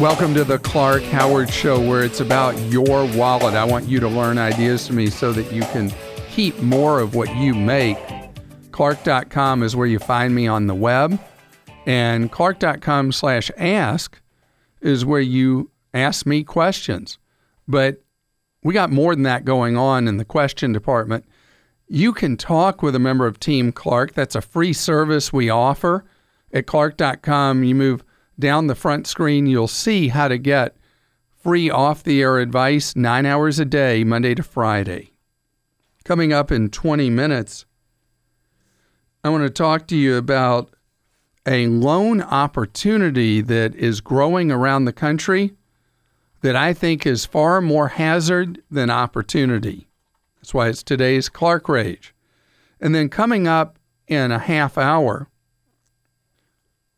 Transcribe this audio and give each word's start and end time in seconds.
Welcome 0.00 0.34
to 0.34 0.42
the 0.42 0.58
Clark 0.58 1.04
Howard 1.04 1.48
Show, 1.48 1.78
where 1.78 2.02
it's 2.02 2.18
about 2.18 2.58
your 2.62 3.06
wallet. 3.16 3.54
I 3.54 3.62
want 3.62 3.86
you 3.88 4.00
to 4.00 4.08
learn 4.08 4.38
ideas 4.38 4.88
from 4.88 4.96
me 4.96 5.06
so 5.06 5.32
that 5.32 5.52
you 5.52 5.62
can 5.62 5.92
keep 6.32 6.58
more 6.58 6.98
of 6.98 7.14
what 7.14 7.32
you 7.36 7.54
make. 7.54 7.96
Clark.com 8.72 9.62
is 9.62 9.76
where 9.76 9.86
you 9.86 10.00
find 10.00 10.34
me 10.34 10.48
on 10.48 10.66
the 10.66 10.74
web, 10.74 11.20
and 11.86 12.32
Clark.com 12.32 13.12
slash 13.12 13.52
ask 13.56 14.20
is 14.80 15.04
where 15.04 15.20
you 15.20 15.70
ask 15.94 16.26
me 16.26 16.42
questions. 16.42 17.18
But 17.68 18.02
we 18.64 18.74
got 18.74 18.90
more 18.90 19.14
than 19.14 19.22
that 19.22 19.44
going 19.44 19.76
on 19.76 20.08
in 20.08 20.16
the 20.16 20.24
question 20.24 20.72
department. 20.72 21.24
You 21.86 22.12
can 22.12 22.36
talk 22.36 22.82
with 22.82 22.96
a 22.96 22.98
member 23.00 23.28
of 23.28 23.38
Team 23.38 23.70
Clark. 23.70 24.14
That's 24.14 24.34
a 24.34 24.42
free 24.42 24.72
service 24.72 25.32
we 25.32 25.50
offer 25.50 26.04
at 26.52 26.66
Clark.com. 26.66 27.62
You 27.62 27.76
move 27.76 28.02
down 28.38 28.66
the 28.66 28.74
front 28.74 29.06
screen, 29.06 29.46
you'll 29.46 29.68
see 29.68 30.08
how 30.08 30.28
to 30.28 30.38
get 30.38 30.76
free 31.42 31.70
off 31.70 32.02
the 32.02 32.22
air 32.22 32.38
advice 32.38 32.96
nine 32.96 33.26
hours 33.26 33.58
a 33.58 33.64
day, 33.64 34.04
Monday 34.04 34.34
to 34.34 34.42
Friday. 34.42 35.10
Coming 36.04 36.32
up 36.32 36.50
in 36.50 36.70
20 36.70 37.10
minutes, 37.10 37.66
I 39.22 39.30
want 39.30 39.44
to 39.44 39.50
talk 39.50 39.86
to 39.88 39.96
you 39.96 40.16
about 40.16 40.74
a 41.46 41.66
loan 41.66 42.22
opportunity 42.22 43.40
that 43.40 43.74
is 43.74 44.00
growing 44.00 44.50
around 44.50 44.84
the 44.84 44.92
country 44.92 45.52
that 46.40 46.56
I 46.56 46.74
think 46.74 47.06
is 47.06 47.24
far 47.24 47.60
more 47.60 47.88
hazard 47.88 48.62
than 48.70 48.90
opportunity. 48.90 49.88
That's 50.36 50.52
why 50.52 50.68
it's 50.68 50.82
today's 50.82 51.28
Clark 51.28 51.68
Rage. 51.68 52.14
And 52.80 52.94
then 52.94 53.08
coming 53.08 53.48
up 53.48 53.78
in 54.06 54.30
a 54.30 54.38
half 54.38 54.76
hour, 54.76 55.28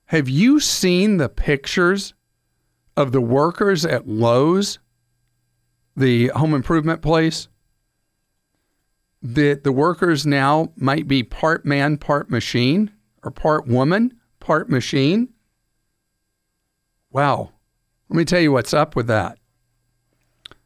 have 0.06 0.28
you 0.28 0.60
seen 0.60 1.16
the 1.16 1.28
pictures 1.28 2.14
of 2.96 3.10
the 3.10 3.20
workers 3.20 3.84
at 3.84 4.06
Lowe's, 4.06 4.78
the 5.96 6.28
home 6.28 6.54
improvement 6.54 7.02
place? 7.02 7.48
That 9.20 9.64
the 9.64 9.72
workers 9.72 10.24
now 10.24 10.72
might 10.76 11.08
be 11.08 11.24
part 11.24 11.64
man, 11.64 11.96
part 11.96 12.30
machine, 12.30 12.92
or 13.24 13.32
part 13.32 13.66
woman, 13.66 14.14
part 14.38 14.70
machine? 14.70 15.30
Wow. 17.10 17.50
Let 18.08 18.16
me 18.16 18.24
tell 18.24 18.40
you 18.40 18.52
what's 18.52 18.74
up 18.74 18.94
with 18.94 19.08
that. 19.08 19.38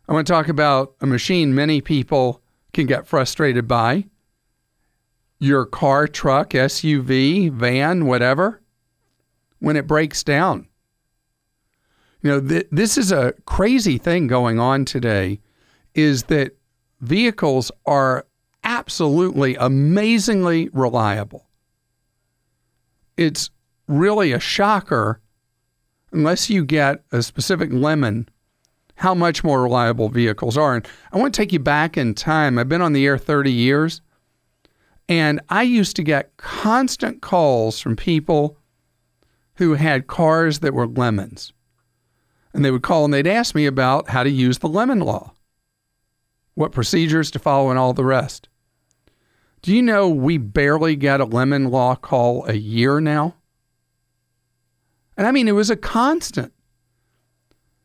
I 0.06 0.12
want 0.12 0.26
to 0.26 0.32
talk 0.32 0.48
about 0.48 0.96
a 1.00 1.06
machine 1.06 1.54
many 1.54 1.80
people 1.80 2.42
can 2.74 2.86
get 2.86 3.06
frustrated 3.06 3.66
by 3.66 4.04
your 5.38 5.64
car, 5.64 6.06
truck, 6.06 6.50
SUV, 6.50 7.50
van, 7.50 8.04
whatever 8.04 8.59
when 9.60 9.76
it 9.76 9.86
breaks 9.86 10.22
down. 10.22 10.66
You 12.22 12.30
know, 12.30 12.40
th- 12.40 12.66
this 12.70 12.98
is 12.98 13.12
a 13.12 13.34
crazy 13.46 13.96
thing 13.96 14.26
going 14.26 14.58
on 14.58 14.84
today 14.84 15.40
is 15.94 16.24
that 16.24 16.56
vehicles 17.00 17.70
are 17.86 18.26
absolutely 18.64 19.56
amazingly 19.56 20.68
reliable. 20.72 21.46
It's 23.16 23.50
really 23.86 24.32
a 24.32 24.40
shocker 24.40 25.20
unless 26.12 26.50
you 26.50 26.64
get 26.64 27.04
a 27.12 27.22
specific 27.22 27.70
lemon 27.72 28.28
how 28.96 29.14
much 29.14 29.42
more 29.42 29.62
reliable 29.62 30.10
vehicles 30.10 30.58
are. 30.58 30.74
And 30.74 30.86
I 31.10 31.16
want 31.16 31.32
to 31.32 31.40
take 31.40 31.54
you 31.54 31.58
back 31.58 31.96
in 31.96 32.14
time. 32.14 32.58
I've 32.58 32.68
been 32.68 32.82
on 32.82 32.92
the 32.92 33.06
air 33.06 33.16
30 33.16 33.50
years 33.50 34.02
and 35.08 35.40
I 35.48 35.62
used 35.62 35.96
to 35.96 36.02
get 36.02 36.36
constant 36.36 37.22
calls 37.22 37.80
from 37.80 37.96
people 37.96 38.58
who 39.60 39.74
had 39.74 40.06
cars 40.06 40.60
that 40.60 40.72
were 40.72 40.86
lemons. 40.86 41.52
And 42.54 42.64
they 42.64 42.70
would 42.70 42.82
call 42.82 43.04
and 43.04 43.12
they'd 43.12 43.26
ask 43.26 43.54
me 43.54 43.66
about 43.66 44.08
how 44.08 44.22
to 44.22 44.30
use 44.30 44.58
the 44.58 44.68
lemon 44.68 45.00
law, 45.00 45.34
what 46.54 46.72
procedures 46.72 47.30
to 47.32 47.38
follow, 47.38 47.68
and 47.68 47.78
all 47.78 47.92
the 47.92 48.02
rest. 48.02 48.48
Do 49.60 49.76
you 49.76 49.82
know 49.82 50.08
we 50.08 50.38
barely 50.38 50.96
get 50.96 51.20
a 51.20 51.26
lemon 51.26 51.70
law 51.70 51.94
call 51.94 52.46
a 52.46 52.54
year 52.54 53.00
now? 53.00 53.34
And 55.14 55.26
I 55.26 55.30
mean, 55.30 55.46
it 55.46 55.52
was 55.52 55.68
a 55.68 55.76
constant. 55.76 56.54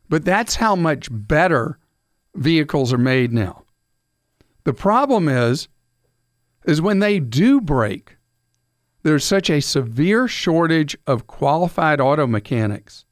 But 0.08 0.24
that's 0.24 0.54
how 0.54 0.76
much 0.76 1.08
better 1.10 1.78
vehicles 2.34 2.90
are 2.90 2.98
made 2.98 3.34
now. 3.34 3.64
The 4.64 4.72
problem 4.72 5.28
is, 5.28 5.68
is 6.64 6.80
when 6.80 7.00
they 7.00 7.20
do 7.20 7.60
break, 7.60 8.15
there's 9.06 9.24
such 9.24 9.48
a 9.48 9.60
severe 9.60 10.26
shortage 10.26 10.96
of 11.06 11.28
qualified 11.28 12.00
auto 12.00 12.26
mechanics 12.26 13.04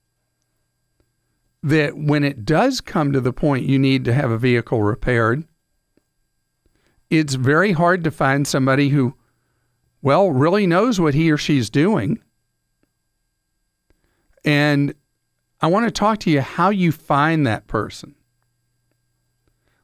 that 1.63 1.97
when 1.97 2.25
it 2.25 2.45
does 2.45 2.81
come 2.81 3.13
to 3.13 3.21
the 3.21 3.33
point 3.33 3.65
you 3.65 3.79
need 3.79 4.05
to 4.05 4.13
have 4.13 4.29
a 4.29 4.37
vehicle 4.37 4.83
repaired, 4.83 5.45
it's 7.11 7.35
very 7.35 7.71
hard 7.71 8.03
to 8.03 8.11
find 8.11 8.45
somebody 8.45 8.89
who, 8.89 9.15
well, 10.03 10.33
really 10.33 10.67
knows 10.67 10.99
what 11.01 11.15
he 11.15 11.31
or 11.31 11.37
she's 11.37 11.71
doing. 11.71 12.19
And 14.45 14.97
I 15.61 15.69
want 15.69 15.87
to 15.87 15.93
talk 15.93 16.19
to 16.21 16.31
you 16.33 16.41
how 16.41 16.71
you 16.71 16.91
find 16.91 17.47
that 17.47 17.69
person. 17.69 18.17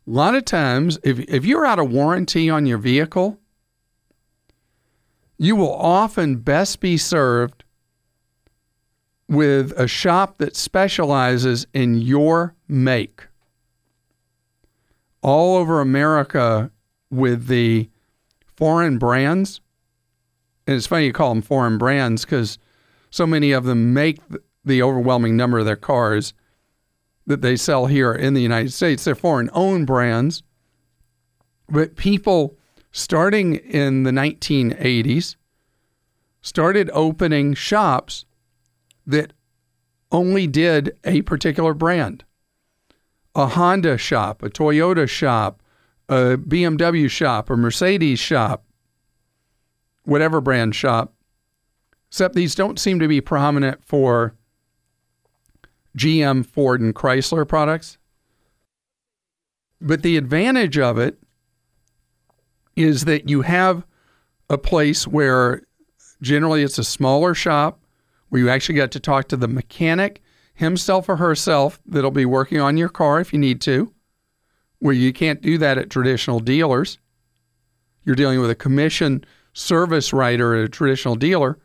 A 0.09 0.11
lot 0.11 0.35
of 0.35 0.45
times, 0.45 0.99
if, 1.05 1.21
if 1.21 1.45
you're 1.45 1.65
out 1.65 1.79
of 1.79 1.93
warranty 1.93 2.51
on 2.51 2.67
your 2.67 2.79
vehicle, 2.79 3.40
you 5.43 5.57
will 5.57 5.73
often 5.73 6.37
best 6.37 6.81
be 6.81 6.99
served 6.99 7.65
with 9.27 9.73
a 9.73 9.89
shop 9.89 10.37
that 10.37 10.55
specializes 10.55 11.67
in 11.73 11.95
your 11.95 12.55
make. 12.69 13.27
All 15.23 15.57
over 15.57 15.81
America, 15.81 16.71
with 17.11 17.47
the 17.47 17.89
foreign 18.55 18.99
brands, 18.99 19.63
and 20.67 20.77
it's 20.77 20.87
funny 20.87 21.07
you 21.07 21.13
call 21.15 21.31
them 21.31 21.41
foreign 21.41 21.79
brands 21.79 22.27
because 22.27 22.59
so 23.09 23.27
many 23.27 23.53
of 23.53 23.65
them 23.65 23.95
make 23.95 24.19
the 24.63 24.83
overwhelming 24.83 25.39
number 25.39 25.59
of 25.59 25.65
their 25.65 25.75
cars 25.75 26.35
that 27.27 27.41
they 27.41 27.57
sell 27.57 27.87
here 27.87 28.13
in 28.13 28.35
the 28.35 28.43
United 28.43 28.75
States. 28.75 29.05
They're 29.05 29.15
foreign 29.15 29.49
owned 29.55 29.87
brands, 29.87 30.43
but 31.67 31.97
people 31.97 32.59
starting 32.93 33.57
in 33.57 34.03
the 34.03 34.11
1980s, 34.11 35.37
started 36.43 36.91
opening 36.93 37.55
shops 37.55 38.25
that 39.07 39.33
only 40.11 40.47
did 40.47 40.97
a 41.05 41.23
particular 41.23 41.75
brand 41.75 42.25
a 43.35 43.47
Honda 43.47 43.97
shop, 43.97 44.43
a 44.43 44.51
Toyota 44.51 45.09
shop, 45.09 45.63
a 46.09 46.37
BMW 46.37 47.09
shop, 47.09 47.49
a 47.49 47.57
Mercedes 47.57 48.19
shop, 48.19 48.65
whatever 50.03 50.41
brand 50.41 50.75
shop. 50.75 51.15
Except 52.09 52.35
these 52.35 52.57
don't 52.57 52.81
seem 52.81 52.99
to 52.99 53.07
be 53.07 53.21
prominent 53.21 53.85
for 53.85 54.35
GM, 55.97 56.45
Ford, 56.45 56.81
and 56.81 56.95
Chrysler 56.95 57.47
products. 57.47 57.99
But 59.81 60.03
the 60.03 60.17
advantage 60.17 60.77
of 60.77 60.99
it 60.99 61.19
is 62.77 63.05
that 63.05 63.29
you 63.29 63.43
have 63.43 63.85
a 64.49 64.59
place 64.59 65.07
where 65.07 65.63
generally 66.23 66.63
it's 66.63 66.79
a 66.79 66.85
smaller 66.85 67.35
shop 67.35 67.81
where 68.29 68.41
you 68.41 68.49
actually 68.49 68.75
get 68.77 68.91
to 68.93 69.01
talk 69.01 69.29
to 69.29 69.37
the 69.37 69.49
mechanic 69.49 70.23
himself 70.55 71.09
or 71.09 71.17
herself 71.17 71.81
that'll 71.87 72.11
be 72.11 72.25
working 72.25 72.61
on 72.61 72.77
your 72.77 72.89
car 72.89 73.21
if 73.21 73.33
you 73.33 73.39
need 73.39 73.61
to, 73.63 73.93
where 74.79 74.95
you 74.95 75.13
can't 75.13 75.43
do 75.43 75.59
that 75.59 75.79
at 75.79 75.91
traditional 75.91 76.41
dealers. 76.41 76.99
You're 78.05 78.17
dealing 78.17 78.41
with 78.41 78.51
a 78.51 78.55
commission 78.55 79.25
service 79.53 80.13
writer 80.13 80.55
at 80.55 80.65
a 80.65 80.69
traditional 80.69 81.17
dealer. 81.17 81.59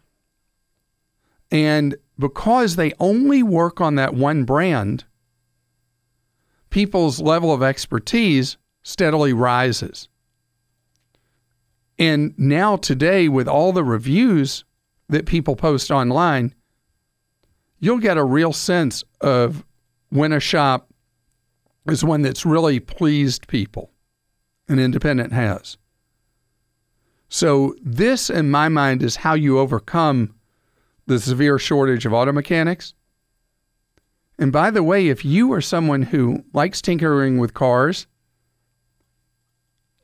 And 1.51 1.95
because 2.17 2.75
they 2.75 2.93
only 2.99 3.43
work 3.43 3.79
on 3.79 3.95
that 3.95 4.13
one 4.13 4.43
brand, 4.43 5.05
people's 6.69 7.21
level 7.21 7.53
of 7.53 7.61
expertise 7.61 8.57
steadily 8.83 9.33
rises. 9.33 10.09
And 11.97 12.33
now, 12.37 12.75
today, 12.75 13.29
with 13.29 13.47
all 13.47 13.71
the 13.71 13.83
reviews 13.83 14.65
that 15.07 15.25
people 15.25 15.55
post 15.55 15.91
online, 15.91 16.53
you'll 17.79 17.99
get 17.99 18.17
a 18.17 18.23
real 18.23 18.51
sense 18.51 19.03
of 19.21 19.63
when 20.09 20.33
a 20.33 20.39
shop 20.39 20.89
is 21.87 22.03
one 22.03 22.21
that's 22.21 22.45
really 22.45 22.79
pleased 22.79 23.47
people, 23.47 23.91
an 24.67 24.79
independent 24.79 25.31
has. 25.31 25.77
So, 27.29 27.75
this, 27.81 28.29
in 28.29 28.51
my 28.51 28.69
mind, 28.69 29.01
is 29.01 29.17
how 29.17 29.33
you 29.33 29.59
overcome 29.59 30.35
the 31.07 31.19
severe 31.19 31.59
shortage 31.59 32.05
of 32.05 32.13
auto 32.13 32.31
mechanics. 32.31 32.93
And 34.37 34.51
by 34.51 34.69
the 34.69 34.83
way, 34.83 35.07
if 35.07 35.23
you 35.23 35.53
are 35.53 35.61
someone 35.61 36.01
who 36.01 36.43
likes 36.53 36.81
tinkering 36.81 37.37
with 37.37 37.53
cars, 37.53 38.07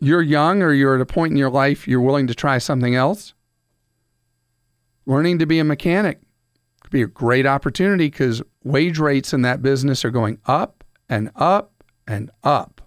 you're 0.01 0.21
young 0.21 0.61
or 0.61 0.73
you're 0.73 0.95
at 0.95 1.01
a 1.01 1.05
point 1.05 1.31
in 1.31 1.37
your 1.37 1.49
life 1.49 1.87
you're 1.87 2.01
willing 2.01 2.27
to 2.27 2.35
try 2.35 2.57
something 2.57 2.95
else, 2.95 3.33
learning 5.05 5.39
to 5.39 5.45
be 5.45 5.59
a 5.59 5.63
mechanic 5.63 6.19
could 6.91 6.97
be 6.97 7.01
a 7.01 7.07
great 7.07 7.45
opportunity 7.45 8.07
because 8.07 8.41
wage 8.63 8.99
rates 8.99 9.33
in 9.33 9.41
that 9.43 9.61
business 9.61 10.03
are 10.03 10.11
going 10.11 10.37
up 10.45 10.83
and 11.07 11.31
up 11.35 11.83
and 12.05 12.29
up. 12.43 12.81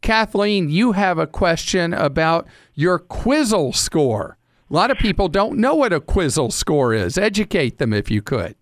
Kathleen, 0.00 0.68
you 0.68 0.92
have 0.92 1.18
a 1.18 1.26
question 1.26 1.92
about 1.92 2.46
your 2.74 3.00
Quizzle 3.00 3.72
score. 3.72 4.38
A 4.70 4.74
lot 4.74 4.92
of 4.92 4.98
people 4.98 5.28
don't 5.28 5.58
know 5.58 5.74
what 5.74 5.92
a 5.92 6.00
Quizzle 6.00 6.52
score 6.52 6.94
is. 6.94 7.18
Educate 7.18 7.78
them 7.78 7.92
if 7.92 8.10
you 8.10 8.22
could. 8.22 8.54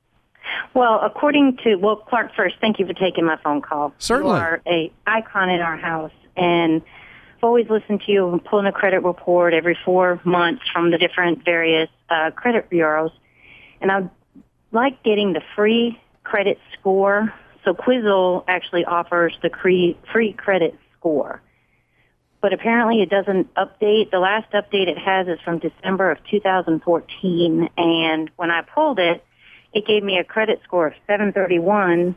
Well, 0.73 1.01
according 1.03 1.59
to 1.65 1.77
well, 1.77 1.97
Clark, 1.97 2.31
first, 2.35 2.57
thank 2.61 2.79
you 2.79 2.87
for 2.87 2.95
taking 2.95 3.25
my 3.25 3.37
phone 3.43 3.61
call. 3.61 3.93
Certainly, 3.99 4.37
you 4.37 4.43
are 4.43 4.63
a 4.67 4.93
icon 5.07 5.51
in 5.51 5.61
our 5.61 5.77
house, 5.77 6.13
and 6.37 6.83
always 7.47 7.69
listened 7.71 8.03
to 8.07 8.13
you 8.13 8.41
pulling 8.49 8.67
a 8.67 8.73
credit 8.73 9.03
report 9.03 9.55
every 9.55 9.79
four 9.85 10.21
months 10.25 10.63
from 10.73 10.91
the 10.91 10.99
different 10.99 11.45
various 11.45 11.89
uh, 12.11 12.31
credit 12.33 12.69
bureaus, 12.69 13.13
and 13.81 13.91
I 13.91 14.11
like 14.73 15.03
getting 15.03 15.33
the 15.33 15.43
free 15.55 15.99
credit 16.25 16.59
score. 16.79 17.33
So 17.65 17.75
Quizzle 17.75 18.45
actually 18.47 18.85
offers 18.85 19.37
the 19.43 19.51
free 19.61 20.33
credit 20.37 20.79
score 20.99 21.41
but 22.47 22.53
apparently 22.53 23.03
it 23.03 23.11
doesn't 23.11 23.53
update. 23.55 24.13
The 24.13 24.21
last 24.21 24.53
update 24.53 24.87
it 24.87 24.99
has 24.99 25.27
is 25.27 25.41
from 25.45 25.59
December 25.59 26.13
of 26.13 26.19
2014, 26.31 27.69
and 27.77 28.31
when 28.37 28.53
I 28.53 28.63
pulled 28.63 29.01
it, 29.01 29.25
it 29.73 29.85
gave 29.85 30.05
me 30.05 30.19
a 30.19 30.25
credit 30.25 30.61
score 30.63 30.87
of 30.87 30.93
731. 31.09 32.15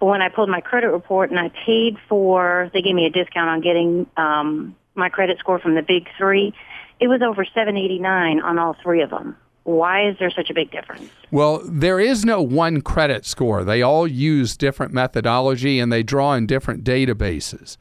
But 0.00 0.06
when 0.06 0.22
I 0.22 0.28
pulled 0.28 0.48
my 0.48 0.60
credit 0.60 0.88
report 0.88 1.30
and 1.30 1.38
I 1.38 1.50
paid 1.64 1.96
for, 2.08 2.70
they 2.72 2.82
gave 2.82 2.94
me 2.94 3.06
a 3.06 3.10
discount 3.10 3.48
on 3.48 3.60
getting 3.60 4.06
um, 4.16 4.76
my 4.94 5.08
credit 5.08 5.38
score 5.38 5.58
from 5.58 5.74
the 5.74 5.82
big 5.82 6.08
three. 6.18 6.52
It 7.00 7.08
was 7.08 7.22
over 7.22 7.44
789 7.44 8.40
on 8.40 8.58
all 8.58 8.76
three 8.82 9.02
of 9.02 9.10
them. 9.10 9.36
Why 9.64 10.08
is 10.08 10.16
there 10.18 10.30
such 10.30 10.50
a 10.50 10.54
big 10.54 10.70
difference? 10.70 11.08
Well, 11.30 11.62
there 11.64 11.98
is 11.98 12.24
no 12.24 12.42
one 12.42 12.82
credit 12.82 13.24
score. 13.24 13.64
They 13.64 13.80
all 13.80 14.06
use 14.06 14.56
different 14.56 14.92
methodology 14.92 15.80
and 15.80 15.90
they 15.90 16.02
draw 16.02 16.34
in 16.34 16.46
different 16.46 16.84
databases. 16.84 17.78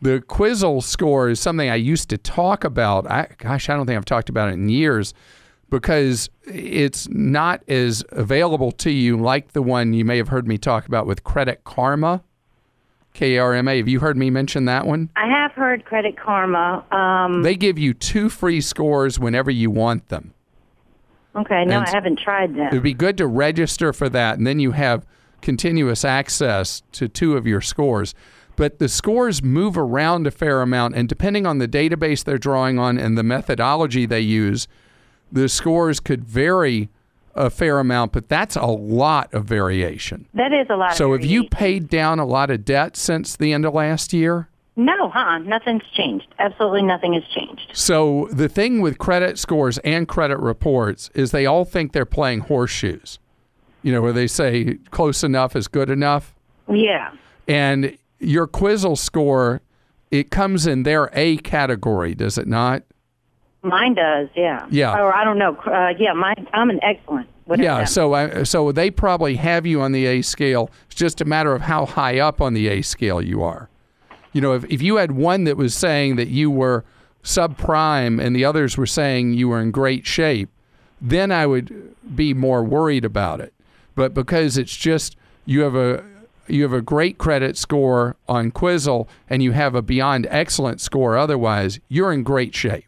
The 0.00 0.20
Quizzle 0.20 0.80
score 0.80 1.28
is 1.28 1.40
something 1.40 1.68
I 1.68 1.76
used 1.76 2.08
to 2.10 2.18
talk 2.18 2.62
about. 2.62 3.10
I, 3.10 3.28
gosh, 3.38 3.68
I 3.68 3.76
don't 3.76 3.86
think 3.86 3.96
I've 3.96 4.04
talked 4.04 4.28
about 4.28 4.48
it 4.48 4.52
in 4.52 4.68
years 4.68 5.12
because 5.70 6.28
it's 6.44 7.08
not 7.08 7.62
as 7.68 8.04
available 8.10 8.72
to 8.72 8.90
you 8.90 9.16
like 9.16 9.52
the 9.52 9.62
one 9.62 9.92
you 9.92 10.04
may 10.04 10.16
have 10.16 10.28
heard 10.28 10.46
me 10.46 10.58
talk 10.58 10.86
about 10.86 11.06
with 11.06 11.24
Credit 11.24 11.62
Karma. 11.64 12.22
K 13.12 13.38
R 13.38 13.54
M 13.54 13.68
A. 13.68 13.76
Have 13.76 13.86
you 13.86 14.00
heard 14.00 14.16
me 14.16 14.28
mention 14.28 14.64
that 14.64 14.86
one? 14.86 15.08
I 15.14 15.28
have 15.28 15.52
heard 15.52 15.84
Credit 15.84 16.18
Karma. 16.18 16.84
Um, 16.90 17.42
they 17.44 17.54
give 17.54 17.78
you 17.78 17.94
two 17.94 18.28
free 18.28 18.60
scores 18.60 19.20
whenever 19.20 19.52
you 19.52 19.70
want 19.70 20.08
them. 20.08 20.34
Okay, 21.36 21.64
no, 21.64 21.78
and 21.78 21.86
I 21.86 21.90
haven't 21.90 22.18
tried 22.18 22.56
that. 22.56 22.72
It 22.72 22.76
would 22.76 22.82
be 22.82 22.92
good 22.92 23.16
to 23.18 23.28
register 23.28 23.92
for 23.92 24.08
that, 24.08 24.38
and 24.38 24.46
then 24.46 24.58
you 24.58 24.72
have 24.72 25.06
continuous 25.42 26.04
access 26.04 26.82
to 26.90 27.08
two 27.08 27.36
of 27.36 27.46
your 27.46 27.60
scores 27.60 28.14
but 28.56 28.78
the 28.78 28.88
scores 28.88 29.42
move 29.42 29.76
around 29.76 30.26
a 30.26 30.30
fair 30.30 30.62
amount. 30.62 30.94
And 30.94 31.08
depending 31.08 31.46
on 31.46 31.58
the 31.58 31.68
database 31.68 32.24
they're 32.24 32.38
drawing 32.38 32.78
on 32.78 32.98
and 32.98 33.18
the 33.18 33.22
methodology 33.22 34.06
they 34.06 34.20
use, 34.20 34.68
the 35.34 35.48
scores 35.48 36.00
could 36.00 36.24
vary 36.24 36.88
a 37.34 37.50
fair 37.50 37.80
amount, 37.80 38.12
but 38.12 38.28
that's 38.28 38.54
a 38.54 38.66
lot 38.66 39.34
of 39.34 39.44
variation. 39.44 40.26
That 40.34 40.52
is 40.52 40.68
a 40.70 40.76
lot. 40.76 40.96
So, 40.96 41.12
have 41.12 41.24
you 41.24 41.48
paid 41.48 41.88
down 41.88 42.20
a 42.20 42.24
lot 42.24 42.50
of 42.50 42.64
debt 42.64 42.96
since 42.96 43.36
the 43.36 43.52
end 43.52 43.64
of 43.64 43.74
last 43.74 44.12
year? 44.12 44.48
No, 44.76 45.08
huh? 45.08 45.38
Nothing's 45.38 45.82
changed. 45.94 46.26
Absolutely 46.38 46.82
nothing 46.82 47.14
has 47.14 47.24
changed. 47.34 47.70
So, 47.72 48.28
the 48.30 48.48
thing 48.48 48.80
with 48.80 48.98
credit 48.98 49.38
scores 49.38 49.78
and 49.78 50.06
credit 50.06 50.38
reports 50.38 51.10
is 51.14 51.32
they 51.32 51.46
all 51.46 51.64
think 51.64 51.92
they're 51.92 52.06
playing 52.06 52.40
horseshoes. 52.40 53.18
You 53.82 53.92
know, 53.92 54.00
where 54.00 54.12
they 54.12 54.28
say 54.28 54.78
close 54.90 55.24
enough 55.24 55.56
is 55.56 55.68
good 55.68 55.90
enough. 55.90 56.34
Yeah. 56.68 57.12
And 57.46 57.98
your 58.20 58.46
Quizzle 58.46 58.96
score, 58.96 59.60
it 60.10 60.30
comes 60.30 60.66
in 60.66 60.84
their 60.84 61.10
A 61.12 61.36
category, 61.38 62.14
does 62.14 62.38
it 62.38 62.46
not? 62.46 62.84
Mine 63.64 63.94
does, 63.94 64.28
yeah. 64.36 64.66
Yeah. 64.70 65.00
Or 65.00 65.14
I 65.14 65.24
don't 65.24 65.38
know. 65.38 65.56
Uh, 65.56 65.94
yeah, 65.98 66.12
mine. 66.12 66.46
I'm 66.52 66.70
an 66.70 66.80
excellent. 66.82 67.28
Yeah, 67.56 67.84
so 67.84 68.14
I, 68.14 68.42
so 68.44 68.72
they 68.72 68.90
probably 68.90 69.36
have 69.36 69.66
you 69.66 69.82
on 69.82 69.92
the 69.92 70.06
A 70.06 70.22
scale. 70.22 70.70
It's 70.86 70.94
just 70.94 71.20
a 71.20 71.24
matter 71.24 71.54
of 71.54 71.62
how 71.62 71.84
high 71.84 72.18
up 72.18 72.40
on 72.40 72.54
the 72.54 72.68
A 72.68 72.82
scale 72.82 73.20
you 73.20 73.42
are. 73.42 73.68
You 74.32 74.40
know, 74.40 74.54
if, 74.54 74.64
if 74.64 74.80
you 74.80 74.96
had 74.96 75.12
one 75.12 75.44
that 75.44 75.56
was 75.56 75.74
saying 75.74 76.16
that 76.16 76.28
you 76.28 76.50
were 76.50 76.84
subprime 77.22 78.22
and 78.22 78.34
the 78.34 78.44
others 78.44 78.76
were 78.76 78.86
saying 78.86 79.34
you 79.34 79.48
were 79.48 79.60
in 79.60 79.70
great 79.70 80.06
shape, 80.06 80.48
then 81.00 81.30
I 81.30 81.46
would 81.46 81.94
be 82.14 82.32
more 82.32 82.62
worried 82.64 83.04
about 83.04 83.40
it. 83.40 83.52
But 83.94 84.14
because 84.14 84.56
it's 84.56 84.76
just 84.76 85.16
you 85.44 85.60
have 85.62 85.74
a 85.74 86.02
you 86.46 86.62
have 86.62 86.72
a 86.72 86.82
great 86.82 87.16
credit 87.18 87.56
score 87.56 88.16
on 88.28 88.50
Quizzle 88.50 89.08
and 89.30 89.42
you 89.42 89.52
have 89.52 89.74
a 89.74 89.82
beyond 89.82 90.26
excellent 90.30 90.80
score 90.80 91.16
otherwise, 91.16 91.80
you're 91.88 92.12
in 92.12 92.22
great 92.22 92.54
shape. 92.54 92.84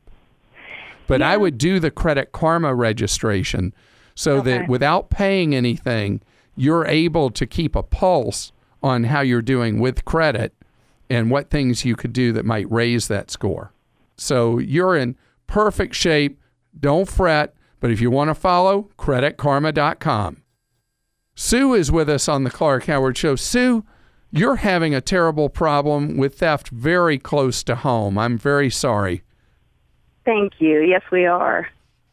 But 1.06 1.20
yeah. 1.20 1.30
I 1.30 1.36
would 1.36 1.58
do 1.58 1.78
the 1.80 1.90
Credit 1.90 2.32
Karma 2.32 2.74
registration 2.74 3.72
so 4.14 4.38
okay. 4.38 4.58
that 4.58 4.68
without 4.68 5.10
paying 5.10 5.54
anything, 5.54 6.22
you're 6.56 6.86
able 6.86 7.30
to 7.30 7.46
keep 7.46 7.76
a 7.76 7.82
pulse 7.82 8.52
on 8.82 9.04
how 9.04 9.20
you're 9.20 9.42
doing 9.42 9.78
with 9.78 10.04
credit 10.04 10.54
and 11.08 11.30
what 11.30 11.50
things 11.50 11.84
you 11.84 11.96
could 11.96 12.12
do 12.12 12.32
that 12.32 12.44
might 12.44 12.70
raise 12.70 13.08
that 13.08 13.30
score. 13.30 13.72
So 14.16 14.58
you're 14.58 14.96
in 14.96 15.16
perfect 15.46 15.94
shape. 15.94 16.40
Don't 16.78 17.08
fret. 17.08 17.54
But 17.78 17.90
if 17.90 18.00
you 18.00 18.10
want 18.10 18.28
to 18.28 18.34
follow, 18.34 18.88
creditkarma.com. 18.98 20.42
Sue 21.34 21.74
is 21.74 21.92
with 21.92 22.08
us 22.08 22.28
on 22.28 22.44
the 22.44 22.50
Clark 22.50 22.86
Howard 22.86 23.18
Show. 23.18 23.36
Sue, 23.36 23.84
you're 24.30 24.56
having 24.56 24.94
a 24.94 25.02
terrible 25.02 25.50
problem 25.50 26.16
with 26.16 26.38
theft 26.38 26.68
very 26.68 27.18
close 27.18 27.62
to 27.64 27.74
home. 27.74 28.16
I'm 28.16 28.38
very 28.38 28.70
sorry. 28.70 29.22
Thank 30.26 30.54
you. 30.58 30.80
Yes, 30.80 31.02
we 31.10 31.24
are. 31.24 31.68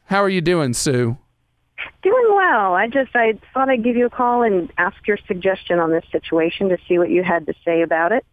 How 0.05 0.22
are 0.24 0.29
you 0.29 0.39
doing, 0.39 0.74
Sue? 0.74 1.17
Doing 2.03 2.27
well. 2.29 2.75
I 2.75 2.88
just 2.88 3.13
I 3.15 3.38
thought 3.53 3.70
I'd 3.70 3.84
give 3.84 3.98
you 3.98 4.05
a 4.05 4.10
call 4.10 4.43
and 4.43 4.72
ask 4.77 4.96
your 5.08 5.17
suggestion 5.27 5.79
on 5.79 5.91
this 5.91 6.05
situation 6.12 6.70
to 6.70 6.77
see 6.88 6.98
what 7.00 7.10
you 7.10 7.24
had 7.24 7.48
to 7.48 7.53
say 7.65 7.82
about 7.82 8.12
it. 8.12 8.24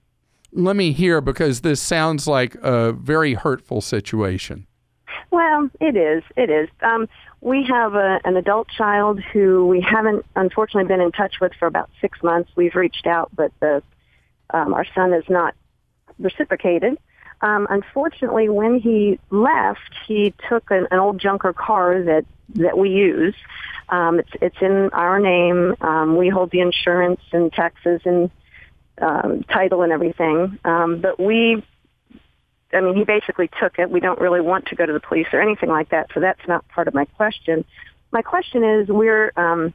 Let 0.53 0.77
me 0.77 0.93
hear 0.93 1.21
because 1.21 1.63
this 1.63 1.81
sounds 1.81 2.29
like 2.29 2.55
a 2.57 2.93
very 2.93 3.35
hurtful 3.35 3.81
situation. 3.81 4.67
Well, 5.31 5.71
it 5.81 5.97
is. 5.97 6.23
It 6.37 6.51
is. 6.51 6.69
Um, 6.83 7.09
we 7.41 7.65
have 7.69 7.95
a, 7.95 8.21
an 8.25 8.37
adult 8.37 8.69
child 8.69 9.21
who 9.33 9.67
we 9.67 9.81
haven't, 9.81 10.27
unfortunately, 10.37 10.89
been 10.89 11.01
in 11.01 11.13
touch 11.13 11.37
with 11.41 11.53
for 11.59 11.67
about 11.67 11.89
six 12.01 12.23
months. 12.23 12.51
We've 12.55 12.75
reached 12.75 13.07
out, 13.07 13.31
but 13.35 13.53
the 13.61 13.83
um, 14.51 14.75
our 14.75 14.85
son 14.95 15.13
has 15.13 15.25
not 15.29 15.55
reciprocated. 16.19 16.99
Um, 17.43 17.67
unfortunately, 17.71 18.49
when 18.49 18.79
he 18.79 19.19
left, 19.31 19.95
he 20.07 20.35
took 20.49 20.71
an, 20.71 20.87
an 20.91 20.99
old 20.99 21.19
junker 21.19 21.53
car 21.53 22.03
that 22.03 22.25
that 22.55 22.77
we 22.77 22.91
use. 22.91 23.35
Um, 23.89 24.19
it's 24.19 24.31
it's 24.41 24.57
in 24.61 24.91
our 24.93 25.19
name. 25.19 25.75
Um, 25.81 26.17
we 26.17 26.29
hold 26.29 26.51
the 26.51 26.61
insurance 26.61 27.21
and 27.33 27.53
taxes 27.53 28.03
and 28.05 28.31
um, 29.01 29.43
title 29.45 29.83
and 29.83 29.93
everything. 29.93 30.59
Um, 30.65 31.01
but 31.01 31.19
we 31.19 31.63
I 32.73 32.81
mean, 32.81 32.97
he 32.97 33.05
basically 33.05 33.51
took 33.61 33.79
it. 33.79 33.91
We 33.91 34.01
don't 34.01 34.21
really 34.21 34.41
want 34.41 34.67
to 34.67 34.77
go 34.77 34.87
to 34.87 34.93
the 34.93 35.01
police 35.01 35.27
or 35.33 35.41
anything 35.41 35.69
like 35.69 35.91
that, 35.91 36.11
so 36.15 36.21
that's 36.21 36.47
not 36.47 36.67
part 36.69 36.89
of 36.89 36.95
my 36.95 37.05
question. 37.05 37.65
My 38.13 38.23
question 38.23 38.65
is, 38.65 38.89
we're, 38.89 39.33
um, 39.37 39.75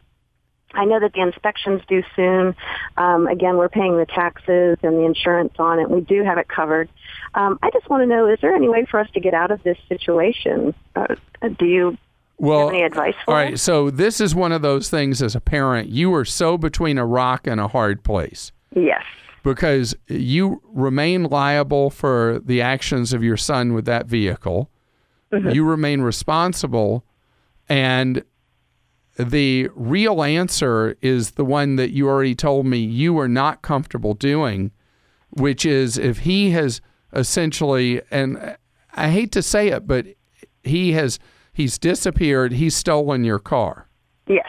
I 0.76 0.86
know 0.86 1.00
that 1.00 1.14
the 1.14 1.22
inspections 1.22 1.82
due 1.88 2.04
soon. 2.16 2.56
Um, 2.98 3.28
again, 3.28 3.58
we're 3.58 3.70
paying 3.70 3.98
the 3.98 4.06
taxes 4.06 4.78
and 4.84 4.96
the 4.96 5.06
insurance 5.06 5.54
on 5.58 5.80
it. 5.80 5.90
We 5.90 6.02
do 6.02 6.24
have 6.24 6.38
it 6.38 6.48
covered. 6.48 6.90
Um, 7.34 7.60
I 7.62 7.70
just 7.72 7.90
want 7.90 8.02
to 8.02 8.08
know, 8.08 8.28
is 8.28 8.40
there 8.42 8.56
any 8.56 8.70
way 8.70 8.86
for 8.90 9.00
us 9.00 9.10
to 9.14 9.20
get 9.20 9.34
out 9.34 9.52
of 9.52 9.64
this 9.64 9.78
situation? 9.90 10.74
Uh, 10.96 11.16
do 11.58 11.66
you 11.66 11.98
well, 12.38 12.68
have 12.68 12.70
any 12.70 12.84
advice 12.84 13.16
for 13.24 13.32
All 13.32 13.38
right, 13.38 13.54
us? 13.54 13.62
so 13.62 13.90
this 13.90 14.20
is 14.20 14.36
one 14.36 14.52
of 14.52 14.62
those 14.62 14.90
things 14.90 15.22
as 15.22 15.36
a 15.36 15.42
parent, 15.42 15.90
you 15.90 16.14
are 16.14 16.26
so 16.26 16.58
between 16.58 16.98
a 16.98 17.06
rock 17.06 17.48
and 17.48 17.60
a 17.60 17.68
hard 17.68 18.04
place. 18.04 18.52
Yes 18.76 19.04
because 19.44 19.96
you 20.08 20.60
remain 20.74 21.26
liable 21.26 21.92
for 21.92 22.42
the 22.44 22.60
actions 22.64 23.14
of 23.14 23.24
your 23.24 23.38
son 23.38 23.74
with 23.74 23.86
that 23.86 24.08
vehicle. 24.08 24.72
Mm-hmm. 25.32 25.52
You 25.52 25.64
remain 25.64 26.02
responsible 26.02 27.06
And 27.68 28.24
the 29.18 29.70
real 29.76 30.22
answer 30.22 30.98
is 31.02 31.32
the 31.32 31.46
one 31.46 31.78
that 31.78 31.92
you 31.92 32.08
already 32.08 32.36
told 32.36 32.66
me 32.66 32.78
you 32.78 33.18
are 33.20 33.28
not 33.28 33.62
comfortable 33.62 34.14
doing, 34.14 34.72
which 35.30 35.66
is 35.66 35.98
if 35.98 36.20
he 36.20 36.52
has 36.52 36.82
essentially, 37.14 38.02
and 38.12 38.58
I 38.94 39.10
hate 39.10 39.32
to 39.34 39.42
say 39.42 39.70
it, 39.70 39.88
but 39.88 40.06
he 40.64 40.92
has 40.94 41.20
he's 41.54 41.78
disappeared. 41.78 42.52
He's 42.54 42.76
stolen 42.76 43.24
your 43.24 43.40
car. 43.40 43.88
Yes. 44.28 44.48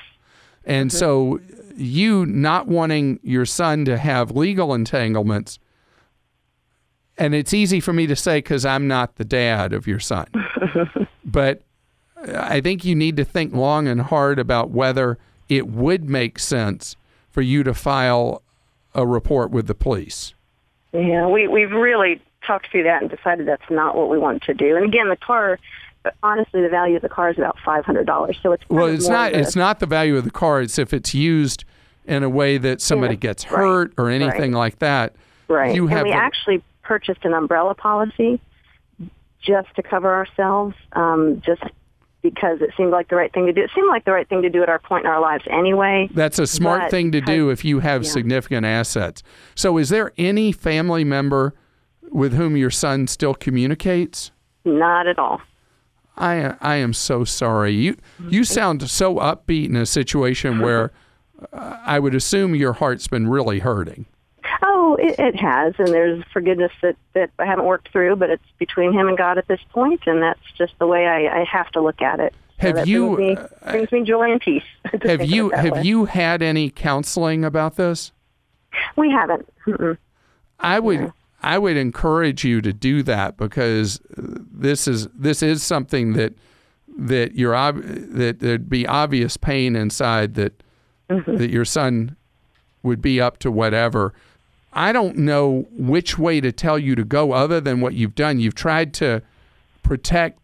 And 0.64 0.90
mm-hmm. 0.90 0.98
so 0.98 1.40
you 1.76 2.26
not 2.26 2.66
wanting 2.66 3.20
your 3.22 3.46
son 3.46 3.84
to 3.84 3.96
have 3.96 4.32
legal 4.32 4.74
entanglements, 4.74 5.58
and 7.18 7.34
it's 7.34 7.54
easy 7.54 7.80
for 7.80 7.92
me 7.92 8.06
to 8.08 8.16
say 8.16 8.38
because 8.38 8.66
I'm 8.66 8.88
not 8.88 9.16
the 9.16 9.24
dad 9.24 9.72
of 9.72 9.86
your 9.86 10.00
son, 10.00 10.26
but 11.24 11.62
I 12.34 12.60
think 12.60 12.84
you 12.84 12.94
need 12.94 13.16
to 13.16 13.24
think 13.24 13.54
long 13.54 13.86
and 13.88 14.00
hard 14.00 14.38
about 14.38 14.70
whether 14.70 15.18
it 15.48 15.68
would 15.68 16.08
make 16.08 16.38
sense 16.38 16.96
for 17.30 17.42
you 17.42 17.62
to 17.62 17.74
file 17.74 18.42
a 18.94 19.06
report 19.06 19.50
with 19.50 19.66
the 19.66 19.74
police. 19.74 20.34
Yeah, 20.92 21.26
we 21.28 21.46
we've 21.46 21.70
really 21.70 22.20
talked 22.46 22.70
through 22.70 22.84
that 22.84 23.02
and 23.02 23.10
decided 23.10 23.46
that's 23.46 23.68
not 23.70 23.96
what 23.96 24.08
we 24.08 24.18
want 24.18 24.42
to 24.44 24.54
do. 24.54 24.76
And 24.76 24.84
again, 24.86 25.08
the 25.08 25.16
car, 25.16 25.58
honestly, 26.22 26.62
the 26.62 26.68
value 26.68 26.96
of 26.96 27.02
the 27.02 27.08
car 27.08 27.30
is 27.30 27.38
about 27.38 27.56
five 27.64 27.84
hundred 27.84 28.06
dollars. 28.06 28.36
So 28.42 28.52
it's 28.52 28.62
Well, 28.68 28.86
it's 28.86 29.08
not 29.08 29.32
the- 29.32 29.38
it's 29.40 29.56
not 29.56 29.80
the 29.80 29.86
value 29.86 30.16
of 30.16 30.24
the 30.24 30.30
car, 30.30 30.62
it's 30.62 30.78
if 30.78 30.92
it's 30.94 31.14
used 31.14 31.64
in 32.06 32.22
a 32.22 32.28
way 32.30 32.56
that 32.56 32.80
somebody 32.80 33.14
Yeah, 33.14 33.20
gets 33.20 33.50
right, 33.50 33.58
hurt 33.60 33.92
or 33.98 34.08
anything 34.08 34.52
like 34.52 34.78
that. 34.78 35.14
right. 35.48 35.74
You 35.74 35.88
have 35.88 35.98
and 35.98 36.06
we 36.08 36.12
the- 36.12 36.16
actually 36.16 36.62
purchased 36.82 37.24
an 37.24 37.34
umbrella 37.34 37.74
policy 37.74 38.40
just 39.42 39.68
to 39.76 39.82
cover 39.82 40.12
ourselves, 40.14 40.74
um, 40.92 41.42
just 41.44 41.62
because 42.30 42.60
it 42.60 42.70
seemed 42.76 42.90
like 42.90 43.08
the 43.08 43.16
right 43.16 43.32
thing 43.32 43.46
to 43.46 43.52
do. 43.52 43.62
It 43.62 43.70
seemed 43.74 43.88
like 43.88 44.04
the 44.04 44.12
right 44.12 44.28
thing 44.28 44.42
to 44.42 44.50
do 44.50 44.62
at 44.62 44.68
our 44.68 44.78
point 44.78 45.04
in 45.04 45.10
our 45.10 45.20
lives 45.20 45.44
anyway. 45.50 46.08
That's 46.12 46.38
a 46.38 46.46
smart 46.46 46.82
But 46.82 46.90
thing 46.90 47.12
to 47.12 47.20
do 47.20 47.50
if 47.50 47.64
you 47.64 47.80
have 47.80 48.02
yeah. 48.02 48.10
significant 48.10 48.66
assets. 48.66 49.22
So, 49.54 49.78
is 49.78 49.88
there 49.88 50.12
any 50.18 50.52
family 50.52 51.04
member 51.04 51.54
with 52.10 52.34
whom 52.34 52.56
your 52.56 52.70
son 52.70 53.06
still 53.06 53.34
communicates? 53.34 54.32
Not 54.64 55.06
at 55.06 55.18
all. 55.18 55.40
I 56.16 56.54
I 56.60 56.76
am 56.76 56.92
so 56.92 57.24
sorry. 57.24 57.72
You 57.72 57.96
you 58.28 58.44
sound 58.44 58.88
so 58.90 59.16
upbeat 59.16 59.66
in 59.66 59.76
a 59.76 59.86
situation 59.86 60.60
where 60.60 60.92
uh, 61.52 61.78
I 61.84 61.98
would 61.98 62.14
assume 62.14 62.54
your 62.54 62.74
heart's 62.74 63.06
been 63.08 63.28
really 63.28 63.60
hurting. 63.60 64.06
Oh, 64.88 64.94
it, 64.94 65.18
it 65.18 65.34
has, 65.34 65.74
and 65.78 65.88
there's 65.88 66.22
forgiveness 66.32 66.70
that 66.80 66.94
that 67.14 67.30
I 67.40 67.44
haven't 67.44 67.64
worked 67.64 67.90
through, 67.90 68.14
but 68.16 68.30
it's 68.30 68.44
between 68.56 68.92
him 68.92 69.08
and 69.08 69.18
God 69.18 69.36
at 69.36 69.48
this 69.48 69.58
point, 69.70 70.02
and 70.06 70.22
that's 70.22 70.38
just 70.56 70.74
the 70.78 70.86
way 70.86 71.08
I, 71.08 71.40
I 71.40 71.44
have 71.44 71.68
to 71.72 71.80
look 71.80 72.00
at 72.00 72.20
it. 72.20 72.32
So 72.60 72.68
Have 72.68 72.86
you, 72.86 73.16
brings 73.16 73.38
me, 73.38 73.46
uh, 73.62 73.70
brings 73.72 73.90
me 73.90 74.04
joy 74.04 74.30
and 74.30 74.40
peace? 74.40 74.62
Have 75.02 75.24
you 75.24 75.50
have 75.50 75.72
way. 75.72 75.82
you 75.82 76.04
had 76.04 76.40
any 76.40 76.70
counseling 76.70 77.44
about 77.44 77.74
this? 77.74 78.12
We 78.94 79.10
haven't. 79.10 79.48
Mm-mm. 79.66 79.98
I 80.60 80.78
would 80.78 81.12
I 81.42 81.58
would 81.58 81.76
encourage 81.76 82.44
you 82.44 82.60
to 82.60 82.72
do 82.72 83.02
that 83.02 83.36
because 83.36 84.00
this 84.16 84.86
is 84.86 85.08
this 85.08 85.42
is 85.42 85.64
something 85.64 86.12
that 86.12 86.34
that 86.96 87.34
you're 87.34 87.56
ob- 87.56 87.82
that 87.82 88.38
there'd 88.38 88.70
be 88.70 88.86
obvious 88.86 89.36
pain 89.36 89.74
inside 89.74 90.34
that 90.34 90.62
that 91.08 91.50
your 91.50 91.64
son 91.64 92.14
would 92.84 93.02
be 93.02 93.20
up 93.20 93.38
to 93.38 93.50
whatever. 93.50 94.14
I 94.76 94.92
don't 94.92 95.16
know 95.16 95.66
which 95.72 96.18
way 96.18 96.40
to 96.40 96.52
tell 96.52 96.78
you 96.78 96.94
to 96.94 97.04
go 97.04 97.32
other 97.32 97.60
than 97.60 97.80
what 97.80 97.94
you've 97.94 98.14
done. 98.14 98.38
You've 98.38 98.54
tried 98.54 98.92
to 98.94 99.22
protect 99.82 100.38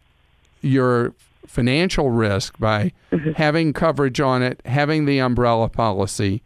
your 0.61 1.13
financial 1.45 2.09
risk 2.09 2.57
by 2.57 2.93
mm-hmm. 3.11 3.33
having 3.33 3.73
coverage 3.73 4.19
on 4.19 4.41
it, 4.41 4.59
having 4.65 5.05
the 5.05 5.19
umbrella 5.19 5.69
policy, 5.69 6.41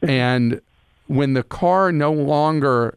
mm-hmm. 0.00 0.10
and 0.10 0.60
when 1.08 1.34
the 1.34 1.42
car 1.42 1.90
no 1.90 2.12
longer 2.12 2.96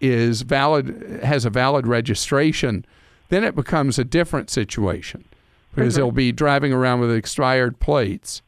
is 0.00 0.42
valid 0.42 1.20
has 1.22 1.44
a 1.44 1.50
valid 1.50 1.86
registration, 1.86 2.84
then 3.28 3.44
it 3.44 3.54
becomes 3.54 3.98
a 3.98 4.04
different 4.04 4.50
situation 4.50 5.24
because 5.74 5.94
mm-hmm. 5.94 6.02
he'll 6.02 6.12
be 6.12 6.32
driving 6.32 6.72
around 6.72 7.00
with 7.00 7.14
expired 7.14 7.78
plates 7.78 8.42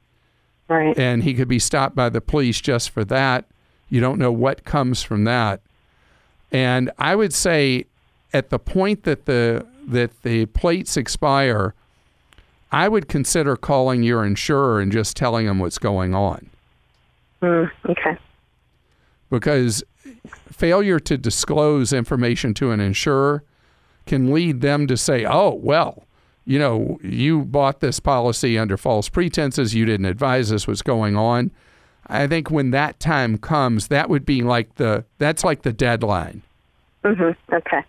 Right. 0.68 0.98
and 0.98 1.22
he 1.22 1.32
could 1.32 1.48
be 1.48 1.58
stopped 1.58 1.96
by 1.96 2.10
the 2.10 2.20
police 2.20 2.60
just 2.60 2.90
for 2.90 3.02
that. 3.06 3.46
You 3.90 4.00
don't 4.00 4.18
know 4.18 4.32
what 4.32 4.64
comes 4.64 5.02
from 5.02 5.24
that. 5.24 5.60
And 6.52 6.90
I 6.98 7.14
would 7.16 7.32
say 7.34 7.86
at 8.32 8.50
the 8.50 8.58
point 8.58 9.04
that 9.04 9.26
the 9.26 9.66
that 9.86 10.22
the 10.22 10.46
plates 10.46 10.96
expire, 10.98 11.74
I 12.70 12.88
would 12.88 13.08
consider 13.08 13.56
calling 13.56 14.02
your 14.02 14.24
insurer 14.24 14.80
and 14.80 14.92
just 14.92 15.16
telling 15.16 15.46
them 15.46 15.58
what's 15.58 15.78
going 15.78 16.14
on 16.14 16.50
Mm, 17.42 17.70
okay. 17.88 18.18
because 19.30 19.82
failure 20.50 20.98
to 21.00 21.16
disclose 21.16 21.92
information 21.92 22.52
to 22.54 22.70
an 22.72 22.80
insurer 22.80 23.44
can 24.06 24.32
lead 24.34 24.60
them 24.60 24.86
to 24.88 24.96
say, 24.96 25.24
"Oh, 25.24 25.54
well, 25.54 26.04
you 26.44 26.58
know, 26.58 26.98
you 27.02 27.44
bought 27.44 27.80
this 27.80 28.00
policy 28.00 28.58
under 28.58 28.76
false 28.76 29.08
pretenses. 29.08 29.74
You 29.74 29.84
didn't 29.86 30.06
advise 30.06 30.50
us 30.52 30.66
what's 30.66 30.82
going 30.82 31.16
on." 31.16 31.50
I 32.08 32.26
think 32.26 32.50
when 32.50 32.70
that 32.70 32.98
time 33.00 33.36
comes, 33.38 33.88
that 33.88 34.08
would 34.08 34.24
be 34.24 34.42
like 34.42 34.76
the 34.76 35.04
that's 35.18 35.44
like 35.44 35.62
the 35.62 35.72
deadline. 35.72 36.42
hmm 37.04 37.30
Okay. 37.52 37.82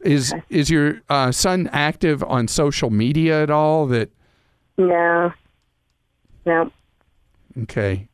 Is 0.00 0.34
is 0.50 0.68
your 0.70 1.00
uh, 1.08 1.30
son 1.32 1.68
active 1.72 2.22
on 2.24 2.48
social 2.48 2.90
media 2.90 3.42
at 3.42 3.50
all? 3.50 3.86
That 3.86 4.10
No. 4.76 5.32
No. 6.44 6.70
okay. 7.62 8.08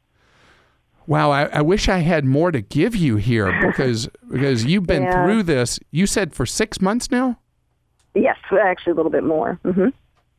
Wow, 1.07 1.31
I, 1.31 1.45
I 1.47 1.63
wish 1.63 1.89
I 1.89 2.01
had 2.01 2.27
more 2.27 2.53
to 2.53 2.61
give 2.61 2.95
you 2.95 3.17
here 3.17 3.51
because 3.67 4.09
because 4.31 4.65
you've 4.67 4.87
been 4.87 5.05
Yeah. 5.05 5.25
through 5.25 5.43
this. 5.45 5.81
You 5.91 6.07
said 6.07 6.35
for 6.35 6.45
six 6.45 6.81
months 6.81 7.11
now. 7.11 7.39
Yes, 8.15 8.37
actually 8.53 8.93
a 8.93 8.97
little 8.97 9.11
bit 9.13 9.25
more. 9.25 9.59
hmm 9.65 9.89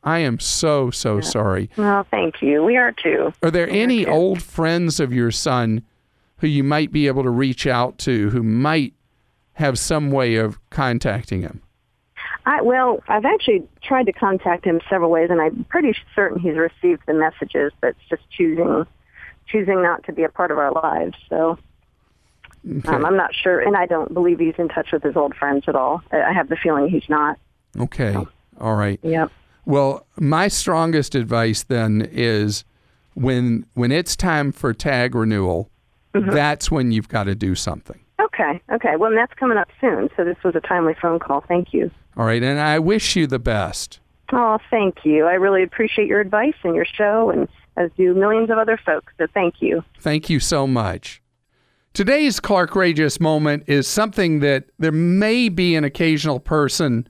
I 0.02 0.20
am 0.20 0.38
so 0.38 0.90
so 0.90 1.20
sorry. 1.20 1.68
Well, 1.76 2.06
thank 2.10 2.40
you. 2.42 2.64
We 2.64 2.76
are 2.76 2.92
too. 2.92 3.32
Are 3.42 3.50
there 3.50 3.68
any 3.68 4.04
too. 4.04 4.10
old 4.10 4.42
friends 4.42 4.98
of 5.00 5.12
your 5.12 5.30
son 5.30 5.82
who 6.38 6.46
you 6.46 6.64
might 6.64 6.90
be 6.90 7.06
able 7.06 7.22
to 7.22 7.30
reach 7.30 7.66
out 7.66 7.98
to 7.98 8.30
who 8.30 8.42
might 8.42 8.94
have 9.54 9.78
some 9.78 10.10
way 10.10 10.36
of 10.36 10.58
contacting 10.70 11.42
him? 11.42 11.60
I, 12.46 12.62
well, 12.62 13.02
I've 13.08 13.26
actually 13.26 13.68
tried 13.82 14.06
to 14.06 14.12
contact 14.12 14.64
him 14.64 14.80
several 14.88 15.10
ways, 15.10 15.28
and 15.30 15.42
I'm 15.42 15.64
pretty 15.64 15.94
certain 16.14 16.38
he's 16.40 16.56
received 16.56 17.02
the 17.06 17.12
messages, 17.12 17.70
but 17.82 17.88
it's 17.88 18.08
just 18.08 18.22
choosing 18.30 18.86
choosing 19.46 19.82
not 19.82 20.04
to 20.04 20.12
be 20.12 20.22
a 20.22 20.28
part 20.28 20.50
of 20.50 20.58
our 20.58 20.72
lives. 20.72 21.14
So 21.28 21.58
Okay. 22.70 22.88
um, 22.88 23.04
I'm 23.06 23.16
not 23.16 23.34
sure, 23.34 23.58
and 23.60 23.74
I 23.76 23.86
don't 23.86 24.12
believe 24.14 24.38
he's 24.38 24.54
in 24.58 24.68
touch 24.68 24.92
with 24.92 25.02
his 25.02 25.16
old 25.16 25.34
friends 25.34 25.64
at 25.66 25.74
all. 25.74 26.02
I 26.12 26.22
I 26.22 26.32
have 26.32 26.48
the 26.48 26.56
feeling 26.56 26.88
he's 26.88 27.08
not. 27.08 27.38
okay. 27.78 28.16
All 28.60 28.74
right. 28.76 29.00
Yep. 29.02 29.30
Well, 29.64 30.06
my 30.16 30.48
strongest 30.48 31.14
advice 31.14 31.62
then 31.64 32.08
is 32.10 32.64
when 33.14 33.66
when 33.74 33.92
it's 33.92 34.16
time 34.16 34.52
for 34.52 34.72
tag 34.72 35.14
renewal, 35.14 35.70
mm-hmm. 36.14 36.30
that's 36.30 36.70
when 36.70 36.92
you've 36.92 37.08
got 37.08 37.24
to 37.24 37.34
do 37.34 37.54
something. 37.54 38.00
Okay. 38.20 38.60
Okay. 38.72 38.96
Well, 38.96 39.10
and 39.10 39.18
that's 39.18 39.34
coming 39.34 39.58
up 39.58 39.68
soon, 39.80 40.08
so 40.16 40.24
this 40.24 40.36
was 40.44 40.54
a 40.54 40.60
timely 40.60 40.94
phone 41.00 41.18
call. 41.18 41.44
Thank 41.46 41.72
you. 41.72 41.90
All 42.16 42.26
right, 42.26 42.42
and 42.42 42.60
I 42.60 42.78
wish 42.78 43.16
you 43.16 43.26
the 43.26 43.38
best. 43.38 44.00
Oh, 44.32 44.58
thank 44.70 45.04
you. 45.04 45.26
I 45.26 45.34
really 45.34 45.62
appreciate 45.62 46.06
your 46.06 46.20
advice 46.20 46.54
and 46.62 46.74
your 46.74 46.84
show, 46.84 47.30
and 47.30 47.48
as 47.76 47.90
do 47.96 48.14
millions 48.14 48.50
of 48.50 48.58
other 48.58 48.78
folks. 48.84 49.12
So 49.18 49.26
thank 49.32 49.56
you. 49.60 49.82
Thank 50.00 50.28
you 50.30 50.40
so 50.40 50.66
much. 50.66 51.22
Today's 51.92 52.38
Clark 52.38 52.76
Rageous 52.76 53.18
moment 53.18 53.64
is 53.66 53.88
something 53.88 54.40
that 54.40 54.66
there 54.78 54.92
may 54.92 55.48
be 55.48 55.74
an 55.74 55.82
occasional 55.82 56.38
person 56.38 57.08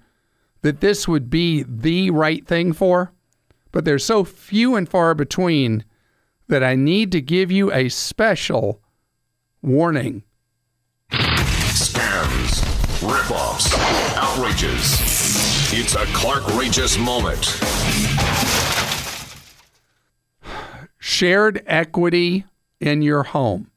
that 0.62 0.81
this 0.81 1.09
would 1.09 1.31
be 1.31 1.64
the 1.67 2.11
right 2.11 2.47
thing 2.47 2.73
for, 2.73 3.12
but 3.73 3.85
they're 3.85 3.99
so 3.99 4.25
few 4.25 4.76
and 4.76 4.88
far 4.88 5.14
between 5.14 5.85
that 6.49 6.62
I 6.64 6.75
need 6.75 7.12
to 7.12 7.21
give 7.21 7.50
you 7.50 7.73
a 7.73 7.88
special 7.88 8.81
warning. 9.62 10.25
Scams, 11.11 12.62
ripoffs, 13.00 13.73
outrages. 14.17 14.99
It's 15.73 15.95
a 15.95 16.05
Clark 16.07 16.45
Rageous 16.55 16.99
moment. 16.99 17.61
shared 21.00 21.62
equity 21.67 22.45
in 22.79 23.02
your 23.02 23.25
home. 23.25 23.71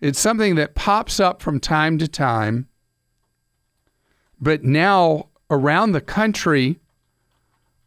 It's 0.00 0.20
something 0.20 0.56
that 0.56 0.74
pops 0.74 1.18
up 1.18 1.40
from 1.40 1.58
time 1.58 1.98
to 1.98 2.06
time, 2.06 2.68
but 4.40 4.62
now 4.62 5.27
around 5.50 5.92
the 5.92 6.00
country, 6.00 6.78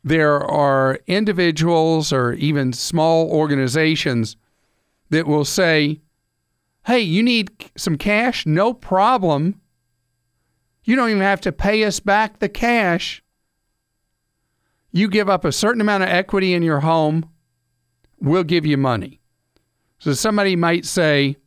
there 0.03 0.39
are 0.39 1.00
individuals 1.08 2.12
or 2.12 2.34
even 2.34 2.74
small 2.74 3.30
organizations 3.32 4.36
that 5.10 5.27
will 5.27 5.46
say, 5.46 6.01
Hey, 6.86 7.00
you 7.01 7.22
need 7.22 7.51
some 7.77 7.98
cash? 7.98 8.46
No 8.48 8.74
problem. 8.74 9.62
You 10.84 10.96
don't 10.96 11.10
even 11.10 11.22
have 11.22 11.41
to 11.41 11.51
pay 11.51 11.84
us 11.84 12.00
back 12.00 12.39
the 12.39 12.50
cash. 12.50 13.24
you 14.91 15.08
give 15.08 15.30
up 15.30 15.46
a 15.46 15.51
certain 15.51 15.80
amount 15.80 16.03
of 16.03 16.10
equity 16.10 16.53
in 16.53 16.63
your 16.63 16.82
home, 16.82 17.30
we'll 18.20 18.44
give 18.44 18.65
you 18.65 18.75
money. 18.75 19.22
So 20.00 20.13
somebody 20.13 20.56
might 20.56 20.86
say, 20.86 21.38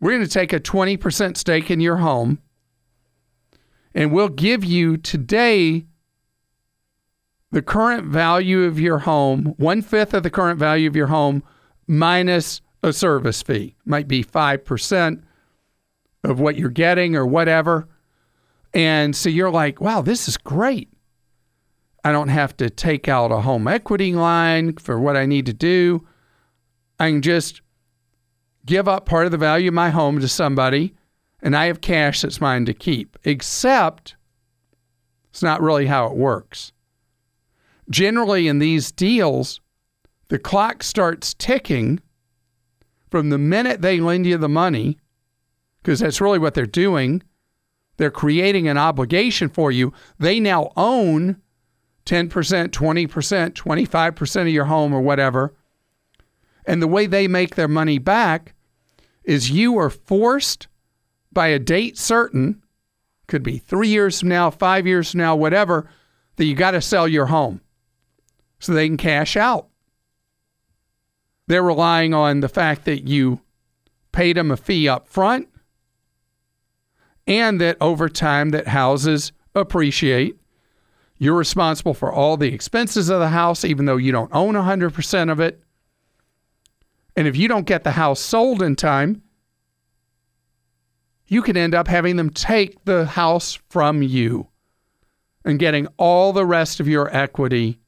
we're 0.00 0.12
going 0.12 0.24
to 0.24 0.28
take 0.28 0.52
a 0.52 0.58
20% 0.58 1.36
stake 1.36 1.70
in 1.70 1.80
your 1.80 1.98
home 1.98 2.38
and 3.94 4.12
we'll 4.12 4.28
give 4.28 4.64
you 4.64 4.96
today 4.96 5.86
the 7.50 7.62
current 7.62 8.06
value 8.06 8.64
of 8.64 8.78
your 8.78 8.98
home, 8.98 9.54
one 9.56 9.82
fifth 9.82 10.14
of 10.14 10.22
the 10.22 10.30
current 10.30 10.58
value 10.58 10.88
of 10.88 10.96
your 10.96 11.06
home 11.06 11.42
minus 11.86 12.60
a 12.82 12.92
service 12.92 13.42
fee. 13.42 13.74
Might 13.84 14.06
be 14.06 14.22
5% 14.22 15.22
of 16.24 16.40
what 16.40 16.56
you're 16.56 16.68
getting 16.68 17.16
or 17.16 17.26
whatever. 17.26 17.88
And 18.74 19.16
so 19.16 19.28
you're 19.28 19.50
like, 19.50 19.80
wow, 19.80 20.02
this 20.02 20.28
is 20.28 20.36
great. 20.36 20.90
I 22.04 22.12
don't 22.12 22.28
have 22.28 22.56
to 22.58 22.70
take 22.70 23.08
out 23.08 23.32
a 23.32 23.40
home 23.40 23.66
equity 23.66 24.14
line 24.14 24.76
for 24.76 25.00
what 25.00 25.16
I 25.16 25.26
need 25.26 25.46
to 25.46 25.52
do. 25.52 26.06
I 27.00 27.10
can 27.10 27.22
just 27.22 27.60
give 28.66 28.88
up 28.88 29.06
part 29.06 29.24
of 29.24 29.32
the 29.32 29.38
value 29.38 29.68
of 29.68 29.74
my 29.74 29.90
home 29.90 30.20
to 30.20 30.28
somebody, 30.28 30.94
and 31.42 31.56
I 31.56 31.66
have 31.66 31.80
cash 31.80 32.22
that's 32.22 32.40
mine 32.40 32.64
to 32.66 32.74
keep. 32.74 33.18
Except 33.24 34.16
it's 35.30 35.42
not 35.42 35.62
really 35.62 35.86
how 35.86 36.06
it 36.06 36.16
works. 36.16 36.72
Generally, 37.90 38.48
in 38.48 38.58
these 38.58 38.92
deals, 38.92 39.60
the 40.28 40.38
clock 40.38 40.82
starts 40.82 41.34
ticking 41.34 42.00
from 43.10 43.30
the 43.30 43.38
minute 43.38 43.80
they 43.80 44.00
lend 44.00 44.26
you 44.26 44.36
the 44.36 44.48
money, 44.48 44.98
because 45.82 46.00
that's 46.00 46.20
really 46.20 46.38
what 46.38 46.54
they're 46.54 46.66
doing. 46.66 47.22
They're 47.96 48.10
creating 48.10 48.68
an 48.68 48.76
obligation 48.76 49.48
for 49.48 49.72
you. 49.72 49.92
They 50.18 50.38
now 50.38 50.72
own 50.76 51.40
10%, 52.04 52.28
20%, 52.68 53.52
25% 53.52 54.40
of 54.40 54.48
your 54.48 54.66
home 54.66 54.92
or 54.92 55.00
whatever. 55.00 55.54
And 56.66 56.82
the 56.82 56.86
way 56.86 57.06
they 57.06 57.26
make 57.26 57.54
their 57.54 57.68
money 57.68 57.98
back 57.98 58.54
is 59.24 59.50
you 59.50 59.78
are 59.78 59.90
forced 59.90 60.68
by 61.38 61.46
a 61.46 61.58
date 61.60 61.96
certain, 61.96 62.60
could 63.28 63.44
be 63.44 63.58
three 63.58 63.86
years 63.86 64.18
from 64.18 64.28
now, 64.28 64.50
five 64.50 64.88
years 64.88 65.12
from 65.12 65.18
now, 65.18 65.36
whatever, 65.36 65.88
that 66.34 66.46
you 66.46 66.54
got 66.56 66.72
to 66.72 66.80
sell 66.80 67.06
your 67.06 67.26
home 67.26 67.60
so 68.58 68.72
they 68.72 68.88
can 68.88 68.96
cash 68.96 69.36
out. 69.36 69.68
They're 71.46 71.62
relying 71.62 72.12
on 72.12 72.40
the 72.40 72.48
fact 72.48 72.86
that 72.86 73.06
you 73.06 73.40
paid 74.10 74.36
them 74.36 74.50
a 74.50 74.56
fee 74.56 74.88
up 74.88 75.06
front 75.06 75.48
and 77.24 77.60
that 77.60 77.76
over 77.80 78.08
time 78.08 78.50
that 78.50 78.66
houses 78.66 79.30
appreciate. 79.54 80.34
You're 81.18 81.36
responsible 81.36 81.94
for 81.94 82.12
all 82.12 82.36
the 82.36 82.52
expenses 82.52 83.10
of 83.10 83.20
the 83.20 83.28
house, 83.28 83.64
even 83.64 83.84
though 83.84 83.96
you 83.96 84.10
don't 84.10 84.34
own 84.34 84.54
100% 84.54 85.30
of 85.30 85.38
it. 85.38 85.62
And 87.14 87.28
if 87.28 87.36
you 87.36 87.46
don't 87.46 87.64
get 87.64 87.84
the 87.84 87.92
house 87.92 88.18
sold 88.18 88.60
in 88.60 88.74
time, 88.74 89.22
you 91.28 91.42
could 91.42 91.56
end 91.56 91.74
up 91.74 91.86
having 91.86 92.16
them 92.16 92.30
take 92.30 92.84
the 92.84 93.04
house 93.04 93.58
from 93.68 94.02
you 94.02 94.48
and 95.44 95.58
getting 95.58 95.86
all 95.98 96.32
the 96.32 96.46
rest 96.46 96.80
of 96.80 96.88
your 96.88 97.14
equity 97.14 97.78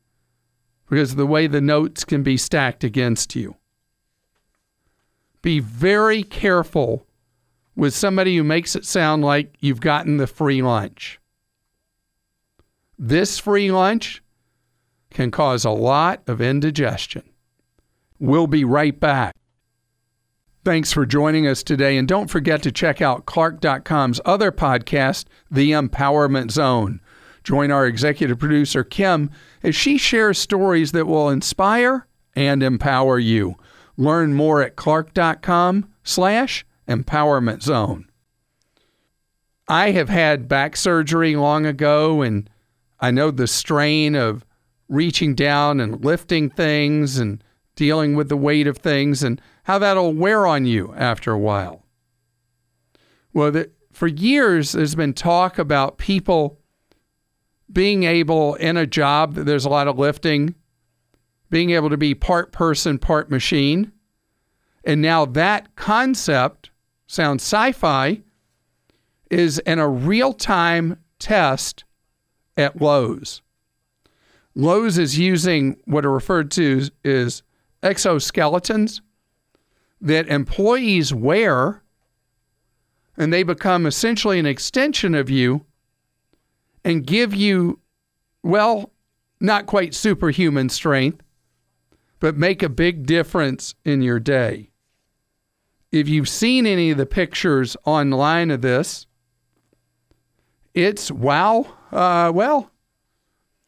because 0.89 1.13
of 1.13 1.17
the 1.17 1.27
way 1.27 1.47
the 1.47 1.61
notes 1.61 2.05
can 2.05 2.23
be 2.23 2.37
stacked 2.37 2.85
against 2.85 3.35
you. 3.35 3.57
Be 5.43 5.59
very 5.59 6.23
careful 6.23 7.07
with 7.75 7.95
somebody 7.95 8.37
who 8.37 8.45
makes 8.45 8.77
it 8.77 8.85
sound 8.85 9.25
like 9.25 9.57
you've 9.61 9.81
gotten 9.81 10.19
the 10.19 10.27
free 10.27 10.61
lunch. 10.61 11.19
This 12.99 13.39
free 13.39 13.73
lunch 13.73 14.23
can 15.11 15.31
cause 15.31 15.65
a 15.65 15.71
lot 15.71 16.23
of 16.27 16.43
indigestion. 16.43 17.23
We'll 18.19 18.47
be 18.47 18.65
right 18.65 18.99
back. 18.99 19.35
Thanks 20.63 20.93
for 20.93 21.07
joining 21.07 21.47
us 21.47 21.63
today. 21.63 21.97
And 21.97 22.07
don't 22.07 22.29
forget 22.29 22.63
to 22.65 22.73
check 22.73 23.01
out 23.01 23.25
Clark.com's 23.25 24.21
other 24.27 24.53
podcast, 24.53 25.25
The 25.51 25.71
Empowerment 25.71 26.51
Zone. 26.51 27.01
Join 27.45 27.71
our 27.71 27.87
executive 27.87 28.39
producer, 28.39 28.85
Kim, 28.85 29.31
as 29.63 29.75
she 29.75 29.97
shares 29.97 30.39
stories 30.39 30.93
that 30.93 31.07
will 31.07 31.31
inspire 31.31 32.07
and 32.37 32.63
empower 32.63 33.19
you. 33.19 33.57
Learn 33.97 34.35
more 34.35 34.63
at 34.63 34.77
Clark.com 34.77 35.91
slash 36.05 36.67
empowerment 36.87 37.63
zone. 37.63 38.11
I 39.67 39.93
have 39.93 40.11
had 40.11 40.49
back 40.49 40.77
surgery 40.77 41.37
long 41.37 41.65
ago, 41.65 42.21
and 42.21 42.51
I 42.99 43.11
know 43.11 43.31
the 43.31 43.47
strain 43.47 44.15
of 44.15 44.45
reaching 44.89 45.35
down 45.35 45.81
and 45.81 46.05
lifting 46.05 46.51
things 46.51 47.17
and 47.17 47.43
dealing 47.77 48.15
with 48.15 48.29
the 48.29 48.37
weight 48.37 48.67
of 48.67 48.79
things 48.79 49.23
and 49.23 49.41
how 49.71 49.79
that'll 49.79 50.13
wear 50.13 50.49
on 50.49 50.67
you 50.67 50.93
after 50.97 51.31
a 51.31 51.39
while. 51.39 51.85
Well, 53.33 53.53
the, 53.53 53.71
for 53.93 54.09
years, 54.09 54.73
there's 54.73 54.97
been 54.97 55.15
talk 55.15 55.61
about 55.61 55.97
people 55.97 56.59
being 57.73 58.03
able 58.03 58.57
in 58.57 58.77
a 58.77 58.85
job 58.85 59.35
that 59.35 59.45
there's 59.45 59.65
a 59.65 59.69
lot 59.69 59.87
of 59.87 59.97
lifting, 59.97 60.57
being 61.51 61.71
able 61.71 61.89
to 61.89 61.97
be 61.97 62.17
part 62.17 62.51
person, 62.51 62.99
part 62.99 63.31
machine. 63.31 63.93
And 64.83 65.01
now 65.01 65.25
that 65.25 65.77
concept 65.77 66.71
sounds 67.07 67.45
sci 67.45 67.71
fi 67.71 68.23
is 69.31 69.61
in 69.61 69.79
a 69.79 69.87
real 69.87 70.33
time 70.33 70.99
test 71.21 71.85
at 72.57 72.83
Lowe's. 72.83 73.41
Lowe's 74.57 74.99
is 74.99 75.17
using 75.17 75.77
what 75.85 76.05
are 76.05 76.11
referred 76.11 76.51
to 76.51 76.89
as 77.05 77.45
exoskeletons 77.85 79.01
that 80.01 80.29
employees 80.29 81.13
wear, 81.13 81.83
and 83.17 83.33
they 83.33 83.43
become 83.43 83.87
essentially 83.87 84.39
an 84.39 84.47
extension 84.47 85.15
of 85.15 85.29
you 85.29 85.65
and 86.85 87.07
give 87.07 87.35
you, 87.35 87.79
well, 88.43 88.93
not 89.41 89.67
quite 89.67 89.95
superhuman 89.95 90.69
strength, 90.69 91.23
but 92.19 92.37
make 92.37 92.63
a 92.63 92.69
big 92.69 93.07
difference 93.07 93.75
in 93.85 94.03
your 94.03 94.21
day. 94.21 94.71
If 95.93 96.09
you've 96.09 96.29
seen 96.29 96.67
any 96.67 96.91
of 96.91 96.99
the 96.99 97.07
pictures 97.07 97.77
online 97.85 98.51
of 98.51 98.63
this, 98.63 99.07
it's 100.75 101.11
wow. 101.11 101.67
Uh, 101.91 102.31
well, 102.33 102.71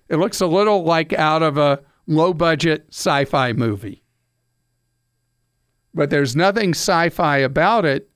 it 0.09 0.17
looks 0.17 0.41
a 0.41 0.47
little 0.47 0.85
like 0.85 1.13
out 1.13 1.43
of 1.43 1.59
a 1.59 1.81
low 2.07 2.33
budget 2.33 2.87
sci 2.91 3.25
fi 3.25 3.53
movie. 3.53 4.02
But 5.95 6.11
there's 6.11 6.35
nothing 6.35 6.71
sci 6.71 7.11
fi 7.11 7.39
about 7.39 7.85
it 7.85 8.09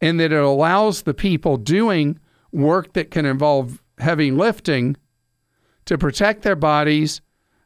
in 0.00 0.18
that 0.18 0.32
it 0.32 0.42
allows 0.42 1.02
the 1.02 1.14
people 1.14 1.56
doing 1.56 2.18
work 2.52 2.92
that 2.92 3.10
can 3.10 3.26
involve 3.26 3.82
heavy 3.98 4.30
lifting 4.30 4.96
to 5.86 5.98
protect 5.98 6.42
their 6.42 6.56
bodies 6.56 7.20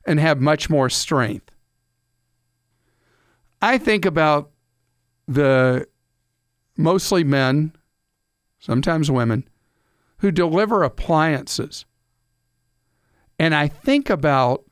and 0.04 0.20
have 0.20 0.40
much 0.40 0.70
more 0.70 0.88
strength. 0.88 1.50
I 3.60 3.78
think 3.78 4.06
about 4.06 4.50
the 5.28 5.86
mostly 6.76 7.24
men, 7.24 7.72
sometimes 8.58 9.10
women, 9.10 9.46
who 10.18 10.30
deliver 10.30 10.82
appliances. 10.82 11.84
And 13.38 13.54
I 13.54 13.68
think 13.68 14.08
about 14.08 14.64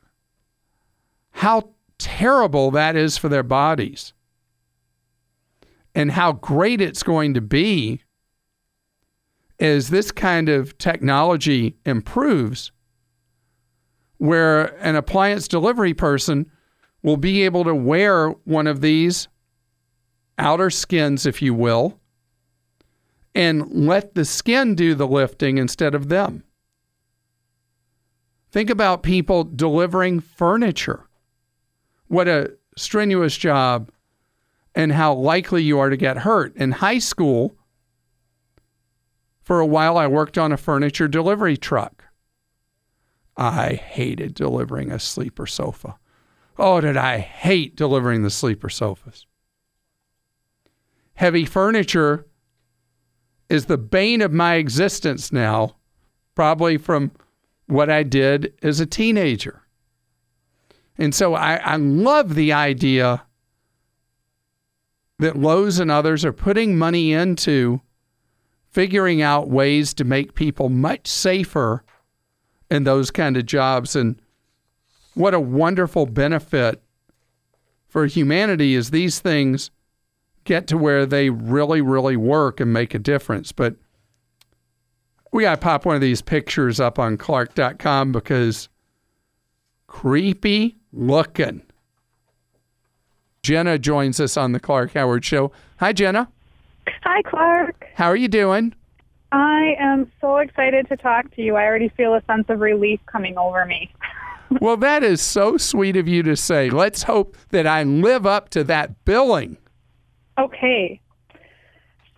how 1.31 1.71
terrible 1.97 2.71
that 2.71 2.95
is 2.95 3.17
for 3.17 3.29
their 3.29 3.43
bodies 3.43 4.13
and 5.99 6.11
how 6.11 6.31
great 6.31 6.79
it's 6.79 7.03
going 7.03 7.33
to 7.33 7.41
be 7.41 8.01
as 9.59 9.89
this 9.89 10.13
kind 10.13 10.47
of 10.47 10.77
technology 10.77 11.75
improves, 11.85 12.71
where 14.17 14.67
an 14.81 14.95
appliance 14.95 15.45
delivery 15.45 15.93
person 15.93 16.49
will 17.03 17.17
be 17.17 17.43
able 17.43 17.65
to 17.65 17.75
wear 17.75 18.29
one 18.45 18.65
of 18.65 18.79
these 18.79 19.27
outer 20.37 20.69
skins, 20.69 21.25
if 21.25 21.41
you 21.41 21.53
will, 21.53 21.99
and 23.35 23.69
let 23.69 24.15
the 24.15 24.23
skin 24.23 24.75
do 24.75 24.95
the 24.95 25.07
lifting 25.07 25.57
instead 25.57 25.93
of 25.93 26.07
them. 26.07 26.45
Think 28.53 28.69
about 28.69 29.03
people 29.03 29.43
delivering 29.43 30.21
furniture. 30.21 31.09
What 32.07 32.29
a 32.29 32.53
strenuous 32.77 33.35
job 33.35 33.91
and 34.79 34.93
how 34.93 35.13
likely 35.13 35.61
you 35.61 35.77
are 35.77 35.89
to 35.89 35.97
get 35.97 36.19
hurt. 36.19 36.55
In 36.55 36.71
high 36.71 36.99
school, 36.99 37.53
for 39.41 39.59
a 39.59 39.65
while, 39.65 39.97
I 39.97 40.07
worked 40.07 40.37
on 40.37 40.53
a 40.53 40.57
furniture 40.57 41.09
delivery 41.09 41.57
truck. 41.57 42.05
I 43.35 43.73
hated 43.73 44.33
delivering 44.33 44.89
a 44.89 44.97
sleeper 44.97 45.45
sofa. 45.45 45.97
Oh, 46.57 46.79
did 46.79 46.95
I 46.95 47.17
hate 47.17 47.75
delivering 47.75 48.23
the 48.23 48.29
sleeper 48.29 48.69
sofas? 48.69 49.25
Heavy 51.15 51.43
furniture 51.43 52.25
is 53.49 53.65
the 53.65 53.77
bane 53.77 54.21
of 54.21 54.31
my 54.31 54.55
existence 54.55 55.29
now, 55.33 55.75
probably 56.35 56.77
from 56.77 57.11
what 57.65 57.89
I 57.89 58.03
did 58.03 58.53
as 58.63 58.79
a 58.79 58.85
teenager. 58.85 59.63
And 60.97 61.13
so 61.13 61.33
I, 61.33 61.55
I 61.55 61.75
love 61.75 62.35
the 62.35 62.53
idea 62.53 63.25
that 65.19 65.37
Lowe's 65.37 65.79
and 65.79 65.91
others 65.91 66.25
are 66.25 66.33
putting 66.33 66.77
money 66.77 67.13
into 67.13 67.81
figuring 68.71 69.21
out 69.21 69.49
ways 69.49 69.93
to 69.95 70.03
make 70.03 70.33
people 70.33 70.69
much 70.69 71.07
safer 71.07 71.83
in 72.71 72.83
those 72.83 73.11
kind 73.11 73.35
of 73.35 73.45
jobs. 73.45 73.95
And 73.95 74.21
what 75.13 75.33
a 75.33 75.39
wonderful 75.39 76.05
benefit 76.05 76.81
for 77.87 78.05
humanity 78.05 78.75
is 78.75 78.91
these 78.91 79.19
things 79.19 79.71
get 80.45 80.67
to 80.67 80.77
where 80.77 81.05
they 81.05 81.29
really, 81.29 81.81
really 81.81 82.15
work 82.15 82.59
and 82.59 82.71
make 82.71 82.93
a 82.93 82.99
difference. 82.99 83.51
But 83.51 83.75
we 85.31 85.43
got 85.43 85.55
to 85.55 85.61
pop 85.61 85.85
one 85.85 85.95
of 85.95 86.01
these 86.01 86.21
pictures 86.21 86.79
up 86.79 86.97
on 86.97 87.17
Clark.com 87.17 88.11
because 88.11 88.69
creepy 89.87 90.77
looking. 90.93 91.63
Jenna 93.43 93.77
joins 93.77 94.19
us 94.19 94.37
on 94.37 94.51
the 94.51 94.59
Clark 94.59 94.93
Howard 94.93 95.23
Show. 95.23 95.51
Hi, 95.79 95.93
Jenna. 95.93 96.29
Hi, 97.03 97.21
Clark. 97.23 97.85
How 97.95 98.05
are 98.05 98.15
you 98.15 98.27
doing? 98.27 98.73
I 99.31 99.75
am 99.79 100.11
so 100.19 100.37
excited 100.37 100.87
to 100.89 100.97
talk 100.97 101.33
to 101.35 101.41
you. 101.41 101.55
I 101.55 101.65
already 101.65 101.89
feel 101.89 102.15
a 102.15 102.23
sense 102.25 102.45
of 102.49 102.59
relief 102.59 102.99
coming 103.05 103.37
over 103.37 103.65
me. 103.65 103.91
well, 104.61 104.77
that 104.77 105.03
is 105.03 105.21
so 105.21 105.57
sweet 105.57 105.95
of 105.95 106.07
you 106.07 106.23
to 106.23 106.35
say. 106.35 106.69
Let's 106.69 107.03
hope 107.03 107.37
that 107.51 107.67
I 107.67 107.83
live 107.83 108.25
up 108.25 108.49
to 108.49 108.63
that 108.65 109.05
billing. 109.05 109.57
Okay. 110.37 110.99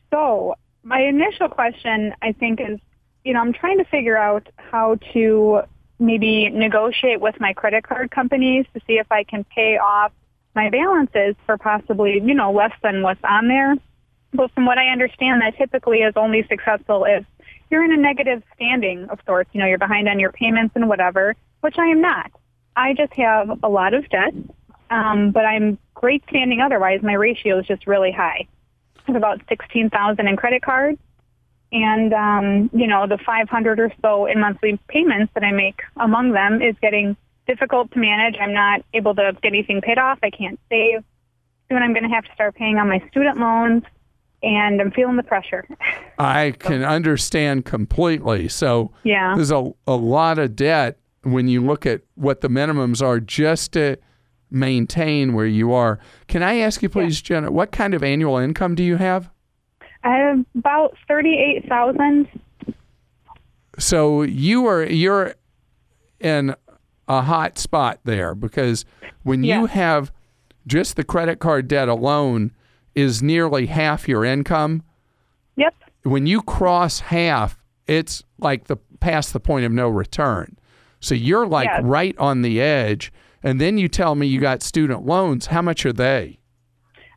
So, 0.10 0.56
my 0.84 1.02
initial 1.02 1.50
question, 1.50 2.14
I 2.22 2.32
think, 2.32 2.60
is 2.62 2.80
you 3.24 3.34
know, 3.34 3.40
I'm 3.40 3.54
trying 3.54 3.78
to 3.78 3.86
figure 3.86 4.18
out 4.18 4.48
how 4.58 4.98
to 5.14 5.62
maybe 6.00 6.50
negotiate 6.50 7.22
with 7.22 7.40
my 7.40 7.54
credit 7.54 7.84
card 7.84 8.10
companies 8.10 8.66
to 8.74 8.82
see 8.88 8.94
if 8.94 9.12
I 9.12 9.24
can 9.24 9.44
pay 9.44 9.78
off 9.78 10.12
my 10.56 10.70
balances 10.70 11.36
for 11.46 11.58
possibly, 11.58 12.22
you 12.24 12.34
know, 12.34 12.52
less 12.52 12.74
than 12.84 13.02
what's 13.02 13.24
on 13.24 13.48
there. 13.48 13.76
But 14.34 14.52
from 14.52 14.66
what 14.66 14.78
I 14.78 14.88
understand, 14.88 15.42
that 15.42 15.58
typically 15.58 16.00
is 16.00 16.14
only 16.16 16.46
successful 16.48 17.06
if 17.06 17.26
you're 17.70 17.84
in 17.84 17.92
a 17.92 17.98
negative 17.98 18.44
standing 18.56 19.06
of 19.10 19.20
sorts. 19.26 19.50
You 19.54 19.60
know, 19.60 19.68
you're 19.68 19.78
behind 19.78 20.08
on 20.08 20.20
your 20.20 20.32
payments 20.32 20.76
and 20.76 20.88
whatever, 20.88 21.36
which 21.62 21.76
I 21.78 21.88
am 21.88 22.02
not. 22.02 22.32
I 22.76 22.94
just 22.94 23.14
have 23.14 23.60
a 23.64 23.68
lot 23.68 23.94
of 23.94 24.08
debt, 24.10 24.34
um, 24.90 25.32
but 25.32 25.46
I'm 25.46 25.78
great 25.94 26.24
standing 26.30 26.62
otherwise. 26.62 27.02
My 27.02 27.14
ratio 27.14 27.60
is 27.60 27.68
just 27.68 27.88
really 27.88 28.12
high. 28.12 28.48
I 28.98 29.02
have 29.08 29.16
about 29.16 29.42
16000 29.48 30.28
in 30.28 30.38
credit 30.38 30.62
cards 30.62 31.00
and 31.72 32.14
um, 32.14 32.70
you 32.74 32.88
know 32.88 33.08
the 33.08 33.18
500 33.18 33.80
or 33.80 33.92
so 34.02 34.26
in 34.26 34.40
monthly 34.40 34.80
payments 34.88 35.32
that 35.34 35.44
I 35.44 35.52
make 35.52 35.82
among 35.98 36.32
them 36.32 36.62
is 36.62 36.76
getting 36.82 37.16
difficult 37.48 37.92
to 37.92 38.00
manage. 38.00 38.36
I'm 38.40 38.54
not 38.54 38.84
able 38.94 39.16
to 39.16 39.34
get 39.42 39.50
anything 39.50 39.82
paid 39.82 39.98
off. 39.98 40.20
I 40.24 40.30
can't 40.30 40.60
save. 40.70 41.04
Soon 41.70 41.82
I'm 41.82 41.94
going 41.94 42.04
to 42.04 42.10
have 42.10 42.26
to 42.26 42.34
start 42.34 42.56
paying 42.56 42.78
on 42.78 42.90
my 42.90 43.02
student 43.10 43.38
loans, 43.38 43.84
and 44.44 44.82
I'm 44.82 44.92
feeling 44.92 45.18
the 45.18 45.24
pressure. 45.24 45.66
I 46.20 46.52
can 46.58 46.84
understand 46.84 47.66
completely. 47.66 48.48
So 48.50 48.92
yeah, 49.04 49.36
there's 49.36 49.52
a 49.52 49.72
a 49.88 49.96
lot 49.96 50.38
of 50.38 50.56
debt 50.56 50.98
when 51.24 51.48
you 51.48 51.62
look 51.62 51.86
at 51.86 52.02
what 52.16 52.42
the 52.42 52.50
minimums 52.50 53.02
are 53.02 53.20
just 53.20 53.74
to 53.74 53.98
maintain 54.50 55.34
where 55.34 55.46
you 55.46 55.72
are. 55.72 56.00
Can 56.28 56.44
I 56.44 56.58
ask 56.58 56.82
you, 56.82 56.90
please, 56.90 57.20
yeah. 57.22 57.40
Jenna, 57.40 57.52
what 57.52 57.72
kind 57.72 57.94
of 57.94 58.04
annual 58.04 58.38
income 58.38 58.76
do 58.76 58.84
you 58.84 58.98
have? 58.98 59.30
I 60.04 60.16
have 60.18 60.46
about 60.56 60.98
thirty-eight 61.08 61.68
thousand. 61.70 62.28
So 63.78 64.24
you 64.24 64.66
are 64.66 64.84
you're 64.84 65.36
in 66.20 66.56
a 67.12 67.22
hot 67.22 67.58
spot 67.58 68.00
there 68.06 68.34
because 68.34 68.86
when 69.24 69.44
you 69.44 69.66
have 69.66 70.14
just 70.66 70.96
the 70.96 71.04
credit 71.04 71.40
card 71.40 71.68
debt 71.68 71.90
alone 71.90 72.52
is 72.96 73.22
nearly 73.22 73.66
half 73.66 74.08
your 74.08 74.24
income. 74.24 74.84
Yep. 75.58 75.76
When 76.04 76.26
you 76.26 76.42
cross 76.42 77.02
half, 77.02 77.62
it's 77.86 78.24
like 78.38 78.66
the 78.66 78.78
past 79.00 79.34
the 79.34 79.40
point 79.40 79.66
of 79.66 79.72
no 79.74 79.90
return. 79.90 80.58
So 81.02 81.14
you're 81.14 81.48
like 81.48 81.68
yes. 81.68 81.84
right 81.84 82.18
on 82.18 82.44
the 82.44 82.62
edge. 82.62 83.12
And 83.44 83.60
then 83.60 83.78
you 83.78 83.88
tell 83.88 84.16
me 84.16 84.28
you 84.28 84.40
got 84.40 84.64
student 84.64 85.06
loans. 85.06 85.48
How 85.48 85.62
much 85.62 85.86
are 85.86 85.94
they? 85.94 86.40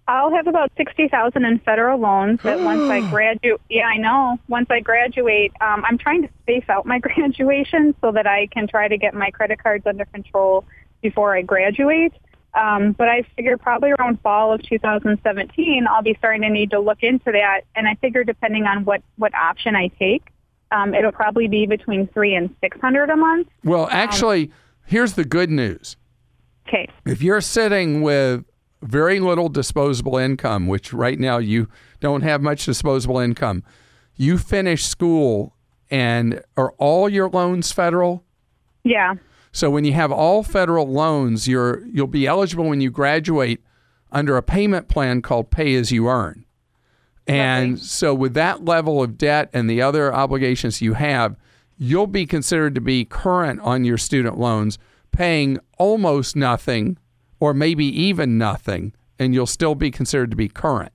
I'll 0.06 0.30
have 0.32 0.46
about 0.46 0.70
sixty 0.76 1.08
thousand 1.08 1.44
in 1.44 1.58
federal 1.60 1.98
loans 1.98 2.40
that 2.42 2.60
once 2.60 2.82
I 2.90 3.00
graduate. 3.10 3.60
Yeah, 3.70 3.86
I 3.86 3.96
know. 3.96 4.38
Once 4.48 4.66
I 4.70 4.80
graduate, 4.80 5.52
um, 5.60 5.82
I'm 5.86 5.98
trying 5.98 6.22
to 6.22 6.28
space 6.42 6.64
out 6.68 6.86
my 6.86 6.98
graduation 7.00 7.94
so 8.00 8.12
that 8.12 8.26
I 8.26 8.46
can 8.48 8.66
try 8.66 8.88
to 8.88 8.98
get 8.98 9.14
my 9.14 9.30
credit 9.30 9.62
cards 9.62 9.86
under 9.86 10.04
control 10.04 10.64
before 11.02 11.36
I 11.36 11.42
graduate. 11.42 12.12
Um, 12.54 12.92
but 12.92 13.08
I 13.08 13.22
figure 13.34 13.56
probably 13.56 13.90
around 13.90 14.20
fall 14.20 14.52
of 14.52 14.62
2017, 14.62 15.86
I'll 15.90 16.02
be 16.02 16.14
starting 16.18 16.42
to 16.42 16.50
need 16.50 16.70
to 16.70 16.78
look 16.78 17.02
into 17.02 17.32
that. 17.32 17.62
And 17.74 17.88
I 17.88 17.96
figure 17.96 18.22
depending 18.22 18.64
on 18.66 18.84
what 18.84 19.02
what 19.16 19.34
option 19.34 19.74
I 19.74 19.88
take, 19.98 20.22
um, 20.70 20.94
it'll 20.94 21.12
probably 21.12 21.48
be 21.48 21.66
between 21.66 22.06
three 22.08 22.34
and 22.34 22.54
six 22.60 22.78
hundred 22.80 23.10
a 23.10 23.16
month. 23.16 23.48
Well, 23.64 23.88
actually, 23.90 24.52
here's 24.86 25.14
the 25.14 25.24
good 25.24 25.50
news. 25.50 25.96
Okay. 26.68 26.88
If 27.04 27.22
you're 27.22 27.40
sitting 27.40 28.02
with 28.02 28.44
very 28.84 29.18
little 29.20 29.48
disposable 29.48 30.16
income, 30.16 30.66
which 30.66 30.92
right 30.92 31.18
now 31.18 31.38
you 31.38 31.68
don't 32.00 32.22
have 32.22 32.42
much 32.42 32.64
disposable 32.64 33.18
income. 33.18 33.62
You 34.16 34.38
finish 34.38 34.84
school 34.84 35.56
and 35.90 36.42
are 36.56 36.72
all 36.78 37.08
your 37.08 37.28
loans 37.28 37.72
federal? 37.72 38.24
Yeah. 38.84 39.14
So 39.52 39.70
when 39.70 39.84
you 39.84 39.92
have 39.92 40.12
all 40.12 40.42
federal 40.42 40.86
loans, 40.86 41.48
you're 41.48 41.84
you'll 41.86 42.06
be 42.06 42.26
eligible 42.26 42.68
when 42.68 42.80
you 42.80 42.90
graduate 42.90 43.62
under 44.12 44.36
a 44.36 44.42
payment 44.42 44.88
plan 44.88 45.22
called 45.22 45.50
pay 45.50 45.74
as 45.74 45.90
you 45.90 46.08
earn. 46.08 46.44
And 47.26 47.78
so 47.78 48.14
with 48.14 48.34
that 48.34 48.64
level 48.64 49.02
of 49.02 49.16
debt 49.16 49.48
and 49.52 49.68
the 49.68 49.80
other 49.80 50.14
obligations 50.14 50.82
you 50.82 50.94
have, 50.94 51.36
you'll 51.78 52.06
be 52.06 52.26
considered 52.26 52.74
to 52.74 52.80
be 52.82 53.04
current 53.04 53.60
on 53.60 53.84
your 53.84 53.96
student 53.96 54.38
loans, 54.38 54.78
paying 55.10 55.58
almost 55.78 56.36
nothing 56.36 56.98
or 57.44 57.52
maybe 57.52 57.84
even 57.84 58.38
nothing, 58.38 58.94
and 59.18 59.34
you'll 59.34 59.44
still 59.44 59.74
be 59.74 59.90
considered 59.90 60.30
to 60.30 60.36
be 60.36 60.48
current. 60.48 60.90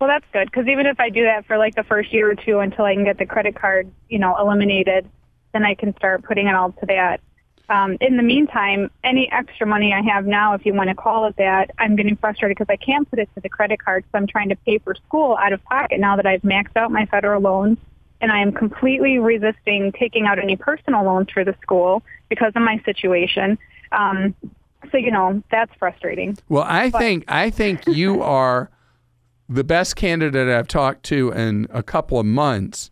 Well, 0.00 0.08
that's 0.08 0.24
good 0.32 0.50
because 0.50 0.66
even 0.66 0.84
if 0.84 0.98
I 0.98 1.10
do 1.10 1.22
that 1.22 1.46
for 1.46 1.58
like 1.58 1.76
the 1.76 1.84
first 1.84 2.12
year 2.12 2.28
or 2.28 2.34
two 2.34 2.58
until 2.58 2.86
I 2.86 2.94
can 2.94 3.04
get 3.04 3.18
the 3.18 3.24
credit 3.24 3.54
card, 3.54 3.88
you 4.08 4.18
know, 4.18 4.36
eliminated, 4.36 5.08
then 5.52 5.64
I 5.64 5.76
can 5.76 5.94
start 5.96 6.24
putting 6.24 6.48
it 6.48 6.56
all 6.56 6.72
to 6.72 6.86
that. 6.86 7.20
Um, 7.68 7.96
in 8.00 8.16
the 8.16 8.22
meantime, 8.24 8.90
any 9.04 9.30
extra 9.30 9.64
money 9.64 9.92
I 9.92 10.02
have 10.12 10.26
now, 10.26 10.54
if 10.54 10.66
you 10.66 10.74
want 10.74 10.88
to 10.88 10.96
call 10.96 11.28
it 11.28 11.36
that, 11.36 11.70
I'm 11.78 11.94
getting 11.94 12.16
frustrated 12.16 12.58
because 12.58 12.72
I 12.72 12.84
can't 12.84 13.08
put 13.08 13.20
it 13.20 13.28
to 13.36 13.40
the 13.40 13.48
credit 13.48 13.78
card, 13.80 14.02
so 14.10 14.18
I'm 14.18 14.26
trying 14.26 14.48
to 14.48 14.56
pay 14.66 14.78
for 14.78 14.96
school 14.96 15.36
out 15.36 15.52
of 15.52 15.62
pocket 15.62 16.00
now 16.00 16.16
that 16.16 16.26
I've 16.26 16.42
maxed 16.42 16.74
out 16.74 16.90
my 16.90 17.06
federal 17.06 17.40
loans, 17.40 17.78
and 18.20 18.32
I 18.32 18.40
am 18.40 18.50
completely 18.50 19.20
resisting 19.20 19.92
taking 19.92 20.26
out 20.26 20.40
any 20.40 20.56
personal 20.56 21.04
loans 21.04 21.28
for 21.32 21.44
the 21.44 21.54
school 21.62 22.02
because 22.28 22.54
of 22.56 22.62
my 22.62 22.82
situation. 22.84 23.56
Um, 23.92 24.34
so 24.90 24.98
you 24.98 25.10
know 25.10 25.42
that's 25.50 25.72
frustrating. 25.78 26.36
Well, 26.48 26.64
I 26.66 26.90
but. 26.90 26.98
think 26.98 27.24
I 27.28 27.50
think 27.50 27.86
you 27.86 28.22
are 28.22 28.70
the 29.48 29.64
best 29.64 29.96
candidate 29.96 30.48
I've 30.48 30.68
talked 30.68 31.02
to 31.04 31.30
in 31.32 31.66
a 31.70 31.82
couple 31.82 32.18
of 32.18 32.26
months 32.26 32.90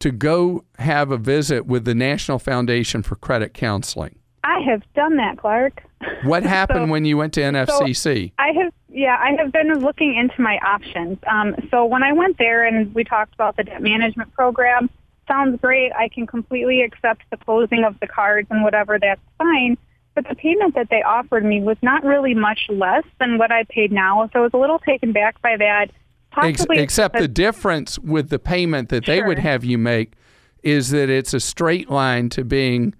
to 0.00 0.10
go 0.10 0.64
have 0.78 1.10
a 1.10 1.16
visit 1.16 1.66
with 1.66 1.84
the 1.84 1.94
National 1.94 2.38
Foundation 2.38 3.02
for 3.02 3.16
Credit 3.16 3.54
Counseling. 3.54 4.18
I 4.42 4.60
have 4.60 4.82
done 4.94 5.16
that, 5.16 5.38
Clark. 5.38 5.82
What 6.24 6.42
happened 6.44 6.88
so, 6.88 6.92
when 6.92 7.04
you 7.04 7.16
went 7.16 7.32
to 7.34 7.40
NFCC? 7.40 8.28
So 8.28 8.34
I 8.38 8.48
have, 8.60 8.72
yeah, 8.88 9.16
I 9.18 9.40
have 9.40 9.52
been 9.52 9.72
looking 9.80 10.16
into 10.16 10.42
my 10.42 10.58
options. 10.58 11.18
Um, 11.26 11.54
so 11.70 11.86
when 11.86 12.02
I 12.02 12.12
went 12.12 12.38
there 12.38 12.66
and 12.66 12.94
we 12.94 13.04
talked 13.04 13.32
about 13.34 13.56
the 13.56 13.64
debt 13.64 13.80
management 13.80 14.32
program, 14.34 14.90
sounds 15.26 15.58
great. 15.60 15.92
I 15.92 16.08
can 16.08 16.26
completely 16.26 16.82
accept 16.82 17.22
the 17.30 17.36
closing 17.36 17.84
of 17.84 17.98
the 18.00 18.06
cards 18.06 18.48
and 18.50 18.62
whatever. 18.62 18.98
That's 18.98 19.20
fine. 19.38 19.78
But 20.14 20.28
the 20.28 20.34
payment 20.34 20.74
that 20.74 20.88
they 20.90 21.02
offered 21.02 21.44
me 21.44 21.60
was 21.60 21.76
not 21.82 22.04
really 22.04 22.34
much 22.34 22.66
less 22.68 23.04
than 23.18 23.38
what 23.38 23.50
I 23.50 23.64
paid 23.68 23.90
now. 23.90 24.28
So 24.32 24.40
I 24.40 24.42
was 24.42 24.52
a 24.54 24.58
little 24.58 24.78
taken 24.78 25.12
back 25.12 25.40
by 25.42 25.56
that. 25.56 25.90
Possibly 26.30 26.78
Except 26.78 27.16
the 27.16 27.28
difference 27.28 27.98
with 27.98 28.28
the 28.28 28.38
payment 28.38 28.88
that 28.88 29.06
they 29.06 29.22
would 29.22 29.38
have 29.38 29.64
you 29.64 29.78
make 29.78 30.12
is 30.62 30.90
that 30.90 31.10
it's 31.10 31.34
a 31.34 31.40
straight 31.40 31.90
line 31.90 32.28
to 32.30 32.44
being 32.44 32.94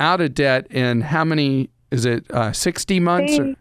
out 0.00 0.20
of 0.20 0.34
debt 0.34 0.66
in 0.70 1.00
how 1.00 1.24
many 1.24 1.70
is 1.90 2.04
it 2.04 2.30
uh, 2.30 2.52
60 2.52 3.00
months 3.00 3.38
they, 3.38 3.56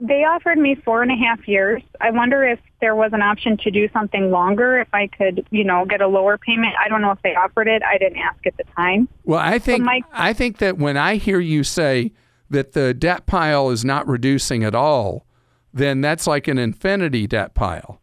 they 0.00 0.24
offered 0.24 0.58
me 0.58 0.76
four 0.76 1.02
and 1.02 1.10
a 1.10 1.16
half 1.16 1.46
years. 1.48 1.82
I 2.00 2.10
wonder 2.10 2.44
if 2.44 2.60
there 2.80 2.94
was 2.94 3.12
an 3.12 3.22
option 3.22 3.56
to 3.58 3.70
do 3.70 3.88
something 3.92 4.30
longer, 4.30 4.78
if 4.78 4.88
I 4.92 5.08
could, 5.08 5.46
you 5.50 5.64
know, 5.64 5.84
get 5.84 6.00
a 6.00 6.06
lower 6.06 6.38
payment. 6.38 6.74
I 6.82 6.88
don't 6.88 7.02
know 7.02 7.10
if 7.10 7.20
they 7.22 7.34
offered 7.34 7.68
it. 7.68 7.82
I 7.82 7.98
didn't 7.98 8.18
ask 8.18 8.46
at 8.46 8.56
the 8.56 8.64
time. 8.76 9.08
Well, 9.24 9.40
I 9.40 9.58
think 9.58 9.82
my, 9.84 10.00
I 10.12 10.32
think 10.32 10.58
that 10.58 10.78
when 10.78 10.96
I 10.96 11.16
hear 11.16 11.40
you 11.40 11.64
say 11.64 12.12
that 12.50 12.72
the 12.72 12.94
debt 12.94 13.26
pile 13.26 13.70
is 13.70 13.84
not 13.84 14.06
reducing 14.06 14.64
at 14.64 14.74
all, 14.74 15.26
then 15.72 16.00
that's 16.00 16.26
like 16.26 16.48
an 16.48 16.58
infinity 16.58 17.26
debt 17.26 17.54
pile. 17.54 18.00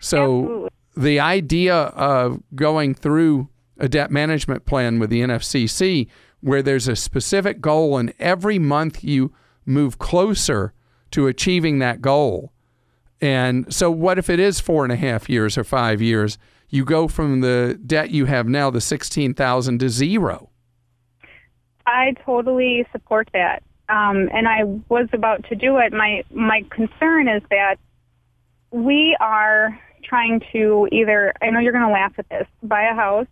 So 0.00 0.40
absolutely. 0.42 0.70
the 0.96 1.20
idea 1.20 1.74
of 1.74 2.42
going 2.54 2.94
through 2.94 3.48
a 3.78 3.88
debt 3.88 4.10
management 4.10 4.66
plan 4.66 4.98
with 4.98 5.10
the 5.10 5.20
NFCC 5.20 6.08
where 6.40 6.62
there's 6.62 6.86
a 6.86 6.96
specific 6.96 7.60
goal, 7.60 7.96
and 7.96 8.12
every 8.18 8.58
month 8.58 9.02
you 9.02 9.32
move 9.64 9.98
closer 9.98 10.72
to 11.10 11.26
achieving 11.26 11.78
that 11.78 12.00
goal. 12.00 12.52
And 13.20 13.72
so, 13.72 13.90
what 13.90 14.18
if 14.18 14.28
it 14.28 14.38
is 14.38 14.60
four 14.60 14.84
and 14.84 14.92
a 14.92 14.96
half 14.96 15.28
years 15.28 15.56
or 15.56 15.64
five 15.64 16.02
years? 16.02 16.38
You 16.68 16.84
go 16.84 17.08
from 17.08 17.40
the 17.40 17.78
debt 17.86 18.10
you 18.10 18.26
have 18.26 18.46
now, 18.46 18.70
the 18.70 18.80
sixteen 18.80 19.34
thousand, 19.34 19.78
to 19.78 19.88
zero. 19.88 20.50
I 21.86 22.14
totally 22.24 22.86
support 22.92 23.30
that, 23.32 23.62
um, 23.88 24.28
and 24.32 24.48
I 24.48 24.64
was 24.88 25.08
about 25.12 25.44
to 25.48 25.54
do 25.54 25.78
it. 25.78 25.92
My 25.92 26.24
my 26.30 26.64
concern 26.70 27.28
is 27.28 27.42
that 27.50 27.78
we 28.70 29.16
are 29.20 29.78
trying 30.02 30.42
to 30.52 30.88
either. 30.92 31.32
I 31.40 31.50
know 31.50 31.60
you're 31.60 31.72
going 31.72 31.86
to 31.86 31.92
laugh 31.92 32.12
at 32.18 32.28
this. 32.28 32.46
Buy 32.62 32.82
a 32.82 32.94
house 32.94 33.28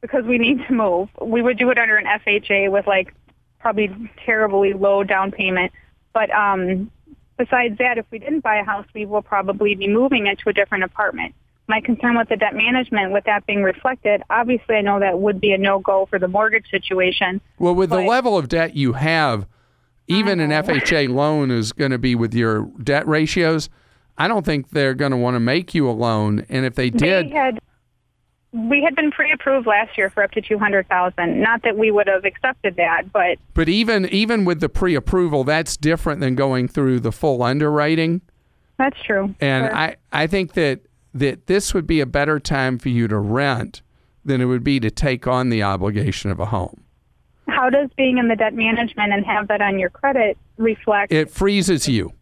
because 0.00 0.24
we 0.24 0.38
need 0.38 0.58
to 0.68 0.72
move. 0.74 1.08
We 1.20 1.40
would 1.42 1.58
do 1.58 1.70
it 1.70 1.78
under 1.78 1.96
an 1.96 2.04
FHA 2.04 2.70
with 2.70 2.86
like 2.86 3.14
probably 3.58 3.90
terribly 4.24 4.74
low 4.74 5.02
down 5.02 5.32
payment, 5.32 5.72
but 6.12 6.30
um, 6.30 6.90
besides 7.36 7.78
that, 7.78 7.98
if 7.98 8.06
we 8.10 8.18
didn't 8.18 8.40
buy 8.40 8.56
a 8.56 8.64
house, 8.64 8.86
we 8.94 9.06
will 9.06 9.22
probably 9.22 9.74
be 9.74 9.88
moving 9.88 10.26
into 10.26 10.48
a 10.48 10.52
different 10.52 10.84
apartment. 10.84 11.34
My 11.66 11.80
concern 11.80 12.18
with 12.18 12.28
the 12.28 12.36
debt 12.36 12.54
management, 12.54 13.12
with 13.12 13.24
that 13.24 13.46
being 13.46 13.62
reflected, 13.62 14.22
obviously 14.28 14.76
I 14.76 14.82
know 14.82 15.00
that 15.00 15.18
would 15.18 15.40
be 15.40 15.52
a 15.52 15.58
no-go 15.58 16.06
for 16.06 16.18
the 16.18 16.28
mortgage 16.28 16.70
situation. 16.70 17.40
Well, 17.58 17.74
with 17.74 17.90
the 17.90 18.02
level 18.02 18.36
of 18.36 18.48
debt 18.48 18.76
you 18.76 18.92
have, 18.92 19.46
even 20.06 20.40
an 20.40 20.50
FHA 20.50 21.08
loan 21.08 21.50
is 21.50 21.72
going 21.72 21.90
to 21.90 21.98
be 21.98 22.14
with 22.14 22.34
your 22.34 22.66
debt 22.82 23.08
ratios. 23.08 23.70
I 24.18 24.28
don't 24.28 24.44
think 24.44 24.70
they're 24.70 24.94
going 24.94 25.12
to 25.12 25.16
want 25.16 25.36
to 25.36 25.40
make 25.40 25.74
you 25.74 25.88
a 25.88 25.92
loan. 25.92 26.44
And 26.50 26.66
if 26.66 26.74
they 26.74 26.90
did, 26.90 27.26
We 27.26 27.32
had 27.32 27.58
we 28.54 28.82
had 28.82 28.94
been 28.94 29.10
pre-approved 29.10 29.66
last 29.66 29.98
year 29.98 30.08
for 30.10 30.22
up 30.22 30.30
to 30.32 30.40
two 30.40 30.58
hundred 30.58 30.88
thousand. 30.88 31.40
Not 31.42 31.62
that 31.62 31.76
we 31.76 31.90
would 31.90 32.06
have 32.06 32.24
accepted 32.24 32.76
that, 32.76 33.12
but 33.12 33.38
but 33.52 33.68
even 33.68 34.06
even 34.06 34.44
with 34.44 34.60
the 34.60 34.68
pre-approval, 34.68 35.42
that's 35.44 35.76
different 35.76 36.20
than 36.20 36.34
going 36.36 36.68
through 36.68 37.00
the 37.00 37.12
full 37.12 37.42
underwriting. 37.42 38.20
that's 38.78 38.96
true. 39.02 39.34
And 39.40 39.66
Sure. 39.66 39.76
I, 39.76 39.96
I 40.12 40.26
think 40.26 40.52
that 40.54 40.80
that 41.14 41.46
this 41.46 41.74
would 41.74 41.86
be 41.86 42.00
a 42.00 42.06
better 42.06 42.38
time 42.40 42.78
for 42.78 42.88
you 42.88 43.08
to 43.08 43.18
rent 43.18 43.82
than 44.24 44.40
it 44.40 44.46
would 44.46 44.64
be 44.64 44.80
to 44.80 44.90
take 44.90 45.26
on 45.26 45.48
the 45.50 45.62
obligation 45.62 46.30
of 46.30 46.40
a 46.40 46.46
home. 46.46 46.82
how 47.46 47.68
does 47.70 47.90
being 47.96 48.18
in 48.18 48.28
the 48.28 48.36
debt 48.36 48.54
management 48.54 49.12
and 49.12 49.24
have 49.26 49.48
that 49.48 49.60
on 49.60 49.78
your 49.78 49.90
credit 49.90 50.38
reflect? 50.56 51.12
It 51.12 51.30
freezes 51.30 51.86
you. 51.88 52.12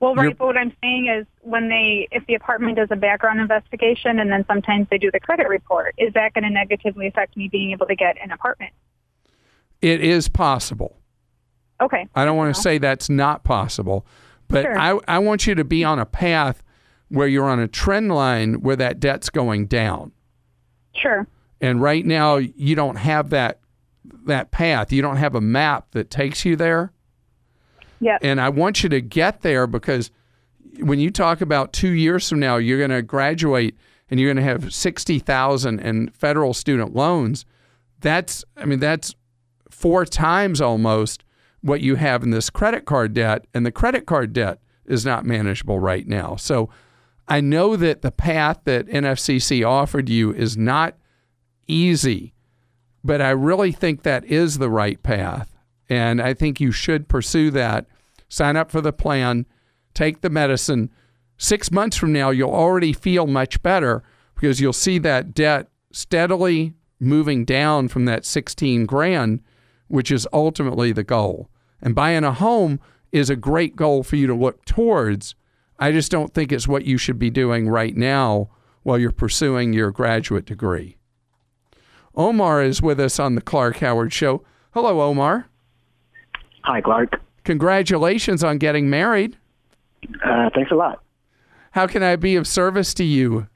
Well, 0.00 0.14
you're- 0.14 0.28
right. 0.28 0.38
But 0.38 0.46
what 0.46 0.56
I'm 0.56 0.72
saying 0.82 1.06
is, 1.06 1.26
when 1.42 1.68
they, 1.68 2.08
if 2.10 2.26
the 2.26 2.34
apartment 2.34 2.76
does 2.76 2.88
a 2.90 2.96
background 2.96 3.40
investigation 3.40 4.18
and 4.18 4.30
then 4.30 4.44
sometimes 4.48 4.88
they 4.90 4.98
do 4.98 5.10
the 5.10 5.20
credit 5.20 5.48
report, 5.48 5.94
is 5.98 6.12
that 6.14 6.34
going 6.34 6.44
to 6.44 6.50
negatively 6.50 7.06
affect 7.06 7.36
me 7.36 7.48
being 7.48 7.70
able 7.70 7.86
to 7.86 7.94
get 7.94 8.16
an 8.22 8.32
apartment? 8.32 8.72
It 9.80 10.00
is 10.02 10.28
possible. 10.28 10.96
Okay. 11.80 12.06
I 12.14 12.24
don't 12.24 12.36
want 12.36 12.54
to 12.54 12.60
say 12.60 12.76
that's 12.78 13.08
not 13.08 13.44
possible, 13.44 14.04
but 14.48 14.64
Sure. 14.64 14.78
I, 14.78 14.98
I 15.08 15.18
want 15.20 15.46
you 15.46 15.54
to 15.54 15.64
be 15.64 15.84
on 15.84 15.98
a 15.98 16.04
path 16.04 16.62
where 17.08 17.26
you're 17.26 17.48
on 17.48 17.58
a 17.58 17.68
trend 17.68 18.12
line 18.12 18.60
where 18.60 18.76
that 18.76 19.00
debt's 19.00 19.30
going 19.30 19.66
down. 19.66 20.12
Sure. 20.94 21.26
And 21.60 21.80
right 21.80 22.04
now 22.04 22.36
you 22.36 22.74
don't 22.74 22.96
have 22.96 23.30
that 23.30 23.60
that 24.26 24.50
path. 24.50 24.92
You 24.92 25.02
don't 25.02 25.16
have 25.16 25.34
a 25.34 25.40
map 25.40 25.92
that 25.92 26.10
takes 26.10 26.44
you 26.44 26.56
there. 26.56 26.92
Yeah. 28.00 28.18
And 28.22 28.40
I 28.40 28.48
want 28.48 28.82
you 28.82 28.88
to 28.88 29.00
get 29.00 29.42
there 29.42 29.66
because 29.66 30.10
when 30.80 30.98
you 30.98 31.10
talk 31.10 31.40
about 31.40 31.72
2 31.72 31.88
years 31.90 32.28
from 32.28 32.40
now 32.40 32.56
you're 32.56 32.78
going 32.78 32.90
to 32.90 33.02
graduate 33.02 33.76
and 34.08 34.18
you're 34.18 34.32
going 34.32 34.44
to 34.44 34.50
have 34.50 34.74
60,000 34.74 35.80
in 35.80 36.08
federal 36.10 36.54
student 36.54 36.94
loans. 36.94 37.44
That's 38.00 38.44
I 38.56 38.64
mean 38.64 38.80
that's 38.80 39.14
four 39.70 40.04
times 40.04 40.60
almost 40.60 41.24
what 41.62 41.80
you 41.80 41.96
have 41.96 42.22
in 42.22 42.30
this 42.30 42.48
credit 42.50 42.86
card 42.86 43.12
debt, 43.12 43.44
and 43.52 43.66
the 43.66 43.72
credit 43.72 44.06
card 44.06 44.32
debt 44.32 44.60
is 44.86 45.04
not 45.04 45.26
manageable 45.26 45.78
right 45.78 46.06
now. 46.06 46.36
So 46.36 46.70
I 47.28 47.40
know 47.40 47.76
that 47.76 48.02
the 48.02 48.10
path 48.10 48.60
that 48.64 48.86
NFCC 48.86 49.66
offered 49.66 50.08
you 50.08 50.32
is 50.32 50.56
not 50.56 50.96
easy, 51.66 52.34
but 53.04 53.20
I 53.20 53.30
really 53.30 53.72
think 53.72 54.02
that 54.02 54.24
is 54.24 54.58
the 54.58 54.70
right 54.70 55.00
path. 55.02 55.54
And 55.90 56.22
I 56.22 56.32
think 56.32 56.60
you 56.60 56.70
should 56.70 57.08
pursue 57.08 57.50
that. 57.50 57.86
Sign 58.28 58.56
up 58.56 58.70
for 58.70 58.80
the 58.80 58.92
plan, 58.92 59.44
take 59.92 60.20
the 60.20 60.30
medicine. 60.30 60.90
Six 61.36 61.72
months 61.72 61.96
from 61.96 62.12
now, 62.12 62.30
you'll 62.30 62.54
already 62.54 62.92
feel 62.92 63.26
much 63.26 63.60
better 63.60 64.04
because 64.36 64.60
you'll 64.60 64.72
see 64.72 64.98
that 64.98 65.34
debt 65.34 65.68
steadily 65.90 66.74
moving 67.00 67.44
down 67.44 67.88
from 67.88 68.04
that 68.04 68.24
16 68.24 68.86
grand, 68.86 69.42
which 69.88 70.12
is 70.12 70.28
ultimately 70.32 70.92
the 70.92 71.02
goal. 71.02 71.50
And 71.82 71.94
buying 71.94 72.24
a 72.24 72.32
home 72.32 72.78
is 73.10 73.28
a 73.28 73.36
great 73.36 73.74
goal 73.74 74.04
for 74.04 74.14
you 74.14 74.28
to 74.28 74.34
look 74.34 74.64
towards. 74.64 75.34
I 75.78 75.90
just 75.90 76.12
don't 76.12 76.32
think 76.32 76.52
it's 76.52 76.68
what 76.68 76.84
you 76.84 76.98
should 76.98 77.18
be 77.18 77.30
doing 77.30 77.68
right 77.68 77.96
now 77.96 78.50
while 78.84 78.98
you're 78.98 79.10
pursuing 79.10 79.72
your 79.72 79.90
graduate 79.90 80.44
degree. 80.44 80.98
Omar 82.14 82.62
is 82.62 82.80
with 82.80 83.00
us 83.00 83.18
on 83.18 83.34
the 83.34 83.40
Clark 83.40 83.78
Howard 83.78 84.12
Show. 84.12 84.44
Hello, 84.72 85.00
Omar. 85.00 85.49
Hi, 86.62 86.80
Clark. 86.80 87.20
Congratulations 87.44 88.44
on 88.44 88.58
getting 88.58 88.90
married. 88.90 89.36
Uh, 90.24 90.50
thanks 90.54 90.70
a 90.70 90.74
lot. 90.74 91.02
How 91.72 91.86
can 91.86 92.02
I 92.02 92.16
be 92.16 92.36
of 92.36 92.46
service 92.46 92.94
to 92.94 93.04
you? 93.04 93.46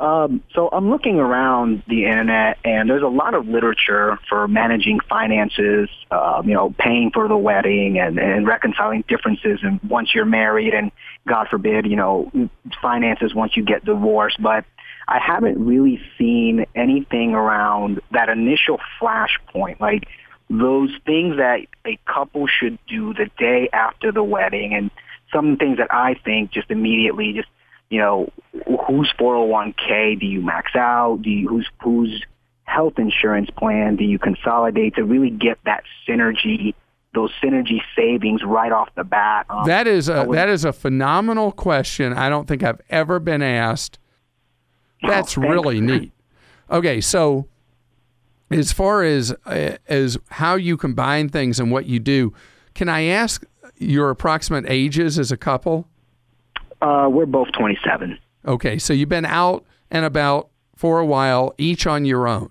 Um, 0.00 0.42
so 0.54 0.70
I'm 0.72 0.88
looking 0.88 1.16
around 1.16 1.82
the 1.86 2.06
internet, 2.06 2.56
and 2.64 2.88
there's 2.88 3.02
a 3.02 3.08
lot 3.08 3.34
of 3.34 3.46
literature 3.46 4.18
for 4.30 4.48
managing 4.48 4.98
finances. 5.10 5.90
Um, 6.10 6.48
you 6.48 6.54
know, 6.54 6.74
paying 6.78 7.10
for 7.12 7.28
the 7.28 7.36
wedding 7.36 7.98
and, 7.98 8.18
and 8.18 8.46
reconciling 8.46 9.04
differences, 9.08 9.60
and 9.62 9.78
once 9.82 10.14
you're 10.14 10.24
married, 10.24 10.72
and 10.72 10.90
God 11.28 11.48
forbid, 11.50 11.84
you 11.84 11.96
know, 11.96 12.32
finances 12.80 13.34
once 13.34 13.58
you 13.58 13.62
get 13.62 13.84
divorced. 13.84 14.40
But 14.40 14.64
I 15.06 15.18
haven't 15.18 15.62
really 15.62 16.00
seen 16.16 16.64
anything 16.74 17.34
around 17.34 18.00
that 18.12 18.30
initial 18.30 18.78
flashpoint, 18.98 19.80
like 19.80 20.04
those 20.50 20.90
things 21.06 21.36
that 21.38 21.60
a 21.86 21.98
couple 22.06 22.46
should 22.46 22.78
do 22.86 23.14
the 23.14 23.30
day 23.38 23.68
after 23.72 24.12
the 24.12 24.22
wedding, 24.24 24.74
and 24.74 24.90
some 25.32 25.56
things 25.56 25.78
that 25.78 25.94
I 25.94 26.14
think 26.24 26.50
just 26.50 26.70
immediately 26.70 27.32
just 27.32 27.48
you 27.88 27.98
know, 27.98 28.28
whose 28.86 29.12
401k 29.18 30.20
do 30.20 30.24
you 30.24 30.40
max 30.42 30.76
out? 30.76 31.22
Do 31.22 31.28
you, 31.30 31.48
whose, 31.48 31.68
whose 31.82 32.22
health 32.62 33.00
insurance 33.00 33.50
plan 33.50 33.96
do 33.96 34.04
you 34.04 34.16
consolidate 34.16 34.94
to 34.94 35.02
really 35.02 35.30
get 35.30 35.58
that 35.64 35.82
synergy, 36.08 36.72
those 37.14 37.32
synergy 37.42 37.80
savings 37.96 38.44
right 38.44 38.70
off 38.70 38.90
the 38.94 39.02
bat? 39.02 39.46
Um, 39.50 39.64
That 39.66 39.88
is 39.88 40.08
a 40.08 40.22
would- 40.24 40.36
that 40.38 40.48
is 40.48 40.64
a 40.64 40.72
phenomenal 40.72 41.50
question. 41.50 42.12
I 42.12 42.28
don't 42.28 42.46
think 42.46 42.62
I've 42.62 42.80
ever 42.90 43.18
been 43.18 43.42
asked. 43.42 43.98
That's 45.02 45.34
thanks. 45.34 45.50
really 45.50 45.80
neat. 45.80 46.12
Okay, 46.70 47.00
so 47.00 47.48
as 48.50 48.72
far 48.72 49.04
as 49.04 49.34
uh, 49.46 49.76
as 49.88 50.18
how 50.30 50.54
you 50.54 50.76
combine 50.76 51.28
things 51.28 51.60
and 51.60 51.70
what 51.70 51.86
you 51.86 51.98
do, 51.98 52.32
can 52.74 52.88
I 52.88 53.02
ask 53.04 53.44
your 53.76 54.10
approximate 54.10 54.64
ages 54.68 55.18
as 55.18 55.32
a 55.32 55.36
couple? 55.36 55.86
uh, 56.82 57.08
we're 57.10 57.26
both 57.26 57.48
27. 57.52 58.18
Okay, 58.46 58.78
so 58.78 58.92
you've 58.92 59.08
been 59.08 59.26
out 59.26 59.64
and 59.90 60.04
about 60.04 60.48
for 60.76 60.98
a 60.98 61.06
while, 61.06 61.54
each 61.58 61.86
on 61.86 62.04
your 62.04 62.26
own. 62.26 62.50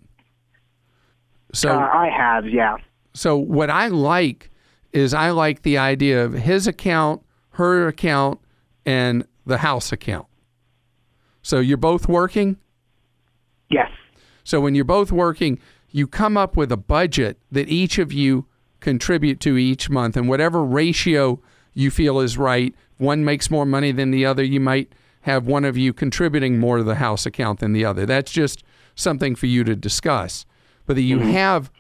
So 1.54 1.72
uh, 1.72 1.90
I 1.92 2.10
have, 2.16 2.48
yeah. 2.48 2.78
So 3.14 3.38
what 3.38 3.72
I 3.72 3.88
like 3.88 4.52
is 4.94 5.14
I 5.14 5.32
like 5.32 5.64
the 5.64 5.80
idea 5.80 6.24
of 6.24 6.34
his 6.34 6.68
account, 6.68 7.24
her 7.52 7.88
account, 7.88 8.40
and 8.86 9.26
the 9.46 9.58
house 9.58 9.92
account. 9.92 10.28
So 11.42 11.60
you're 11.60 11.78
both 11.78 12.08
working. 12.08 12.58
Yes. 13.72 13.90
So 14.44 14.62
when 14.62 14.76
you're 14.76 14.86
both 14.86 15.12
working, 15.12 15.60
you 15.92 16.08
come 16.08 16.38
up 16.38 16.56
with 16.56 16.72
a 16.72 16.78
budget 16.78 17.38
that 17.52 17.70
each 17.70 17.98
of 17.98 18.14
you 18.14 18.46
contribute 18.80 19.40
to 19.42 19.58
each 19.58 19.90
month, 19.90 20.16
and 20.16 20.30
whatever 20.30 20.64
ratio 20.64 21.40
you 21.74 21.92
feel 21.92 22.20
is 22.20 22.38
right. 22.38 22.74
One 22.98 23.24
makes 23.26 23.52
more 23.52 23.66
money 23.66 23.92
than 23.92 24.12
the 24.12 24.26
other. 24.26 24.44
You 24.44 24.60
might 24.60 24.92
have 25.22 25.48
one 25.48 25.66
of 25.66 25.78
you 25.78 25.94
contributing 25.94 26.60
more 26.60 26.78
to 26.78 26.84
the 26.84 26.96
house 26.96 27.26
account 27.26 27.60
than 27.60 27.74
the 27.74 27.86
other. 27.86 28.06
That's 28.06 28.32
just 28.32 28.64
something 28.96 29.36
for 29.36 29.48
you 29.48 29.64
to 29.64 29.76
discuss. 29.76 30.46
But 30.86 30.96
that 30.96 31.02
you 31.02 31.20
have 31.20 31.72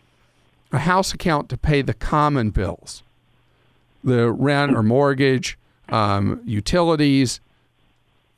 a 0.71 0.79
house 0.79 1.13
account 1.13 1.49
to 1.49 1.57
pay 1.57 1.81
the 1.81 1.93
common 1.93 2.51
bills, 2.51 3.03
the 4.03 4.31
rent 4.31 4.75
or 4.75 4.83
mortgage, 4.83 5.57
um, 5.89 6.41
utilities, 6.45 7.39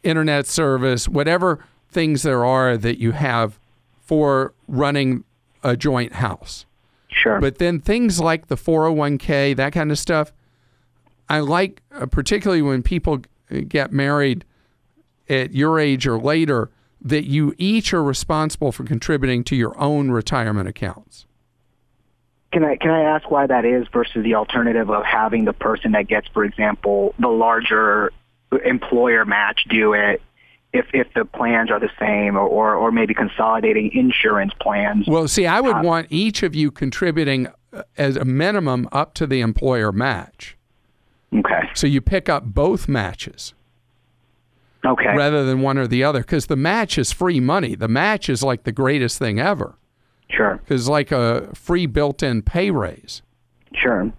internet 0.04 0.48
service, 0.48 1.08
whatever 1.08 1.64
things 1.90 2.24
there 2.24 2.46
are 2.46 2.78
that 2.78 3.00
you 3.00 3.12
have 3.12 3.60
for 4.02 4.54
running 4.68 5.24
a 5.64 5.78
joint 5.78 6.14
house. 6.14 6.66
Sure. 7.10 7.40
But 7.40 7.58
then 7.58 7.80
things 7.80 8.20
like 8.20 8.48
the 8.48 8.56
401k, 8.56 9.56
that 9.56 9.74
kind 9.74 9.92
of 9.92 10.00
stuff, 10.00 10.32
I 11.30 11.40
like, 11.40 11.82
uh, 11.94 12.06
particularly 12.06 12.62
when 12.62 12.84
people 12.84 13.22
get 13.68 13.92
married 13.92 14.46
at 15.30 15.54
your 15.54 15.80
age 15.80 16.08
or 16.08 16.18
later, 16.18 16.70
that 17.02 17.26
you 17.26 17.54
each 17.58 17.94
are 17.94 18.04
responsible 18.04 18.72
for 18.72 18.84
contributing 18.84 19.44
to 19.46 19.56
your 19.56 19.78
own 19.80 20.12
retirement 20.12 20.68
accounts. 20.68 21.26
Can 22.52 22.66
I 22.66 22.76
can 22.76 22.92
I 22.92 23.04
ask 23.04 23.32
why 23.32 23.48
that 23.48 23.64
is 23.64 23.88
versus 23.94 24.24
the 24.24 24.36
alternative 24.36 24.90
of 24.90 25.06
having 25.06 25.46
the 25.46 25.54
person 25.54 25.94
that 25.94 26.08
gets, 26.08 26.28
for 26.34 26.44
example, 26.44 27.16
the 27.18 27.30
larger 27.30 28.12
employer 28.66 29.24
match 29.24 29.66
do 29.70 29.94
it 29.94 30.22
if 30.74 30.86
if 30.94 31.08
the 31.14 31.26
plans 31.26 31.70
are 31.70 31.80
the 31.80 31.92
same 32.00 32.36
or 32.38 32.48
or, 32.48 32.76
or 32.76 32.92
maybe 32.92 33.14
consolidating 33.14 33.92
insurance 33.94 34.54
plans? 34.62 35.06
Well, 35.08 35.28
see, 35.28 35.46
I 35.46 35.60
would 35.60 35.78
uh, 35.78 35.82
want 35.84 36.08
each 36.10 36.44
of 36.44 36.56
you 36.56 36.72
contributing 36.72 37.48
uh, 37.74 37.84
as 37.98 38.16
a 38.16 38.26
minimum 38.26 38.88
up 38.92 39.14
to 39.16 39.28
the 39.28 39.42
employer 39.42 39.92
match. 39.92 40.58
Okay. 41.34 41.70
So 41.74 41.88
you 41.88 42.02
pick 42.02 42.30
up 42.30 42.46
both 42.46 42.88
matches. 42.88 43.54
Okay. 44.84 45.16
Rather 45.16 45.46
than 45.46 45.62
one 45.62 45.78
or 45.78 45.88
the 45.88 46.04
other, 46.04 46.22
because 46.22 46.48
the 46.48 46.56
match 46.56 46.98
is 46.98 47.12
free 47.12 47.40
money. 47.40 47.76
The 47.76 47.88
match 47.88 48.30
is 48.30 48.42
like 48.42 48.64
the 48.64 48.72
greatest 48.72 49.20
thing 49.20 49.40
ever. 49.40 49.78
Sure. 50.30 50.56
Because 50.58 50.90
like 50.90 51.12
a 51.12 51.50
free 51.54 51.86
built-in 51.86 52.42
pay 52.42 52.72
raise. 52.72 53.22
Sure. 53.74 54.12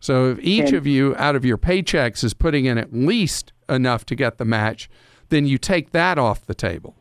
So 0.00 0.30
if 0.30 0.38
each 0.40 0.68
and, 0.68 0.74
of 0.74 0.86
you 0.86 1.14
out 1.16 1.36
of 1.36 1.44
your 1.44 1.56
paychecks 1.56 2.24
is 2.24 2.34
putting 2.34 2.64
in 2.64 2.78
at 2.78 2.92
least 2.92 3.52
enough 3.68 4.04
to 4.06 4.14
get 4.14 4.38
the 4.38 4.44
match, 4.44 4.90
then 5.28 5.46
you 5.46 5.58
take 5.58 5.92
that 5.92 6.18
off 6.18 6.46
the 6.46 6.54
table. 6.54 6.94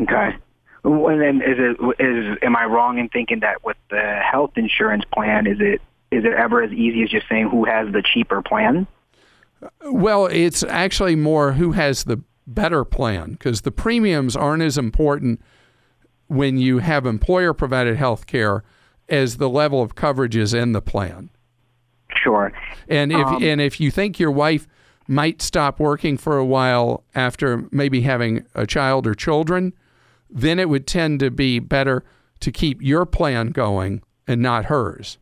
Okay. 0.00 0.36
And 0.84 1.20
then 1.20 1.42
is 1.42 1.58
it 1.58 2.02
is 2.02 2.38
am 2.42 2.54
I 2.56 2.64
wrong 2.64 2.98
in 2.98 3.08
thinking 3.08 3.40
that 3.40 3.64
with 3.64 3.76
the 3.90 4.20
health 4.22 4.52
insurance 4.56 5.04
plan 5.12 5.46
is 5.46 5.58
it 5.60 5.80
is 6.10 6.24
it 6.24 6.32
ever 6.32 6.62
as 6.62 6.70
easy 6.72 7.02
as 7.02 7.10
just 7.10 7.28
saying 7.28 7.48
who 7.48 7.64
has 7.64 7.92
the 7.92 8.02
cheaper 8.02 8.40
plan? 8.40 8.86
Well, 9.84 10.26
it's 10.26 10.62
actually 10.62 11.16
more 11.16 11.52
who 11.52 11.72
has 11.72 12.04
the 12.04 12.22
better 12.46 12.84
plan 12.84 13.32
because 13.32 13.62
the 13.62 13.72
premiums 13.72 14.36
aren't 14.36 14.62
as 14.62 14.78
important 14.78 15.40
when 16.28 16.58
you 16.58 16.78
have 16.78 17.06
employer 17.06 17.52
provided 17.52 17.96
health 17.96 18.26
care 18.26 18.62
as 19.08 19.38
the 19.38 19.48
level 19.48 19.82
of 19.82 19.94
coverage 19.94 20.36
is 20.36 20.54
in 20.54 20.72
the 20.72 20.82
plan. 20.82 21.30
Sure. 22.14 22.52
And 22.88 23.12
if 23.12 23.26
um, 23.26 23.42
and 23.42 23.60
if 23.60 23.80
you 23.80 23.90
think 23.90 24.18
your 24.18 24.30
wife 24.30 24.66
might 25.08 25.42
stop 25.42 25.78
working 25.78 26.16
for 26.16 26.36
a 26.36 26.44
while 26.44 27.04
after 27.14 27.68
maybe 27.70 28.02
having 28.02 28.44
a 28.54 28.66
child 28.66 29.06
or 29.06 29.14
children, 29.14 29.72
then 30.28 30.58
it 30.58 30.68
would 30.68 30.86
tend 30.86 31.20
to 31.20 31.30
be 31.30 31.58
better 31.58 32.04
to 32.40 32.50
keep 32.50 32.82
your 32.82 33.06
plan 33.06 33.48
going 33.48 34.02
and 34.26 34.42
not 34.42 34.66
hers 34.66 35.18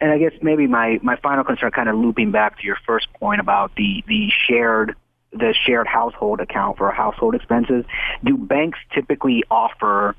and 0.00 0.12
I 0.12 0.18
guess 0.18 0.32
maybe 0.42 0.66
my, 0.66 0.98
my 1.02 1.16
final 1.16 1.44
concern, 1.44 1.70
kind 1.72 1.88
of 1.88 1.96
looping 1.96 2.30
back 2.30 2.58
to 2.58 2.64
your 2.64 2.78
first 2.86 3.12
point 3.14 3.40
about 3.40 3.74
the, 3.76 4.04
the 4.06 4.30
shared 4.46 4.94
the 5.30 5.52
shared 5.66 5.86
household 5.86 6.40
account 6.40 6.78
for 6.78 6.90
household 6.90 7.34
expenses. 7.34 7.84
Do 8.24 8.38
banks 8.38 8.78
typically 8.94 9.44
offer, 9.50 10.16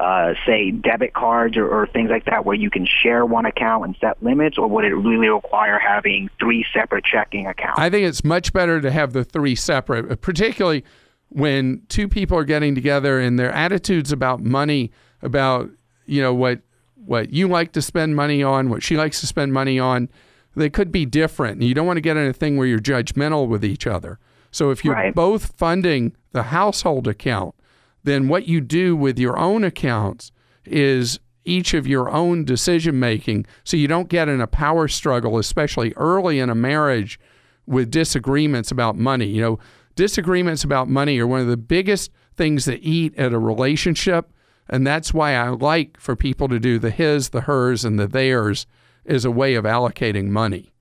uh, 0.00 0.34
say, 0.46 0.70
debit 0.70 1.12
cards 1.12 1.58
or, 1.58 1.68
or 1.68 1.86
things 1.86 2.08
like 2.10 2.24
that, 2.24 2.46
where 2.46 2.56
you 2.56 2.70
can 2.70 2.86
share 2.86 3.26
one 3.26 3.44
account 3.44 3.84
and 3.84 3.96
set 4.00 4.22
limits, 4.22 4.56
or 4.56 4.66
would 4.66 4.84
it 4.84 4.94
really 4.94 5.28
require 5.28 5.78
having 5.78 6.30
three 6.40 6.64
separate 6.72 7.04
checking 7.04 7.46
accounts? 7.46 7.78
I 7.78 7.90
think 7.90 8.06
it's 8.06 8.24
much 8.24 8.52
better 8.52 8.80
to 8.80 8.90
have 8.90 9.12
the 9.12 9.24
three 9.24 9.54
separate, 9.54 10.20
particularly 10.22 10.84
when 11.28 11.82
two 11.88 12.08
people 12.08 12.38
are 12.38 12.44
getting 12.44 12.74
together 12.74 13.20
and 13.20 13.38
their 13.38 13.52
attitudes 13.52 14.10
about 14.10 14.40
money, 14.40 14.90
about 15.20 15.68
you 16.06 16.22
know 16.22 16.32
what 16.32 16.60
what 17.04 17.30
you 17.30 17.46
like 17.46 17.72
to 17.72 17.82
spend 17.82 18.16
money 18.16 18.42
on, 18.42 18.70
what 18.70 18.82
she 18.82 18.96
likes 18.96 19.20
to 19.20 19.26
spend 19.26 19.52
money 19.52 19.78
on, 19.78 20.08
they 20.56 20.70
could 20.70 20.90
be 20.90 21.04
different. 21.04 21.60
You 21.60 21.74
don't 21.74 21.86
want 21.86 21.98
to 21.98 22.02
get 22.02 22.16
in 22.16 22.26
a 22.26 22.32
thing 22.32 22.56
where 22.56 22.66
you're 22.66 22.78
judgmental 22.78 23.48
with 23.48 23.64
each 23.64 23.86
other. 23.86 24.18
So 24.50 24.70
if 24.70 24.84
you're 24.84 24.94
right. 24.94 25.14
both 25.14 25.52
funding 25.56 26.16
the 26.32 26.44
household 26.44 27.06
account, 27.06 27.54
then 28.02 28.28
what 28.28 28.46
you 28.46 28.60
do 28.60 28.96
with 28.96 29.18
your 29.18 29.38
own 29.38 29.64
accounts 29.64 30.32
is 30.64 31.20
each 31.44 31.74
of 31.74 31.86
your 31.86 32.10
own 32.10 32.44
decision 32.44 32.98
making 32.98 33.46
so 33.64 33.76
you 33.76 33.88
don't 33.88 34.08
get 34.08 34.28
in 34.28 34.40
a 34.40 34.46
power 34.46 34.88
struggle, 34.88 35.38
especially 35.38 35.92
early 35.96 36.38
in 36.38 36.50
a 36.50 36.54
marriage 36.54 37.18
with 37.66 37.90
disagreements 37.90 38.70
about 38.70 38.96
money. 38.96 39.26
You 39.26 39.40
know, 39.40 39.58
disagreements 39.94 40.64
about 40.64 40.88
money 40.88 41.18
are 41.18 41.26
one 41.26 41.40
of 41.40 41.46
the 41.46 41.56
biggest 41.56 42.10
things 42.36 42.64
that 42.66 42.80
eat 42.82 43.16
at 43.16 43.32
a 43.32 43.38
relationship 43.38 44.32
and 44.70 44.86
that's 44.86 45.12
why 45.12 45.34
I 45.34 45.48
like 45.48 45.98
for 45.98 46.14
people 46.14 46.48
to 46.48 46.60
do 46.60 46.78
the 46.78 46.90
his, 46.90 47.30
the 47.30 47.42
hers, 47.42 47.84
and 47.84 47.98
the 47.98 48.06
theirs 48.06 48.66
as 49.04 49.24
a 49.24 49.30
way 49.30 49.54
of 49.54 49.64
allocating 49.64 50.28
money. 50.28 50.72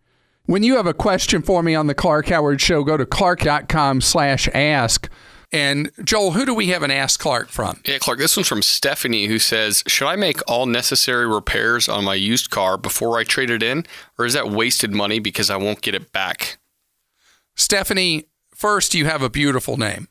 When 0.45 0.61
you 0.61 0.77
have 0.77 0.85
a 0.85 0.93
question 0.93 1.41
for 1.41 1.63
me 1.63 1.73
on 1.73 1.87
the 1.87 1.95
Clark 1.95 2.27
Howard 2.27 2.61
Show, 2.61 2.83
go 2.83 2.97
to 2.97 3.05
clark.com 3.05 4.01
slash 4.01 4.47
ask. 4.53 5.09
And 5.51 5.91
Joel, 6.03 6.31
who 6.31 6.45
do 6.45 6.53
we 6.53 6.67
have 6.67 6.83
an 6.83 6.91
Ask 6.91 7.19
Clark 7.19 7.49
from? 7.49 7.81
Yeah, 7.85 7.97
Clark, 7.97 8.19
this 8.19 8.37
one's 8.37 8.47
from 8.47 8.61
Stephanie 8.61 9.25
who 9.25 9.39
says, 9.39 9.83
Should 9.87 10.07
I 10.07 10.15
make 10.15 10.41
all 10.47 10.67
necessary 10.67 11.27
repairs 11.27 11.89
on 11.89 12.03
my 12.03 12.13
used 12.13 12.51
car 12.51 12.77
before 12.77 13.17
I 13.17 13.23
trade 13.23 13.49
it 13.49 13.63
in? 13.63 13.85
Or 14.17 14.25
is 14.25 14.33
that 14.33 14.51
wasted 14.51 14.93
money 14.93 15.19
because 15.19 15.49
I 15.49 15.57
won't 15.57 15.81
get 15.81 15.95
it 15.95 16.11
back? 16.11 16.59
Stephanie, 17.55 18.25
first, 18.53 18.93
you 18.93 19.05
have 19.05 19.23
a 19.23 19.29
beautiful 19.29 19.75
name, 19.75 20.07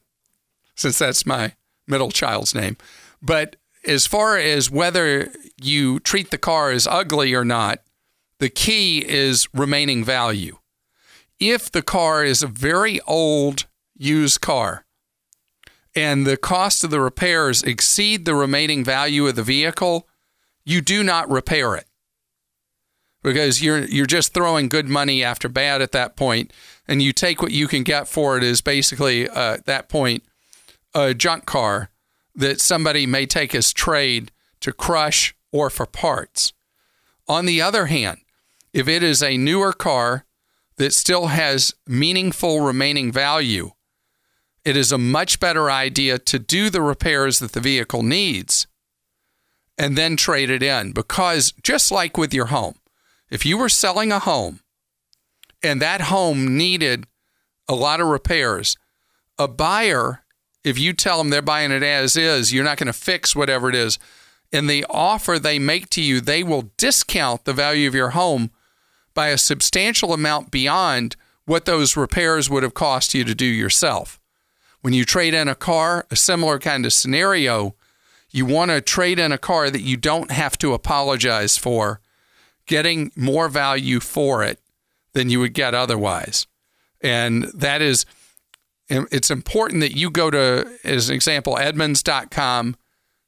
since 0.74 0.98
that's 0.98 1.24
my 1.24 1.55
middle 1.87 2.11
child's 2.11 2.55
name. 2.55 2.77
But 3.22 3.57
as 3.87 4.07
far 4.07 4.37
as 4.37 4.70
whether 4.70 5.33
you 5.61 6.01
treat 6.01 6.31
the 6.31 6.38
car 6.38 6.72
as 6.72 6.87
ugly 6.87 7.33
or 7.33 7.44
not, 7.44 7.79
the 8.40 8.48
key 8.51 9.05
is 9.07 9.48
remaining 9.55 10.05
value. 10.05 10.59
If 11.38 11.70
the 11.70 11.83
car 11.83 12.24
is 12.24 12.42
a 12.42 12.48
very 12.48 13.01
old 13.03 13.66
used 13.96 14.40
car 14.40 14.85
and 15.98 16.24
the 16.24 16.37
cost 16.37 16.84
of 16.84 16.90
the 16.90 17.00
repairs 17.00 17.62
exceed 17.64 18.24
the 18.24 18.34
remaining 18.34 18.84
value 18.84 19.26
of 19.26 19.34
the 19.34 19.42
vehicle, 19.42 20.06
you 20.64 20.80
do 20.80 21.02
not 21.02 21.28
repair 21.28 21.74
it 21.74 21.87
because 23.22 23.61
you're 23.61 23.84
you're 23.87 24.06
just 24.06 24.32
throwing 24.32 24.68
good 24.68 24.88
money 24.88 25.24
after 25.24 25.48
bad 25.48 25.82
at 25.82 25.90
that 25.90 26.14
point, 26.14 26.52
and 26.87 27.02
you 27.02 27.12
take 27.12 27.42
what 27.42 27.50
you 27.50 27.66
can 27.66 27.82
get 27.82 28.06
for 28.06 28.37
it 28.37 28.44
is 28.44 28.61
basically 28.61 29.28
uh, 29.28 29.54
at 29.54 29.66
that 29.66 29.88
point 29.88 30.22
a 30.94 31.14
junk 31.14 31.46
car 31.46 31.90
that 32.34 32.61
somebody 32.61 33.04
may 33.04 33.26
take 33.26 33.52
as 33.52 33.72
trade 33.72 34.30
to 34.61 34.72
crush 34.72 35.34
or 35.50 35.68
for 35.68 35.84
parts. 35.84 36.52
On 37.26 37.44
the 37.44 37.61
other 37.61 37.87
hand, 37.87 38.20
if 38.72 38.87
it 38.87 39.02
is 39.02 39.20
a 39.20 39.37
newer 39.37 39.72
car 39.72 40.24
that 40.76 40.94
still 40.94 41.26
has 41.26 41.74
meaningful 41.88 42.61
remaining 42.61 43.11
value, 43.11 43.72
it 44.68 44.76
is 44.76 44.92
a 44.92 44.98
much 44.98 45.40
better 45.40 45.70
idea 45.70 46.18
to 46.18 46.38
do 46.38 46.70
the 46.70 46.83
repairs 46.83 47.38
that 47.38 47.52
the 47.52 47.61
vehicle 47.61 48.02
needs 48.02 48.66
and 49.78 49.96
then 49.96 50.16
trade 50.16 50.50
it 50.50 50.62
in. 50.62 50.92
Because 50.92 51.52
just 51.62 51.90
like 51.90 52.16
with 52.16 52.35
your 52.35 52.46
home, 52.46 52.76
if 53.31 53.46
you 53.46 53.57
were 53.59 53.68
selling 53.68 54.12
a 54.12 54.18
home 54.18 54.61
and 55.62 55.81
that 55.81 56.02
home 56.02 56.57
needed 56.57 57.07
a 57.68 57.74
lot 57.74 58.00
of 58.00 58.09
repairs, 58.09 58.76
a 59.38 59.48
buyer 59.48 60.22
if 60.64 60.78
you 60.78 60.92
tell 60.92 61.18
them 61.18 61.31
they're 61.31 61.40
buying 61.40 61.70
it 61.70 61.83
as 61.83 62.16
is, 62.16 62.52
you're 62.52 62.64
not 62.64 62.76
going 62.76 62.88
to 62.88 62.92
fix 62.92 63.35
whatever 63.35 63.68
it 63.68 63.74
is. 63.74 63.98
In 64.50 64.66
the 64.66 64.85
offer 64.90 65.38
they 65.38 65.59
make 65.59 65.88
to 65.90 66.02
you, 66.02 66.20
they 66.20 66.42
will 66.42 66.70
discount 66.76 67.44
the 67.44 67.52
value 67.52 67.88
of 67.88 67.94
your 67.94 68.11
home 68.11 68.50
by 69.14 69.28
a 69.28 69.38
substantial 69.38 70.12
amount 70.12 70.50
beyond 70.50 71.16
what 71.44 71.64
those 71.64 71.96
repairs 71.96 72.50
would 72.50 72.62
have 72.62 72.74
cost 72.74 73.14
you 73.14 73.24
to 73.24 73.35
do 73.35 73.46
yourself. 73.46 74.17
When 74.81 74.93
you 74.93 75.05
trade 75.05 75.35
in 75.35 75.49
a 75.49 75.55
car, 75.55 76.07
a 76.11 76.17
similar 76.17 76.59
kind 76.59 76.87
of 76.87 76.93
scenario, 76.93 77.75
you 78.31 78.47
want 78.47 78.71
to 78.71 78.81
trade 78.81 79.19
in 79.19 79.33
a 79.33 79.38
car 79.38 79.71
that 79.71 79.81
you 79.81 79.97
don't 79.97 80.31
have 80.31 80.57
to 80.59 80.75
apologize 80.75 81.57
for, 81.57 82.01
getting 82.67 83.11
more 83.17 83.49
value 83.49 84.01
for 84.01 84.45
it 84.45 84.61
than 85.12 85.31
you 85.31 85.41
would 85.41 85.55
get 85.55 85.75
otherwise. 85.75 86.47
And 87.01 87.45
that 87.55 87.83
is 87.83 88.07
it's 88.91 89.31
important 89.31 89.81
that 89.83 89.97
you 89.97 90.11
go 90.11 90.31
to, 90.31 90.67
as 90.83 91.09
an 91.11 91.14
example, 91.14 91.59
Edmunds.com, 91.59 92.77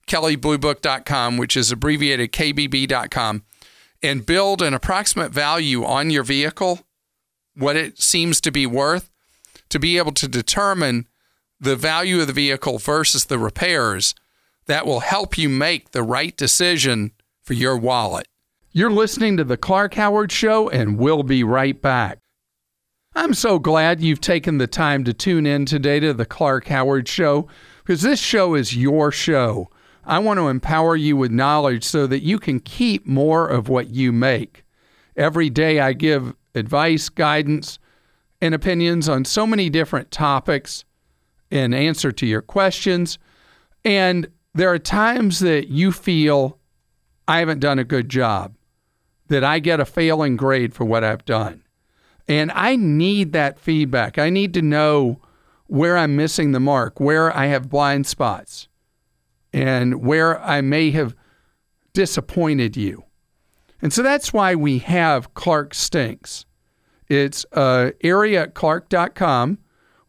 kelleybluebook.com, 0.07 1.37
which 1.37 1.57
is 1.57 1.71
abbreviated 1.71 2.33
KBB.com, 2.33 3.45
and 4.03 4.25
build 4.25 4.63
an 4.63 4.73
approximate 4.73 5.33
value 5.33 5.85
on 5.85 6.09
your 6.09 6.25
vehicle, 6.25 6.81
what 7.55 7.77
it 7.77 8.01
seems 8.01 8.41
to 8.41 8.51
be 8.51 8.67
worth, 8.67 9.11
to 9.69 9.79
be 9.79 9.99
able 9.99 10.13
to 10.13 10.27
determine 10.27 11.07
the 11.61 11.77
value 11.77 12.21
of 12.21 12.27
the 12.27 12.33
vehicle 12.33 12.79
versus 12.79 13.27
the 13.27 13.39
repairs. 13.39 14.15
That 14.67 14.87
will 14.87 15.01
help 15.01 15.37
you 15.37 15.49
make 15.49 15.91
the 15.91 16.03
right 16.03 16.37
decision 16.37 17.13
for 17.43 17.55
your 17.55 17.77
wallet. 17.77 18.27
You're 18.73 18.91
listening 18.91 19.37
to 19.37 19.45
The 19.45 19.57
Clark 19.57 19.95
Howard 19.95 20.31
Show, 20.31 20.69
and 20.69 20.97
we'll 20.97 21.25
be 21.25 21.43
right 21.43 21.81
back. 21.81 22.19
I'm 23.17 23.35
so 23.35 23.59
glad 23.59 24.01
you've 24.01 24.21
taken 24.21 24.59
the 24.59 24.69
time 24.69 25.03
to 25.05 25.13
tune 25.13 25.45
in 25.45 25.67
today 25.67 25.99
to 25.99 26.15
the 26.15 26.25
Clark 26.25 26.69
Howard 26.69 27.09
Show 27.09 27.49
because 27.79 28.03
this 28.03 28.21
show 28.21 28.55
is 28.55 28.77
your 28.77 29.11
show. 29.11 29.69
I 30.05 30.21
want 30.21 30.39
to 30.39 30.47
empower 30.47 30.95
you 30.95 31.17
with 31.17 31.33
knowledge 31.33 31.83
so 31.83 32.07
that 32.07 32.23
you 32.23 32.39
can 32.39 32.61
keep 32.61 33.07
more 33.07 33.49
of 33.49 33.69
what 33.69 33.91
you 33.91 34.13
make. 34.13 34.65
Every 35.17 35.51
day 35.51 35.81
I 35.81 35.93
give 35.93 36.35
advice, 36.55 37.09
guidance, 37.09 37.81
and 38.41 38.55
opinions 38.55 39.09
on 39.09 39.25
so 39.25 39.45
many 39.45 39.69
different 39.69 40.13
topics. 40.13 40.85
And 41.51 41.75
answer 41.75 42.13
to 42.13 42.27
your 42.27 42.43
questions. 42.43 43.19
And 43.85 44.29
there 44.55 44.73
are 44.73 44.79
times 44.79 45.41
that 45.41 45.69
you 45.69 45.93
feel 45.93 46.59
I 47.27 47.39
haven't 47.39 47.61
done 47.61 47.79
a 47.79 47.85
good 47.85 48.09
job, 48.09 48.55
that 49.29 49.45
I 49.45 49.59
get 49.59 49.81
a 49.81 49.85
failing 49.85 50.37
grade 50.37 50.75
for 50.75 50.85
what 50.85 51.05
I've 51.05 51.25
done. 51.25 51.63
And 52.29 52.53
I 52.53 52.77
need 52.77 53.33
that 53.33 53.59
feedback. 53.59 54.19
I 54.19 54.31
need 54.31 54.55
to 54.55 54.63
know 54.63 55.21
where 55.67 55.97
I'm 55.97 56.17
missing 56.17 56.53
the 56.53 56.61
mark, 56.61 56.99
where 56.99 57.37
I 57.37 57.47
have 57.47 57.71
blind 57.71 58.07
spots, 58.07 58.69
and 59.53 60.05
where 60.05 60.41
I 60.41 60.61
may 60.61 60.91
have 60.91 61.15
disappointed 61.93 62.77
you. 62.77 63.05
And 63.83 63.93
so 63.93 64.03
that's 64.03 64.33
why 64.33 64.55
we 64.55 64.79
have 64.79 65.35
Clark 65.35 65.75
Stinks. 65.75 66.45
It's 67.09 67.47
uh, 67.53 67.91
area 68.03 68.43
at 68.43 68.55
clark.com 68.55 69.59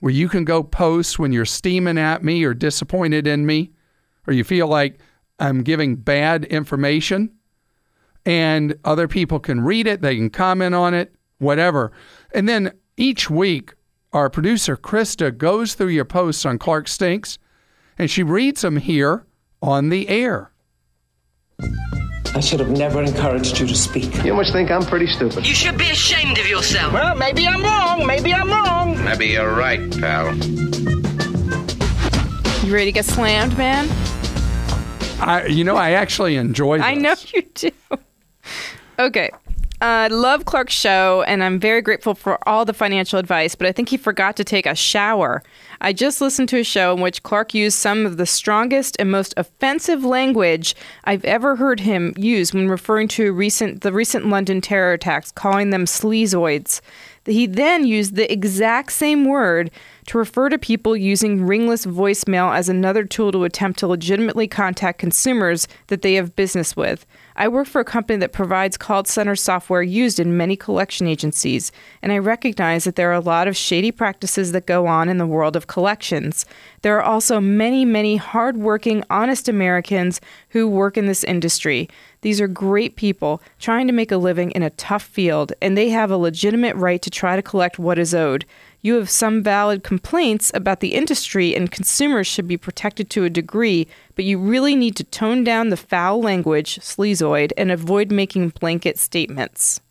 where 0.01 0.11
you 0.11 0.27
can 0.27 0.43
go 0.43 0.61
post 0.63 1.17
when 1.17 1.31
you're 1.31 1.45
steaming 1.45 1.97
at 1.97 2.23
me 2.23 2.43
or 2.43 2.53
disappointed 2.53 3.25
in 3.25 3.45
me, 3.45 3.71
or 4.27 4.33
you 4.33 4.43
feel 4.43 4.67
like 4.67 4.99
I'm 5.39 5.63
giving 5.63 5.95
bad 5.95 6.43
information. 6.45 7.31
And 8.25 8.75
other 8.83 9.07
people 9.07 9.39
can 9.39 9.61
read 9.61 9.87
it, 9.87 10.01
they 10.01 10.15
can 10.15 10.29
comment 10.29 10.75
on 10.75 10.93
it, 10.93 11.15
whatever. 11.37 11.91
And 12.33 12.49
then 12.49 12.73
each 12.97 13.29
week, 13.29 13.73
our 14.11 14.29
producer, 14.29 14.75
Krista, 14.75 15.35
goes 15.35 15.73
through 15.73 15.87
your 15.87 16.05
posts 16.05 16.45
on 16.45 16.59
Clark 16.59 16.87
Stinks 16.87 17.39
and 17.97 18.09
she 18.09 18.23
reads 18.23 18.61
them 18.61 18.77
here 18.77 19.25
on 19.61 19.89
the 19.89 20.09
air. 20.09 20.51
I 22.33 22.39
should 22.39 22.61
have 22.61 22.69
never 22.69 23.03
encouraged 23.03 23.59
you 23.59 23.67
to 23.67 23.75
speak. 23.75 24.23
You 24.23 24.33
must 24.33 24.53
think 24.53 24.71
I'm 24.71 24.83
pretty 24.83 25.07
stupid. 25.07 25.45
You 25.45 25.53
should 25.53 25.77
be 25.77 25.89
ashamed 25.89 26.37
of 26.37 26.47
yourself. 26.47 26.93
Well, 26.93 27.13
maybe 27.15 27.45
I'm 27.45 27.61
wrong. 27.61 28.07
Maybe 28.07 28.33
I'm 28.33 28.49
wrong. 28.49 29.03
Maybe 29.03 29.27
you're 29.27 29.53
right, 29.53 29.79
pal. 29.99 30.33
You 32.65 32.73
ready 32.73 32.85
to 32.85 32.91
get 32.93 33.03
slammed, 33.03 33.57
man? 33.57 33.89
I, 35.19 35.47
you 35.49 35.65
know, 35.65 35.75
I 35.75 35.91
actually 35.91 36.37
enjoy 36.37 36.77
this. 36.77 36.85
I 36.85 36.95
know 36.95 37.15
you 37.33 37.41
do. 37.53 37.71
Okay. 38.97 39.29
I 39.81 40.05
uh, 40.05 40.09
love 40.15 40.45
Clark's 40.45 40.73
show, 40.73 41.23
and 41.27 41.43
I'm 41.43 41.59
very 41.59 41.81
grateful 41.81 42.13
for 42.13 42.47
all 42.47 42.63
the 42.65 42.73
financial 42.73 43.19
advice, 43.19 43.55
but 43.55 43.67
I 43.67 43.71
think 43.71 43.89
he 43.89 43.97
forgot 43.97 44.37
to 44.37 44.43
take 44.43 44.67
a 44.67 44.75
shower. 44.75 45.43
I 45.83 45.93
just 45.93 46.21
listened 46.21 46.47
to 46.49 46.59
a 46.59 46.63
show 46.63 46.93
in 46.93 47.01
which 47.01 47.23
Clark 47.23 47.55
used 47.55 47.75
some 47.75 48.05
of 48.05 48.17
the 48.17 48.27
strongest 48.27 48.95
and 48.99 49.09
most 49.09 49.33
offensive 49.35 50.05
language 50.05 50.75
I've 51.05 51.25
ever 51.25 51.55
heard 51.55 51.79
him 51.79 52.13
use 52.15 52.53
when 52.53 52.69
referring 52.69 53.07
to 53.09 53.33
recent 53.33 53.81
the 53.81 53.91
recent 53.91 54.27
London 54.27 54.61
terror 54.61 54.93
attacks, 54.93 55.31
calling 55.31 55.71
them 55.71 55.85
sleazoids. 55.85 56.81
He 57.25 57.47
then 57.47 57.87
used 57.87 58.15
the 58.15 58.31
exact 58.31 58.91
same 58.91 59.25
word 59.25 59.71
to 60.05 60.19
refer 60.19 60.49
to 60.49 60.59
people 60.59 60.95
using 60.95 61.47
ringless 61.47 61.87
voicemail 61.87 62.55
as 62.55 62.69
another 62.69 63.03
tool 63.03 63.31
to 63.31 63.43
attempt 63.43 63.79
to 63.79 63.87
legitimately 63.87 64.47
contact 64.47 64.99
consumers 64.99 65.67
that 65.87 66.03
they 66.03 66.13
have 66.13 66.35
business 66.35 66.77
with. 66.77 67.07
I 67.35 67.47
work 67.47 67.67
for 67.67 67.81
a 67.81 67.85
company 67.85 68.19
that 68.19 68.33
provides 68.33 68.77
call 68.77 69.05
center 69.05 69.35
software 69.35 69.81
used 69.81 70.19
in 70.19 70.37
many 70.37 70.55
collection 70.55 71.07
agencies, 71.07 71.71
and 72.01 72.11
I 72.11 72.17
recognize 72.17 72.83
that 72.83 72.95
there 72.95 73.09
are 73.09 73.13
a 73.13 73.19
lot 73.19 73.47
of 73.47 73.55
shady 73.55 73.91
practices 73.91 74.51
that 74.51 74.65
go 74.65 74.87
on 74.87 75.09
in 75.09 75.17
the 75.17 75.25
world 75.25 75.55
of 75.55 75.67
collections. 75.67 76.45
There 76.81 76.97
are 76.97 77.03
also 77.03 77.39
many, 77.39 77.85
many 77.85 78.17
hardworking, 78.17 79.03
honest 79.09 79.47
Americans 79.47 80.19
who 80.49 80.67
work 80.67 80.97
in 80.97 81.05
this 81.05 81.23
industry. 81.23 81.89
These 82.21 82.41
are 82.41 82.47
great 82.47 82.95
people 82.95 83.41
trying 83.59 83.87
to 83.87 83.93
make 83.93 84.11
a 84.11 84.17
living 84.17 84.51
in 84.51 84.63
a 84.63 84.69
tough 84.71 85.03
field, 85.03 85.53
and 85.61 85.77
they 85.77 85.89
have 85.89 86.11
a 86.11 86.17
legitimate 86.17 86.75
right 86.75 87.01
to 87.01 87.09
try 87.09 87.35
to 87.35 87.41
collect 87.41 87.79
what 87.79 87.97
is 87.97 88.13
owed 88.13 88.45
you 88.81 88.95
have 88.95 89.09
some 89.09 89.43
valid 89.43 89.83
complaints 89.83 90.51
about 90.53 90.79
the 90.79 90.93
industry 90.93 91.55
and 91.55 91.71
consumers 91.71 92.27
should 92.27 92.47
be 92.47 92.57
protected 92.57 93.09
to 93.11 93.23
a 93.23 93.29
degree, 93.29 93.87
but 94.15 94.25
you 94.25 94.39
really 94.39 94.75
need 94.75 94.95
to 94.95 95.03
tone 95.03 95.43
down 95.43 95.69
the 95.69 95.77
foul 95.77 96.19
language, 96.21 96.79
sleazoid, 96.79 97.51
and 97.57 97.71
avoid 97.71 98.11
making 98.11 98.49
blanket 98.49 98.97
statements. 98.97 99.81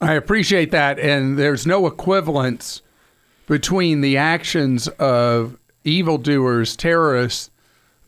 I 0.00 0.14
appreciate 0.14 0.70
that. 0.70 0.98
And 0.98 1.38
there's 1.38 1.66
no 1.66 1.86
equivalence 1.86 2.82
between 3.46 4.00
the 4.00 4.16
actions 4.16 4.88
of 4.98 5.58
evildoers, 5.84 6.76
terrorists 6.76 7.50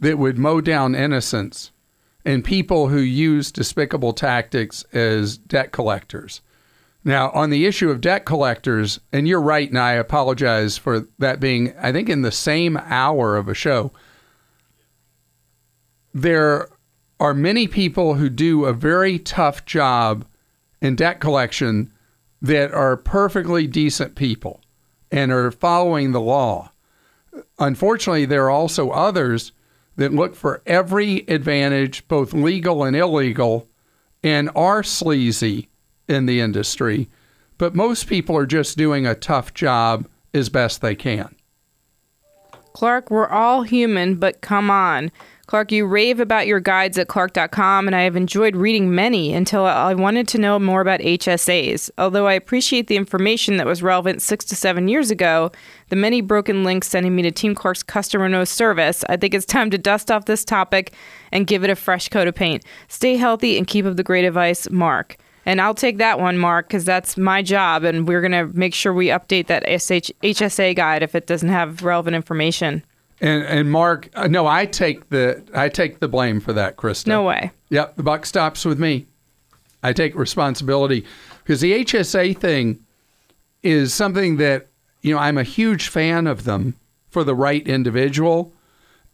that 0.00 0.18
would 0.18 0.38
mow 0.38 0.60
down 0.60 0.94
innocents, 0.94 1.70
and 2.24 2.44
people 2.44 2.88
who 2.88 2.98
use 2.98 3.52
despicable 3.52 4.12
tactics 4.12 4.84
as 4.92 5.36
debt 5.36 5.72
collectors. 5.72 6.40
Now, 7.04 7.30
on 7.30 7.50
the 7.50 7.66
issue 7.66 7.90
of 7.90 8.00
debt 8.00 8.24
collectors, 8.24 9.00
and 9.12 9.26
you're 9.26 9.40
right, 9.40 9.68
and 9.68 9.78
I 9.78 9.92
apologize 9.92 10.78
for 10.78 11.08
that 11.18 11.40
being, 11.40 11.74
I 11.76 11.90
think, 11.90 12.08
in 12.08 12.22
the 12.22 12.30
same 12.30 12.76
hour 12.76 13.36
of 13.36 13.48
a 13.48 13.54
show, 13.54 13.92
there 16.14 16.68
are 17.18 17.34
many 17.34 17.66
people 17.66 18.14
who 18.14 18.28
do 18.28 18.64
a 18.64 18.72
very 18.72 19.18
tough 19.18 19.64
job 19.64 20.24
in 20.80 20.94
debt 20.94 21.20
collection 21.20 21.92
that 22.40 22.72
are 22.72 22.96
perfectly 22.96 23.66
decent 23.66 24.14
people 24.14 24.60
and 25.10 25.32
are 25.32 25.50
following 25.50 26.12
the 26.12 26.20
law. 26.20 26.70
Unfortunately, 27.58 28.26
there 28.26 28.44
are 28.44 28.50
also 28.50 28.90
others 28.90 29.52
that 29.96 30.12
look 30.12 30.34
for 30.34 30.62
every 30.66 31.18
advantage, 31.28 32.06
both 32.08 32.32
legal 32.32 32.84
and 32.84 32.96
illegal, 32.96 33.68
and 34.22 34.50
are 34.54 34.82
sleazy 34.82 35.68
in 36.08 36.26
the 36.26 36.40
industry, 36.40 37.08
but 37.58 37.74
most 37.74 38.06
people 38.06 38.36
are 38.36 38.46
just 38.46 38.76
doing 38.76 39.06
a 39.06 39.14
tough 39.14 39.54
job 39.54 40.08
as 40.34 40.48
best 40.48 40.80
they 40.80 40.94
can. 40.94 41.34
Clark, 42.72 43.10
we're 43.10 43.28
all 43.28 43.62
human, 43.62 44.16
but 44.16 44.40
come 44.40 44.70
on. 44.70 45.10
Clark, 45.46 45.70
you 45.72 45.84
rave 45.84 46.18
about 46.18 46.46
your 46.46 46.60
guides 46.60 46.96
at 46.96 47.08
clark.com, 47.08 47.86
and 47.86 47.94
I 47.94 48.02
have 48.02 48.16
enjoyed 48.16 48.56
reading 48.56 48.94
many 48.94 49.34
until 49.34 49.66
I 49.66 49.92
wanted 49.92 50.26
to 50.28 50.38
know 50.38 50.58
more 50.58 50.80
about 50.80 51.00
HSAs. 51.00 51.90
Although 51.98 52.26
I 52.26 52.32
appreciate 52.32 52.86
the 52.86 52.96
information 52.96 53.58
that 53.58 53.66
was 53.66 53.82
relevant 53.82 54.22
six 54.22 54.46
to 54.46 54.56
seven 54.56 54.88
years 54.88 55.10
ago, 55.10 55.52
the 55.90 55.96
many 55.96 56.22
broken 56.22 56.64
links 56.64 56.88
sending 56.88 57.14
me 57.14 57.22
to 57.22 57.30
Team 57.30 57.54
Clark's 57.54 57.82
customer 57.82 58.30
no 58.30 58.44
service, 58.44 59.04
I 59.10 59.18
think 59.18 59.34
it's 59.34 59.44
time 59.44 59.68
to 59.70 59.78
dust 59.78 60.10
off 60.10 60.24
this 60.24 60.44
topic 60.44 60.94
and 61.32 61.46
give 61.46 61.64
it 61.64 61.70
a 61.70 61.76
fresh 61.76 62.08
coat 62.08 62.28
of 62.28 62.34
paint. 62.34 62.64
Stay 62.88 63.16
healthy 63.16 63.58
and 63.58 63.66
keep 63.66 63.84
up 63.84 63.96
the 63.96 64.02
great 64.02 64.24
advice, 64.24 64.70
Mark. 64.70 65.16
And 65.44 65.60
I'll 65.60 65.74
take 65.74 65.98
that 65.98 66.20
one, 66.20 66.38
Mark, 66.38 66.68
because 66.68 66.84
that's 66.84 67.16
my 67.16 67.42
job. 67.42 67.84
And 67.84 68.06
we're 68.06 68.20
going 68.20 68.32
to 68.32 68.46
make 68.56 68.74
sure 68.74 68.92
we 68.92 69.08
update 69.08 69.48
that 69.48 69.64
SH- 69.64 70.12
HSA 70.22 70.76
guide 70.76 71.02
if 71.02 71.14
it 71.14 71.26
doesn't 71.26 71.48
have 71.48 71.82
relevant 71.82 72.14
information. 72.14 72.82
And, 73.20 73.44
and 73.44 73.70
Mark, 73.70 74.08
uh, 74.14 74.26
no, 74.26 74.46
I 74.46 74.66
take 74.66 75.08
the 75.10 75.42
I 75.54 75.68
take 75.68 76.00
the 76.00 76.08
blame 76.08 76.40
for 76.40 76.52
that, 76.52 76.76
Krista. 76.76 77.06
No 77.06 77.22
way. 77.22 77.52
Yep, 77.70 77.94
the 77.94 78.02
buck 78.02 78.26
stops 78.26 78.64
with 78.64 78.80
me. 78.80 79.06
I 79.84 79.92
take 79.92 80.16
responsibility 80.16 81.04
because 81.42 81.60
the 81.60 81.84
HSA 81.84 82.36
thing 82.38 82.84
is 83.62 83.94
something 83.94 84.38
that 84.38 84.66
you 85.02 85.14
know 85.14 85.20
I'm 85.20 85.38
a 85.38 85.44
huge 85.44 85.88
fan 85.88 86.26
of 86.26 86.42
them 86.42 86.74
for 87.10 87.22
the 87.22 87.34
right 87.34 87.66
individual, 87.66 88.52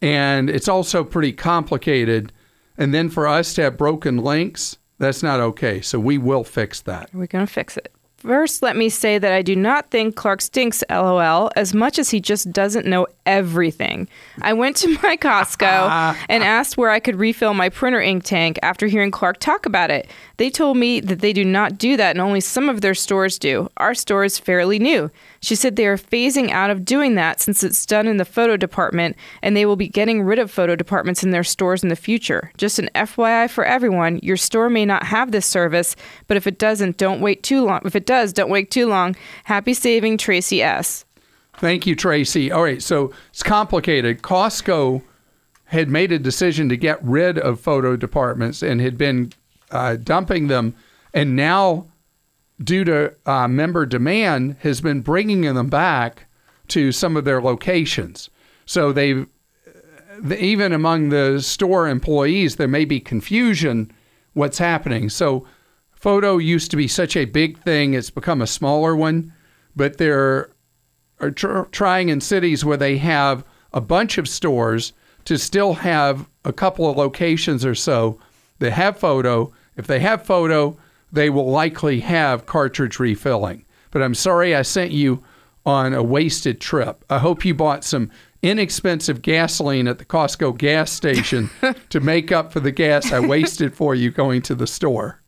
and 0.01 0.49
it's 0.49 0.67
also 0.67 1.03
pretty 1.03 1.31
complicated. 1.31 2.31
And 2.79 2.93
then 2.93 3.09
for 3.09 3.27
us 3.27 3.53
to 3.55 3.63
have 3.63 3.77
broken 3.77 4.17
links, 4.17 4.77
that's 4.99 5.23
not 5.23 5.39
okay. 5.39 5.81
So 5.81 5.99
we 5.99 6.17
will 6.17 6.43
fix 6.43 6.81
that. 6.81 7.09
We're 7.13 7.27
going 7.27 7.45
to 7.45 7.51
fix 7.51 7.77
it. 7.77 7.91
First, 8.17 8.61
let 8.61 8.75
me 8.75 8.89
say 8.89 9.17
that 9.17 9.31
I 9.31 9.41
do 9.41 9.55
not 9.55 9.91
think 9.91 10.17
Clark 10.17 10.41
stinks, 10.41 10.83
lol, 10.89 11.49
as 11.55 11.73
much 11.73 11.97
as 11.97 12.09
he 12.09 12.19
just 12.19 12.51
doesn't 12.51 12.85
know 12.85 13.07
everything. 13.29 14.09
I 14.41 14.53
went 14.53 14.75
to 14.77 14.87
my 15.03 15.15
Costco 15.15 15.67
ah. 15.67 16.25
and 16.27 16.43
asked 16.43 16.77
where 16.77 16.89
I 16.89 16.99
could 16.99 17.15
refill 17.15 17.53
my 17.53 17.69
printer 17.69 18.01
ink 18.01 18.23
tank 18.23 18.57
after 18.63 18.87
hearing 18.87 19.11
Clark 19.11 19.39
talk 19.39 19.67
about 19.67 19.91
it. 19.91 20.09
They 20.37 20.49
told 20.49 20.77
me 20.77 20.99
that 21.01 21.19
they 21.19 21.31
do 21.31 21.45
not 21.45 21.77
do 21.77 21.95
that 21.95 22.11
and 22.11 22.21
only 22.21 22.41
some 22.41 22.69
of 22.69 22.81
their 22.81 22.95
stores 22.95 23.37
do. 23.37 23.69
Our 23.77 23.93
store 23.93 24.23
is 24.23 24.39
fairly 24.39 24.79
new. 24.79 25.11
She 25.41 25.55
said 25.55 25.75
they 25.75 25.85
are 25.85 25.97
phasing 25.97 26.49
out 26.49 26.71
of 26.71 26.83
doing 26.83 27.15
that 27.15 27.39
since 27.39 27.63
it's 27.63 27.85
done 27.85 28.07
in 28.07 28.17
the 28.17 28.25
photo 28.25 28.57
department 28.57 29.15
and 29.43 29.55
they 29.55 29.65
will 29.65 29.75
be 29.75 29.87
getting 29.87 30.23
rid 30.23 30.39
of 30.39 30.49
photo 30.49 30.75
departments 30.75 31.23
in 31.23 31.29
their 31.29 31.43
stores 31.43 31.83
in 31.83 31.89
the 31.89 31.95
future. 31.95 32.51
Just 32.57 32.79
an 32.79 32.89
FYI 32.95 33.49
for 33.49 33.63
everyone, 33.63 34.19
your 34.23 34.37
store 34.37 34.69
may 34.69 34.85
not 34.85 35.03
have 35.03 35.31
this 35.31 35.45
service, 35.45 35.95
but 36.27 36.35
if 36.35 36.47
it 36.47 36.57
doesn't, 36.57 36.97
don't 36.97 37.21
wait 37.21 37.43
too 37.43 37.63
long. 37.63 37.81
If 37.85 37.95
it 37.95 38.07
does, 38.07 38.33
don't 38.33 38.49
wait 38.49 38.71
too 38.71 38.87
long. 38.87 39.15
Happy 39.43 39.75
saving, 39.75 40.17
Tracy 40.17 40.63
S. 40.63 41.05
Thank 41.59 41.85
you, 41.85 41.95
Tracy. 41.95 42.51
All 42.51 42.63
right, 42.63 42.81
so 42.81 43.11
it's 43.29 43.43
complicated. 43.43 44.21
Costco 44.21 45.03
had 45.65 45.89
made 45.89 46.11
a 46.11 46.17
decision 46.17 46.69
to 46.69 46.77
get 46.77 47.03
rid 47.03 47.37
of 47.37 47.59
photo 47.59 47.95
departments 47.95 48.63
and 48.63 48.79
had 48.81 48.97
been 48.97 49.33
uh, 49.69 49.97
dumping 49.97 50.47
them, 50.47 50.73
and 51.13 51.35
now 51.35 51.85
due 52.63 52.83
to 52.83 53.13
uh, 53.25 53.47
member 53.47 53.85
demand, 53.85 54.57
has 54.61 54.81
been 54.81 55.01
bringing 55.01 55.41
them 55.41 55.67
back 55.67 56.25
to 56.67 56.91
some 56.91 57.15
of 57.17 57.25
their 57.25 57.41
locations. 57.41 58.29
So 58.65 58.91
they've 58.91 59.27
even 60.37 60.73
among 60.73 61.09
the 61.09 61.41
store 61.41 61.87
employees, 61.87 62.57
there 62.57 62.67
may 62.67 62.83
be 62.83 62.99
confusion 62.99 63.91
what's 64.33 64.57
happening. 64.57 65.09
So 65.09 65.47
photo 65.91 66.37
used 66.37 66.71
to 66.71 66.77
be 66.77 66.87
such 66.87 67.15
a 67.15 67.25
big 67.25 67.57
thing; 67.59 67.93
it's 67.93 68.09
become 68.09 68.41
a 68.41 68.47
smaller 68.47 68.95
one, 68.95 69.33
but 69.75 69.97
there 69.97 70.49
are 71.19 71.31
tr- 71.31 71.61
trying 71.71 72.09
in 72.09 72.21
cities 72.21 72.63
where 72.63 72.77
they 72.77 72.97
have 72.97 73.43
a 73.73 73.81
bunch 73.81 74.17
of 74.17 74.27
stores 74.27 74.93
to 75.25 75.37
still 75.37 75.73
have 75.75 76.27
a 76.45 76.53
couple 76.53 76.89
of 76.89 76.97
locations 76.97 77.65
or 77.65 77.75
so 77.75 78.19
that 78.59 78.71
have 78.71 78.97
photo. 78.97 79.53
If 79.75 79.87
they 79.87 79.99
have 79.99 80.25
photo, 80.25 80.77
they 81.11 81.29
will 81.29 81.49
likely 81.49 81.99
have 82.01 82.45
cartridge 82.45 82.99
refilling. 82.99 83.65
But 83.91 84.01
I'm 84.01 84.15
sorry 84.15 84.55
I 84.55 84.61
sent 84.61 84.91
you 84.91 85.23
on 85.65 85.93
a 85.93 86.03
wasted 86.03 86.61
trip. 86.61 87.03
I 87.09 87.19
hope 87.19 87.45
you 87.45 87.53
bought 87.53 87.83
some 87.83 88.11
inexpensive 88.41 89.21
gasoline 89.21 89.87
at 89.87 89.97
the 89.97 90.05
Costco 90.05 90.57
gas 90.57 90.91
station 90.91 91.49
to 91.89 91.99
make 91.99 92.31
up 92.31 92.53
for 92.53 92.59
the 92.59 92.71
gas 92.71 93.11
I 93.11 93.19
wasted 93.19 93.75
for 93.75 93.93
you 93.93 94.11
going 94.11 94.41
to 94.43 94.55
the 94.55 94.67
store. 94.67 95.21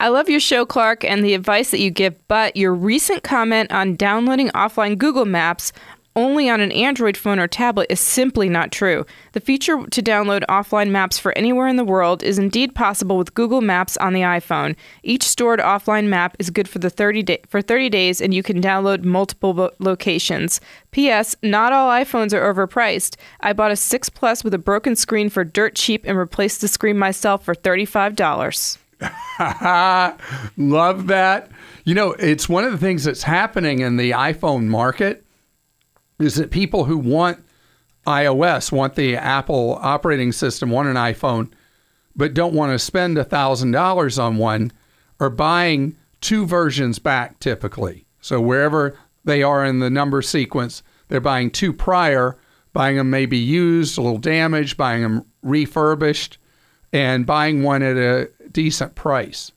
I 0.00 0.08
love 0.08 0.28
your 0.28 0.38
show, 0.38 0.64
Clark, 0.64 1.02
and 1.02 1.24
the 1.24 1.34
advice 1.34 1.72
that 1.72 1.80
you 1.80 1.90
give, 1.90 2.14
but 2.28 2.56
your 2.56 2.72
recent 2.72 3.24
comment 3.24 3.72
on 3.72 3.96
downloading 3.96 4.48
offline 4.50 4.96
Google 4.96 5.24
Maps 5.24 5.72
only 6.14 6.48
on 6.48 6.60
an 6.60 6.72
Android 6.72 7.16
phone 7.16 7.38
or 7.38 7.46
tablet 7.46 7.86
is 7.90 8.00
simply 8.00 8.48
not 8.48 8.72
true. 8.72 9.06
The 9.32 9.40
feature 9.40 9.84
to 9.86 10.02
download 10.02 10.44
offline 10.48 10.90
maps 10.90 11.18
for 11.18 11.36
anywhere 11.38 11.68
in 11.68 11.76
the 11.76 11.84
world 11.84 12.22
is 12.24 12.38
indeed 12.38 12.74
possible 12.74 13.16
with 13.18 13.34
Google 13.34 13.60
Maps 13.60 13.96
on 13.98 14.12
the 14.12 14.22
iPhone. 14.22 14.74
Each 15.04 15.22
stored 15.22 15.60
offline 15.60 16.06
map 16.08 16.36
is 16.40 16.50
good 16.50 16.68
for 16.68 16.80
the 16.80 16.90
30 16.90 17.22
day- 17.22 17.42
for 17.48 17.62
30 17.62 17.88
days 17.88 18.20
and 18.20 18.34
you 18.34 18.42
can 18.42 18.60
download 18.60 19.04
multiple 19.04 19.54
bo- 19.54 19.70
locations. 19.78 20.60
PS, 20.90 21.36
not 21.42 21.72
all 21.72 21.88
iPhones 21.90 22.32
are 22.32 22.52
overpriced. 22.52 23.16
I 23.40 23.52
bought 23.52 23.70
a 23.70 23.76
6 23.76 24.08
Plus 24.08 24.42
with 24.42 24.54
a 24.54 24.58
broken 24.58 24.96
screen 24.96 25.28
for 25.28 25.44
dirt 25.44 25.76
cheap 25.76 26.04
and 26.04 26.18
replaced 26.18 26.60
the 26.60 26.68
screen 26.68 26.98
myself 26.98 27.44
for 27.44 27.54
$35. 27.54 28.78
Love 30.56 31.06
that. 31.06 31.50
You 31.84 31.94
know, 31.94 32.12
it's 32.12 32.48
one 32.48 32.64
of 32.64 32.72
the 32.72 32.78
things 32.78 33.04
that's 33.04 33.22
happening 33.22 33.80
in 33.80 33.96
the 33.96 34.10
iPhone 34.10 34.66
market 34.66 35.24
is 36.18 36.34
that 36.34 36.50
people 36.50 36.84
who 36.84 36.98
want 36.98 37.44
iOS, 38.06 38.72
want 38.72 38.94
the 38.94 39.16
Apple 39.16 39.78
operating 39.80 40.32
system, 40.32 40.70
want 40.70 40.88
an 40.88 40.96
iPhone, 40.96 41.50
but 42.16 42.34
don't 42.34 42.54
want 42.54 42.72
to 42.72 42.78
spend 42.78 43.16
$1,000 43.16 44.22
on 44.22 44.36
one, 44.36 44.72
are 45.20 45.30
buying 45.30 45.96
two 46.20 46.46
versions 46.46 46.98
back 46.98 47.38
typically. 47.38 48.06
So 48.20 48.40
wherever 48.40 48.98
they 49.24 49.42
are 49.42 49.64
in 49.64 49.78
the 49.78 49.90
number 49.90 50.22
sequence, 50.22 50.82
they're 51.08 51.20
buying 51.20 51.50
two 51.50 51.72
prior, 51.72 52.36
buying 52.72 52.96
them 52.96 53.10
maybe 53.10 53.38
used, 53.38 53.98
a 53.98 54.02
little 54.02 54.18
damaged, 54.18 54.76
buying 54.76 55.02
them 55.02 55.26
refurbished, 55.42 56.38
and 56.92 57.26
buying 57.26 57.62
one 57.62 57.82
at 57.82 57.96
a 57.96 58.30
decent 58.50 58.94
price. 58.94 59.52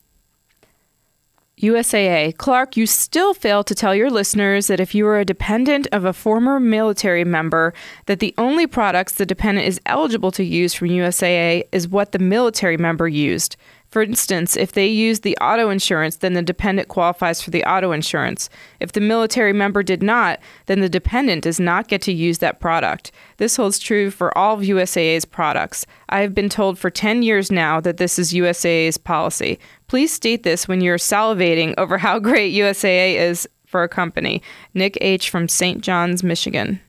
USAA. 1.62 2.36
Clark, 2.38 2.76
you 2.76 2.88
still 2.88 3.36
fail 3.36 3.64
to 3.64 3.76
tell 3.76 3.94
your 3.94 4.10
listeners 4.10 4.66
that 4.66 4.80
if 4.80 4.96
you 4.96 5.06
are 5.06 5.20
a 5.20 5.26
dependent 5.26 5.88
of 5.92 6.06
a 6.06 6.14
former 6.14 6.60
military 6.60 7.24
member, 7.24 7.74
that 8.08 8.20
the 8.20 8.34
only 8.40 8.66
products 8.66 9.14
the 9.14 9.28
dependent 9.28 9.68
is 9.68 9.80
eligible 9.86 10.32
to 10.32 10.44
use 10.44 10.74
from 10.74 10.88
USAA 10.88 11.64
is 11.72 11.88
what 11.88 12.14
the 12.14 12.20
military 12.20 12.78
member 12.78 13.08
used. 13.08 13.58
For 13.92 14.02
instance, 14.02 14.56
if 14.56 14.72
they 14.72 14.88
use 14.88 15.20
the 15.20 15.38
auto 15.42 15.70
insurance, 15.70 16.16
then 16.16 16.32
the 16.32 16.42
dependent 16.42 16.88
qualifies 16.88 17.42
for 17.42 17.52
the 17.52 17.66
auto 17.66 17.92
insurance. 17.92 18.50
If 18.80 18.94
the 18.94 19.02
military 19.02 19.52
member 19.52 19.84
did 19.84 20.02
not, 20.02 20.40
then 20.68 20.80
the 20.80 20.88
dependent 20.88 21.44
does 21.44 21.60
not 21.60 21.90
get 21.90 22.02
to 22.04 22.14
use 22.14 22.38
that 22.38 22.62
product. 22.62 23.12
This 23.36 23.58
holds 23.58 23.80
true 23.80 24.10
for 24.10 24.36
all 24.38 24.56
of 24.56 24.62
USAA's 24.62 25.26
products. 25.26 25.86
I 26.08 26.22
have 26.22 26.34
been 26.34 26.48
told 26.48 26.80
for 26.80 26.90
10 26.90 27.22
years 27.22 27.52
now 27.52 27.82
that 27.82 27.98
this 27.98 28.18
is 28.18 28.34
USAA's 28.34 28.98
policy. 28.98 29.60
Please 29.90 30.14
state 30.14 30.44
this 30.44 30.70
when 30.70 30.80
you're 30.80 30.98
salivating 30.98 31.74
over 31.78 31.98
how 31.98 32.18
great 32.20 32.56
USAA 32.56 33.16
is 33.16 33.46
for 33.66 33.84
a 33.84 33.90
company. 33.90 34.42
Nick 34.74 34.98
H. 35.02 35.30
from 35.30 35.50
St. 35.50 35.82
John's, 35.82 36.24
Michigan. 36.24 36.80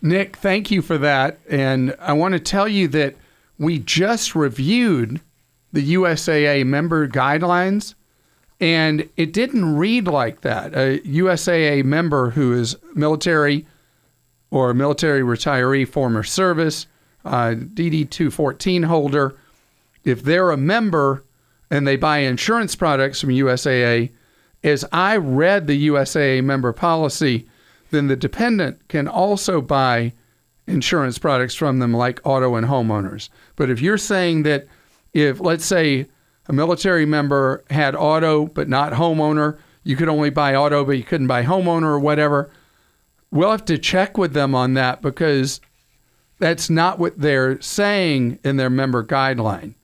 Nick, 0.00 0.36
thank 0.36 0.70
you 0.70 0.82
for 0.82 0.98
that. 0.98 1.40
And 1.48 1.96
I 1.98 2.12
want 2.12 2.34
to 2.34 2.40
tell 2.40 2.68
you 2.68 2.86
that 2.88 3.16
we 3.58 3.80
just 3.80 4.36
reviewed 4.36 5.20
the 5.72 5.94
USAA 5.94 6.66
member 6.66 7.08
guidelines, 7.08 7.94
and 8.60 9.08
it 9.16 9.32
didn't 9.32 9.76
read 9.76 10.06
like 10.06 10.42
that. 10.42 10.74
A 10.74 11.00
USAA 11.00 11.84
member 11.84 12.30
who 12.30 12.52
is 12.52 12.76
military 12.94 13.66
or 14.50 14.74
military 14.74 15.22
retiree, 15.22 15.88
former 15.88 16.22
service, 16.22 16.86
uh, 17.24 17.54
DD 17.56 18.08
214 18.10 18.84
holder, 18.84 19.34
if 20.04 20.22
they're 20.22 20.50
a 20.50 20.56
member 20.56 21.24
and 21.70 21.86
they 21.86 21.96
buy 21.96 22.18
insurance 22.18 22.76
products 22.76 23.20
from 23.20 23.30
USAA, 23.30 24.10
as 24.62 24.84
I 24.92 25.16
read 25.16 25.66
the 25.66 25.88
USAA 25.88 26.44
member 26.44 26.72
policy, 26.72 27.48
then 27.90 28.08
the 28.08 28.16
dependent 28.16 28.88
can 28.88 29.08
also 29.08 29.60
buy 29.60 30.12
insurance 30.66 31.18
products 31.18 31.54
from 31.54 31.78
them 31.78 31.92
like 31.92 32.20
auto 32.24 32.54
and 32.54 32.66
homeowners. 32.66 33.28
But 33.56 33.70
if 33.70 33.80
you're 33.80 33.98
saying 33.98 34.44
that 34.44 34.66
if 35.12 35.40
let's 35.40 35.64
say 35.64 36.06
a 36.46 36.52
military 36.52 37.06
member 37.06 37.64
had 37.70 37.94
auto 37.94 38.46
but 38.46 38.68
not 38.68 38.92
homeowner, 38.92 39.58
you 39.84 39.96
could 39.96 40.08
only 40.08 40.30
buy 40.30 40.54
auto 40.54 40.84
but 40.84 40.92
you 40.92 41.04
couldn't 41.04 41.26
buy 41.26 41.44
homeowner 41.44 41.84
or 41.84 41.98
whatever. 41.98 42.50
We'll 43.30 43.50
have 43.50 43.64
to 43.66 43.78
check 43.78 44.18
with 44.18 44.34
them 44.34 44.54
on 44.54 44.74
that 44.74 45.00
because 45.02 45.60
that's 46.38 46.68
not 46.68 46.98
what 46.98 47.18
they're 47.18 47.60
saying 47.60 48.38
in 48.44 48.56
their 48.56 48.70
member 48.70 49.04
guideline. 49.04 49.74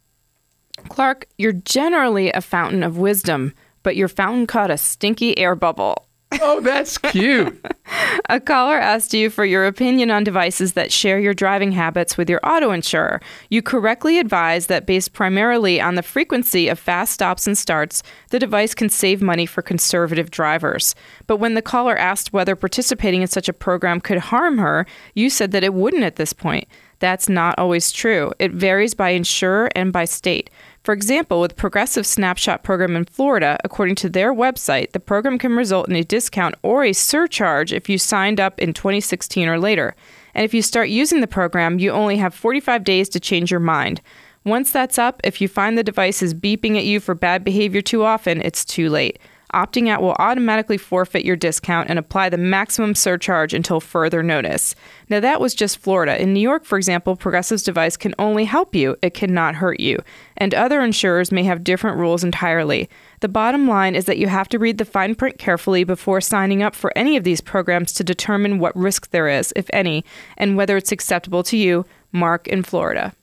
Clark, 0.88 1.26
you're 1.38 1.52
generally 1.52 2.30
a 2.32 2.40
fountain 2.40 2.82
of 2.82 2.98
wisdom, 2.98 3.54
but 3.82 3.96
your 3.96 4.08
fountain 4.08 4.46
caught 4.46 4.70
a 4.70 4.78
stinky 4.78 5.36
air 5.38 5.54
bubble. 5.54 6.07
Oh, 6.32 6.60
that's 6.60 6.98
cute. 6.98 7.64
a 8.28 8.38
caller 8.38 8.76
asked 8.76 9.14
you 9.14 9.30
for 9.30 9.44
your 9.44 9.66
opinion 9.66 10.10
on 10.10 10.24
devices 10.24 10.74
that 10.74 10.92
share 10.92 11.18
your 11.18 11.32
driving 11.32 11.72
habits 11.72 12.18
with 12.18 12.28
your 12.28 12.40
auto 12.42 12.70
insurer. 12.70 13.20
You 13.48 13.62
correctly 13.62 14.18
advised 14.18 14.68
that 14.68 14.86
based 14.86 15.14
primarily 15.14 15.80
on 15.80 15.94
the 15.94 16.02
frequency 16.02 16.68
of 16.68 16.78
fast 16.78 17.14
stops 17.14 17.46
and 17.46 17.56
starts, 17.56 18.02
the 18.30 18.38
device 18.38 18.74
can 18.74 18.90
save 18.90 19.22
money 19.22 19.46
for 19.46 19.62
conservative 19.62 20.30
drivers. 20.30 20.94
But 21.26 21.38
when 21.38 21.54
the 21.54 21.62
caller 21.62 21.96
asked 21.96 22.32
whether 22.32 22.54
participating 22.54 23.22
in 23.22 23.28
such 23.28 23.48
a 23.48 23.54
program 23.54 24.00
could 24.00 24.18
harm 24.18 24.58
her, 24.58 24.86
you 25.14 25.30
said 25.30 25.52
that 25.52 25.64
it 25.64 25.74
wouldn't 25.74 26.04
at 26.04 26.16
this 26.16 26.34
point. 26.34 26.68
That's 27.00 27.28
not 27.28 27.58
always 27.58 27.92
true. 27.92 28.32
It 28.38 28.52
varies 28.52 28.94
by 28.94 29.10
insurer 29.10 29.70
and 29.76 29.92
by 29.92 30.04
state. 30.04 30.50
For 30.88 30.94
example, 30.94 31.42
with 31.42 31.54
Progressive 31.54 32.06
Snapshot 32.06 32.62
program 32.62 32.96
in 32.96 33.04
Florida, 33.04 33.58
according 33.62 33.96
to 33.96 34.08
their 34.08 34.32
website, 34.32 34.92
the 34.92 35.00
program 35.00 35.36
can 35.36 35.54
result 35.54 35.86
in 35.86 35.94
a 35.94 36.02
discount 36.02 36.54
or 36.62 36.82
a 36.82 36.94
surcharge 36.94 37.74
if 37.74 37.90
you 37.90 37.98
signed 37.98 38.40
up 38.40 38.58
in 38.58 38.72
2016 38.72 39.48
or 39.48 39.58
later. 39.58 39.94
And 40.34 40.46
if 40.46 40.54
you 40.54 40.62
start 40.62 40.88
using 40.88 41.20
the 41.20 41.26
program, 41.26 41.78
you 41.78 41.90
only 41.90 42.16
have 42.16 42.32
45 42.32 42.84
days 42.84 43.10
to 43.10 43.20
change 43.20 43.50
your 43.50 43.60
mind. 43.60 44.00
Once 44.46 44.70
that's 44.70 44.98
up, 44.98 45.20
if 45.24 45.42
you 45.42 45.46
find 45.46 45.76
the 45.76 45.84
device 45.84 46.22
is 46.22 46.32
beeping 46.32 46.78
at 46.78 46.86
you 46.86 47.00
for 47.00 47.14
bad 47.14 47.44
behavior 47.44 47.82
too 47.82 48.02
often, 48.02 48.40
it's 48.40 48.64
too 48.64 48.88
late. 48.88 49.18
Opting 49.54 49.88
out 49.88 50.02
will 50.02 50.16
automatically 50.18 50.76
forfeit 50.76 51.24
your 51.24 51.36
discount 51.36 51.88
and 51.88 51.98
apply 51.98 52.28
the 52.28 52.36
maximum 52.36 52.94
surcharge 52.94 53.54
until 53.54 53.80
further 53.80 54.22
notice. 54.22 54.74
Now, 55.08 55.20
that 55.20 55.40
was 55.40 55.54
just 55.54 55.78
Florida. 55.78 56.20
In 56.20 56.34
New 56.34 56.40
York, 56.40 56.66
for 56.66 56.76
example, 56.76 57.16
Progressive's 57.16 57.62
device 57.62 57.96
can 57.96 58.14
only 58.18 58.44
help 58.44 58.74
you, 58.74 58.96
it 59.00 59.14
cannot 59.14 59.54
hurt 59.54 59.80
you. 59.80 59.98
And 60.36 60.52
other 60.52 60.82
insurers 60.82 61.32
may 61.32 61.44
have 61.44 61.64
different 61.64 61.96
rules 61.96 62.22
entirely. 62.22 62.90
The 63.20 63.28
bottom 63.28 63.66
line 63.66 63.94
is 63.94 64.04
that 64.04 64.18
you 64.18 64.28
have 64.28 64.50
to 64.50 64.58
read 64.58 64.76
the 64.76 64.84
fine 64.84 65.14
print 65.14 65.38
carefully 65.38 65.82
before 65.82 66.20
signing 66.20 66.62
up 66.62 66.74
for 66.74 66.92
any 66.94 67.16
of 67.16 67.24
these 67.24 67.40
programs 67.40 67.92
to 67.94 68.04
determine 68.04 68.58
what 68.58 68.76
risk 68.76 69.10
there 69.10 69.28
is, 69.28 69.52
if 69.56 69.70
any, 69.72 70.04
and 70.36 70.56
whether 70.56 70.76
it's 70.76 70.92
acceptable 70.92 71.42
to 71.44 71.56
you. 71.56 71.86
Mark 72.12 72.46
in 72.48 72.62
Florida. 72.62 73.14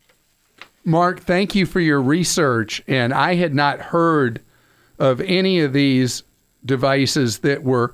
Mark, 0.84 1.20
thank 1.20 1.56
you 1.56 1.66
for 1.66 1.80
your 1.80 2.02
research. 2.02 2.84
And 2.88 3.14
I 3.14 3.36
had 3.36 3.56
not 3.56 3.80
heard 3.80 4.42
of 5.00 5.22
any 5.22 5.60
of 5.60 5.74
these 5.74 6.24
devices 6.66 7.40
that 7.40 7.64
were 7.64 7.94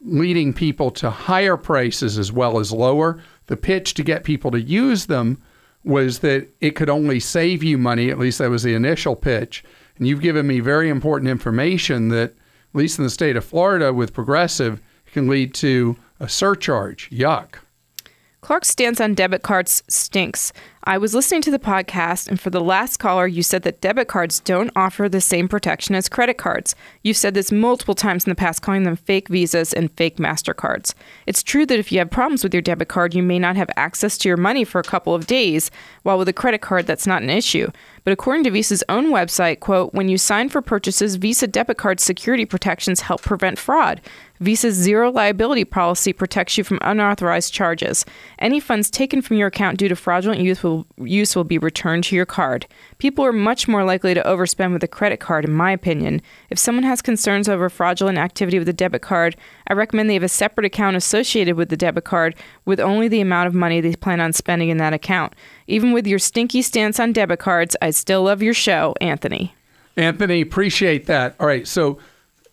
leading 0.00 0.52
people 0.52 0.90
to 0.90 1.10
higher 1.10 1.56
prices 1.56 2.18
as 2.18 2.32
well 2.32 2.58
as 2.58 2.72
lower. 2.72 3.22
The 3.46 3.56
pitch 3.56 3.94
to 3.94 4.02
get 4.02 4.24
people 4.24 4.50
to 4.50 4.60
use 4.60 5.06
them 5.06 5.40
was 5.84 6.20
that 6.20 6.48
it 6.60 6.72
could 6.72 6.88
only 6.88 7.20
save 7.20 7.62
you 7.62 7.78
money, 7.78 8.10
at 8.10 8.18
least 8.18 8.38
that 8.38 8.50
was 8.50 8.62
the 8.62 8.74
initial 8.74 9.16
pitch. 9.16 9.64
And 9.96 10.06
you've 10.06 10.20
given 10.20 10.46
me 10.46 10.60
very 10.60 10.88
important 10.88 11.30
information 11.30 12.08
that, 12.08 12.30
at 12.30 12.74
least 12.74 12.98
in 12.98 13.04
the 13.04 13.10
state 13.10 13.36
of 13.36 13.44
Florida 13.44 13.92
with 13.92 14.12
Progressive, 14.12 14.80
can 15.06 15.28
lead 15.28 15.54
to 15.54 15.96
a 16.20 16.28
surcharge. 16.28 17.10
Yuck. 17.10 17.56
Clark's 18.40 18.68
stance 18.68 19.00
on 19.00 19.14
debit 19.14 19.42
cards 19.42 19.82
stinks. 19.88 20.52
I 20.84 20.98
was 20.98 21.14
listening 21.14 21.42
to 21.42 21.52
the 21.52 21.60
podcast, 21.60 22.26
and 22.26 22.40
for 22.40 22.50
the 22.50 22.60
last 22.60 22.96
caller, 22.96 23.28
you 23.28 23.44
said 23.44 23.62
that 23.62 23.80
debit 23.80 24.08
cards 24.08 24.40
don't 24.40 24.72
offer 24.74 25.08
the 25.08 25.20
same 25.20 25.46
protection 25.46 25.94
as 25.94 26.08
credit 26.08 26.38
cards. 26.38 26.74
You've 27.02 27.16
said 27.16 27.34
this 27.34 27.52
multiple 27.52 27.94
times 27.94 28.24
in 28.24 28.30
the 28.30 28.34
past, 28.34 28.62
calling 28.62 28.82
them 28.82 28.96
fake 28.96 29.28
visas 29.28 29.72
and 29.72 29.92
fake 29.92 30.16
MasterCards. 30.16 30.92
It's 31.24 31.44
true 31.44 31.64
that 31.66 31.78
if 31.78 31.92
you 31.92 32.00
have 32.00 32.10
problems 32.10 32.42
with 32.42 32.52
your 32.52 32.62
debit 32.62 32.88
card, 32.88 33.14
you 33.14 33.22
may 33.22 33.38
not 33.38 33.54
have 33.54 33.70
access 33.76 34.18
to 34.18 34.28
your 34.28 34.36
money 34.36 34.64
for 34.64 34.80
a 34.80 34.84
couple 34.84 35.14
of 35.14 35.28
days, 35.28 35.70
while 36.02 36.18
with 36.18 36.28
a 36.28 36.32
credit 36.32 36.62
card, 36.62 36.88
that's 36.88 37.06
not 37.06 37.22
an 37.22 37.30
issue. 37.30 37.70
But 38.02 38.12
according 38.12 38.42
to 38.44 38.50
Visa's 38.50 38.82
own 38.88 39.12
website, 39.12 39.60
quote, 39.60 39.94
when 39.94 40.08
you 40.08 40.18
sign 40.18 40.48
for 40.48 40.60
purchases, 40.60 41.14
Visa 41.14 41.46
debit 41.46 41.78
card 41.78 42.00
security 42.00 42.44
protections 42.44 43.02
help 43.02 43.22
prevent 43.22 43.56
fraud. 43.56 44.00
Visa's 44.42 44.74
zero 44.74 45.10
liability 45.10 45.64
policy 45.64 46.12
protects 46.12 46.58
you 46.58 46.64
from 46.64 46.80
unauthorized 46.82 47.52
charges. 47.52 48.04
Any 48.40 48.58
funds 48.58 48.90
taken 48.90 49.22
from 49.22 49.36
your 49.36 49.46
account 49.46 49.78
due 49.78 49.88
to 49.88 49.94
fraudulent 49.94 50.40
use 50.40 50.62
will, 50.64 50.84
use 50.98 51.36
will 51.36 51.44
be 51.44 51.58
returned 51.58 52.02
to 52.04 52.16
your 52.16 52.26
card. 52.26 52.66
People 52.98 53.24
are 53.24 53.32
much 53.32 53.68
more 53.68 53.84
likely 53.84 54.14
to 54.14 54.22
overspend 54.22 54.72
with 54.72 54.82
a 54.82 54.88
credit 54.88 55.20
card, 55.20 55.44
in 55.44 55.52
my 55.52 55.70
opinion. 55.70 56.20
If 56.50 56.58
someone 56.58 56.82
has 56.82 57.00
concerns 57.00 57.48
over 57.48 57.70
fraudulent 57.70 58.18
activity 58.18 58.58
with 58.58 58.68
a 58.68 58.72
debit 58.72 59.02
card, 59.02 59.36
I 59.68 59.74
recommend 59.74 60.10
they 60.10 60.14
have 60.14 60.22
a 60.24 60.28
separate 60.28 60.66
account 60.66 60.96
associated 60.96 61.54
with 61.54 61.68
the 61.68 61.76
debit 61.76 62.04
card 62.04 62.34
with 62.64 62.80
only 62.80 63.06
the 63.06 63.20
amount 63.20 63.46
of 63.46 63.54
money 63.54 63.80
they 63.80 63.94
plan 63.94 64.20
on 64.20 64.32
spending 64.32 64.70
in 64.70 64.78
that 64.78 64.92
account. 64.92 65.34
Even 65.68 65.92
with 65.92 66.06
your 66.06 66.18
stinky 66.18 66.62
stance 66.62 66.98
on 66.98 67.12
debit 67.12 67.38
cards, 67.38 67.76
I 67.80 67.90
still 67.90 68.24
love 68.24 68.42
your 68.42 68.54
show, 68.54 68.96
Anthony. 69.00 69.54
Anthony, 69.96 70.40
appreciate 70.40 71.06
that. 71.06 71.36
All 71.38 71.46
right, 71.46 71.68
so 71.68 71.98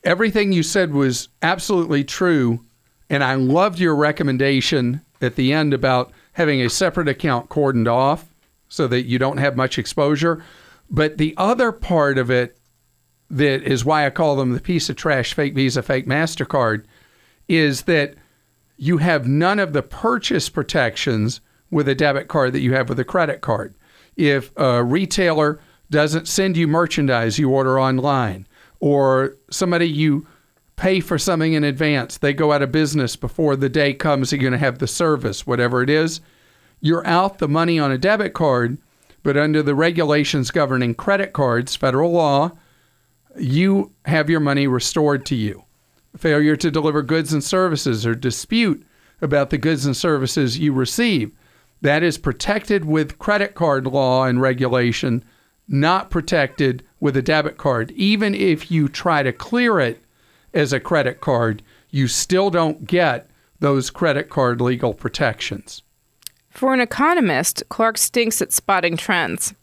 everything 0.04 0.52
you 0.52 0.64
said 0.64 0.94
was 0.94 1.30
absolutely 1.42 2.04
true. 2.04 2.66
And 3.10 3.24
I 3.24 3.36
loved 3.36 3.80
your 3.80 3.96
recommendation 3.96 5.02
at 5.22 5.36
the 5.36 5.52
end 5.52 5.74
about 5.74 6.12
having 6.34 6.62
a 6.62 6.70
separate 6.70 7.08
account 7.08 7.50
cordoned 7.50 7.92
off 7.92 8.26
so 8.70 8.88
that 8.88 9.06
you 9.06 9.18
don't 9.20 9.38
have 9.38 9.58
much 9.58 9.78
exposure. 9.78 10.44
But 10.90 11.18
the 11.18 11.34
other 11.38 11.72
part 11.72 12.18
of 12.18 12.32
it 12.32 12.60
that 13.30 13.64
is 13.64 13.86
why 13.86 14.06
I 14.06 14.10
call 14.10 14.36
them 14.36 14.54
the 14.54 14.60
piece 14.60 14.90
of 14.90 14.96
trash 14.96 15.34
fake 15.34 15.54
Visa, 15.54 15.84
fake 15.84 16.08
MasterCard 16.08 16.86
is 17.48 17.84
that 17.84 18.16
you 18.78 18.98
have 18.98 19.28
none 19.28 19.60
of 19.60 19.74
the 19.74 19.84
purchase 19.84 20.50
protections 20.50 21.42
with 21.70 21.88
a 21.88 21.96
debit 21.96 22.28
card 22.28 22.54
that 22.54 22.62
you 22.62 22.74
have 22.74 22.90
with 22.90 23.00
a 23.00 23.04
credit 23.04 23.42
card. 23.42 23.76
If 24.16 24.52
a 24.58 24.84
retailer 24.84 25.60
doesn't 25.92 26.28
send 26.28 26.58
you 26.58 26.68
merchandise 26.68 27.38
you 27.38 27.50
order 27.50 27.80
online, 27.80 28.48
or 28.80 29.38
somebody 29.50 29.88
you 29.88 30.28
pay 30.76 31.00
for 31.00 31.18
something 31.18 31.54
in 31.54 31.64
advance, 31.64 32.18
they 32.18 32.34
go 32.34 32.54
out 32.54 32.62
of 32.62 32.72
business 32.72 33.16
before 33.16 33.56
the 33.56 33.70
day 33.70 33.94
comes 33.94 34.32
you're 34.32 34.40
going 34.40 34.54
to 34.54 34.58
have 34.58 34.80
the 34.80 34.88
service, 34.88 35.46
whatever 35.46 35.84
it 35.84 35.90
is, 35.90 36.22
you're 36.80 37.06
out 37.06 37.40
the 37.40 37.48
money 37.48 37.78
on 37.78 37.92
a 37.92 37.98
debit 37.98 38.34
card, 38.34 38.78
but 39.22 39.36
under 39.36 39.62
the 39.62 39.76
regulations 39.76 40.52
governing 40.52 40.96
credit 40.96 41.34
cards, 41.34 41.76
federal 41.76 42.12
law, 42.12 42.52
you 43.38 43.92
have 44.06 44.30
your 44.30 44.40
money 44.40 44.68
restored 44.68 45.26
to 45.26 45.36
you. 45.36 45.66
Failure 46.18 46.56
to 46.56 46.72
deliver 46.72 47.02
goods 47.02 47.34
and 47.34 47.44
services 47.44 48.06
or 48.06 48.16
dispute 48.16 48.86
about 49.22 49.50
the 49.50 49.58
goods 49.58 49.86
and 49.86 49.96
services 49.96 50.58
you 50.58 50.72
receive. 50.74 51.32
That 51.82 52.04
is 52.04 52.18
protected 52.18 52.86
with 52.86 53.20
credit 53.20 53.56
card 53.56 53.86
law 53.86 54.26
and 54.26 54.42
regulation, 54.42 55.24
not 55.70 56.10
protected 56.10 56.84
with 57.00 57.16
a 57.16 57.22
debit 57.22 57.58
card. 57.58 57.92
Even 57.92 58.36
if 58.36 58.70
you 58.70 58.90
try 58.90 59.24
to 59.24 59.32
clear 59.32 59.80
it 59.80 60.02
as 60.54 60.74
a 60.74 60.80
credit 60.80 61.22
card, 61.22 61.62
you 61.90 62.08
still 62.08 62.50
don't 62.50 62.86
get 62.86 63.30
those 63.60 63.90
credit 63.90 64.30
card 64.30 64.60
legal 64.60 64.94
protections. 64.94 65.84
For 66.50 66.74
an 66.74 66.82
economist, 66.82 67.64
Clark 67.70 67.98
stinks 67.98 68.42
at 68.42 68.52
spotting 68.52 68.98
trends. 68.98 69.54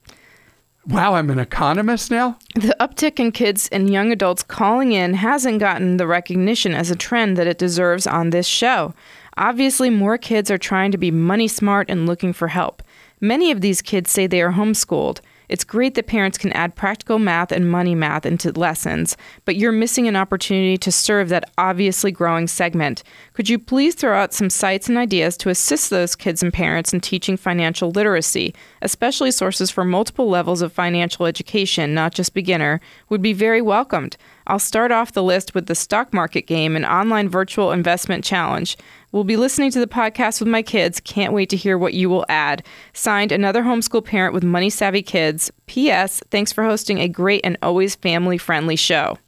Wow, 0.86 1.14
I'm 1.14 1.30
an 1.30 1.40
economist 1.40 2.12
now? 2.12 2.38
The 2.54 2.76
uptick 2.78 3.18
in 3.18 3.32
kids 3.32 3.68
and 3.72 3.92
young 3.92 4.12
adults 4.12 4.44
calling 4.44 4.92
in 4.92 5.14
hasn't 5.14 5.59
gotten 5.59 5.96
the 5.96 6.07
recognition 6.07 6.74
as 6.74 6.92
a 6.92 6.96
trend 6.96 7.36
that 7.36 7.48
it 7.48 7.59
deserves 7.59 8.07
on 8.07 8.30
this 8.30 8.46
show. 8.46 8.94
Obviously, 9.36 9.90
more 9.90 10.16
kids 10.16 10.48
are 10.48 10.59
trying 10.59 10.92
to 10.92 10.98
be 10.98 11.11
money 11.11 11.48
smart 11.48 11.90
and 11.90 12.07
looking 12.07 12.32
for 12.32 12.48
help. 12.48 12.84
Many 13.20 13.50
of 13.50 13.62
these 13.62 13.82
kids 13.82 14.12
say 14.12 14.28
they 14.28 14.40
are 14.40 14.52
homeschooled. 14.52 15.20
It's 15.49 15.64
great 15.64 15.94
that 15.94 16.07
parents 16.07 16.38
can 16.38 16.53
add 16.53 16.74
practical 16.74 17.18
math 17.18 17.53
and 17.53 17.70
money 17.70 17.94
math 17.94 18.26
into 18.26 18.53
lessons, 18.53 19.16
but 19.44 19.57
you're 19.57 19.72
missing 19.72 20.09
an 20.09 20.16
opportunity 20.16 20.76
to 20.78 20.92
serve 20.92 21.28
that 21.28 21.51
obviously 21.59 22.11
growing 22.11 22.47
segment. 22.47 23.03
Could 23.32 23.49
you 23.49 23.59
please 23.59 23.94
throw 23.94 24.16
out 24.16 24.34
some 24.34 24.51
sites 24.51 24.88
and 24.88 24.99
ideas 24.99 25.36
to 25.38 25.51
assist 25.51 25.90
those 25.90 26.16
kids 26.16 26.42
and 26.42 26.53
parents 26.53 26.92
in 26.92 27.01
teaching 27.01 27.36
financial 27.36 27.90
literacy, 27.90 28.55
especially 28.82 29.30
sources 29.30 29.70
for 29.70 29.84
multiple 29.84 30.28
levels 30.28 30.62
of 30.62 30.72
financial 30.72 31.26
education, 31.26 31.94
not 31.94 32.14
just 32.14 32.34
beginner, 32.34 32.80
would 33.09 33.22
be 33.22 33.32
very 33.32 33.62
welcomed. 33.62 34.16
I'll 34.49 34.59
start 34.59 34.92
off 34.92 35.12
the 35.12 35.22
list 35.22 35.55
with 35.55 35.66
the 35.66 35.74
stock 35.74 36.14
market 36.14 36.47
game, 36.47 36.76
an 36.76 36.84
online 36.84 37.28
virtual 37.28 37.72
investment 37.72 38.24
challenge. 38.24 38.76
We'll 39.11 39.24
be 39.24 39.36
listening 39.36 39.70
to 39.72 39.80
the 39.80 39.86
podcast 39.86 40.40
with 40.40 40.49
my 40.49 40.62
kids. 40.62 41.01
Can't 41.01 41.32
wait 41.32 41.51
to 41.51 41.57
hear 41.57 41.76
what 41.76 41.94
you 41.94 42.09
will 42.09 42.26
add. 42.28 42.64
Signed, 42.92 43.32
another 43.32 43.62
homeschool 43.62 44.05
parent 44.05 44.34
with 44.34 44.44
money 44.44 44.70
savvy 44.70 45.03
kids. 45.03 45.51
P.S. 45.66 46.22
Thanks 46.30 46.53
for 46.53 46.64
hosting 46.64 47.01
a 47.01 47.09
great 47.09 47.40
and 47.42 47.57
always 47.62 47.94
family 47.94 48.38
friendly 48.38 48.76
show. 48.76 49.18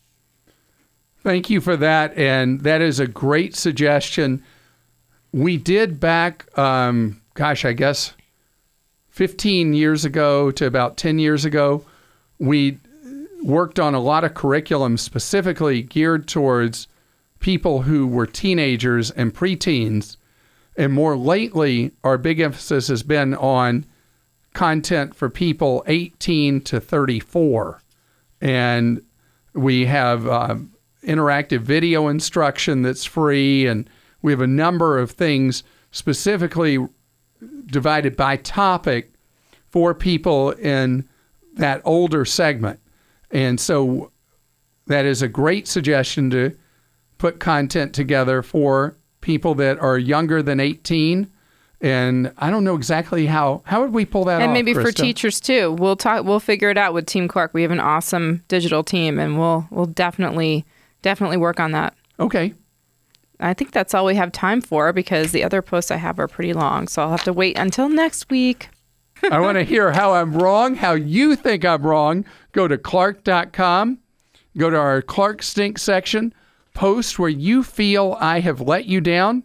Thank 1.25 1.51
you 1.51 1.61
for 1.61 1.77
that. 1.77 2.17
And 2.17 2.61
that 2.61 2.81
is 2.81 3.01
a 3.01 3.07
great 3.07 3.57
suggestion. 3.57 4.45
We 5.33 5.57
did 5.57 5.99
back, 5.99 6.47
um, 6.57 7.21
gosh, 7.35 7.65
I 7.65 7.73
guess 7.73 8.15
15 9.11 9.75
years 9.75 10.05
ago 10.05 10.53
to 10.53 10.67
about 10.67 10.97
10 10.97 11.19
years 11.19 11.45
ago, 11.45 11.85
we 12.39 12.79
worked 13.43 13.79
on 13.79 13.95
a 13.95 14.01
lot 14.01 14.25
of 14.25 14.35
curriculum 14.35 14.97
specifically 14.97 15.83
geared 15.83 16.27
towards 16.27 16.89
people 17.41 17.83
who 17.83 18.07
were 18.07 18.27
teenagers 18.27 19.11
and 19.13 19.35
preteens. 19.35 20.17
And 20.77 20.93
more 20.93 21.17
lately, 21.17 21.93
our 22.05 22.19
big 22.19 22.41
emphasis 22.41 22.89
has 22.89 23.03
been 23.03 23.35
on 23.35 23.87
content 24.55 25.15
for 25.15 25.29
people 25.29 25.85
18 25.87 26.61
to 26.63 26.81
34. 26.81 27.83
And 28.41 29.03
we 29.55 29.87
have 29.87 30.27
uh, 30.27 30.57
interactive 31.03 31.61
video 31.61 32.09
instruction 32.09 32.83
that's 32.83 33.05
free, 33.05 33.67
and 33.67 33.89
we 34.23 34.33
have 34.33 34.41
a 34.41 34.47
number 34.47 34.99
of 34.99 35.11
things 35.11 35.63
specifically 35.91 36.79
divided 37.67 38.17
by 38.17 38.37
topic 38.37 39.13
for 39.69 39.95
people 39.95 40.51
in 40.53 41.09
that 41.55 41.81
older 41.85 42.25
segment. 42.25 42.81
And 43.31 43.61
so 43.61 44.11
that 44.87 45.05
is 45.05 45.23
a 45.23 45.29
great 45.29 45.69
suggestion 45.69 46.31
to 46.31 46.57
put 47.19 47.41
content 47.41 47.95
together 47.95 48.43
for 48.43 48.97
people 49.21 49.55
that 49.57 49.79
are 49.79 49.99
younger 49.99 50.43
than 50.43 50.61
18 50.61 51.31
and 51.81 52.33
I 52.39 52.51
don't 52.51 52.65
know 52.65 52.75
exactly 52.75 53.27
how 53.27 53.63
how 53.65 53.81
would 53.83 53.93
we 53.93 54.05
pull 54.05 54.25
that 54.25 54.41
and 54.41 54.51
off, 54.51 54.55
maybe 54.55 54.75
for 54.75 54.91
teachers 54.91 55.41
too. 55.41 55.73
We'll 55.73 55.97
talk 55.97 56.25
we'll 56.25 56.41
figure 56.41 56.71
it 56.71 56.79
out 56.79 56.93
with 56.93 57.07
Team 57.07 57.29
Clark. 57.29 57.55
We 57.55 57.63
have 57.63 57.71
an 57.71 57.81
awesome 57.81 58.43
digital 58.49 58.83
team 58.83 59.19
and 59.19 59.39
we'll 59.39 59.67
we'll 59.71 59.87
definitely 59.87 60.65
definitely 61.03 61.37
work 61.37 61.61
on 61.61 61.73
that. 61.73 61.95
Okay. 62.19 62.55
I 63.41 63.55
think 63.55 63.71
that's 63.71 63.95
all 63.95 64.05
we 64.05 64.17
have 64.17 64.33
time 64.33 64.61
for 64.61 64.93
because 64.93 65.31
the 65.31 65.45
other 65.45 65.63
posts 65.63 65.93
I 65.93 65.97
have 65.97 66.19
are 66.19 66.27
pretty 66.27 66.53
long, 66.53 66.89
so 66.89 67.03
I'll 67.03 67.11
have 67.11 67.23
to 67.25 67.33
wait 67.33 67.57
until 67.57 67.89
next 67.89 68.29
week. 68.31 68.69
I 69.31 69.41
want 69.41 69.57
to 69.59 69.65
hear 69.65 69.93
how 69.93 70.15
I'm 70.15 70.35
wrong, 70.35 70.75
how 70.75 70.93
you 70.93 71.37
think 71.37 71.65
I'm 71.65 71.83
wrong. 71.83 72.25
Go 72.53 72.69
to 72.69 72.79
clark.com, 72.79 73.99
go 74.57 74.71
to 74.71 74.77
our 74.77 75.03
Clark 75.03 75.43
Stink 75.43 75.79
section, 75.79 76.33
post 76.75 77.19
where 77.19 77.29
you 77.29 77.63
feel 77.63 78.17
I 78.21 78.41
have 78.41 78.61
let 78.61 78.87
you 78.87 79.01
down. 79.01 79.45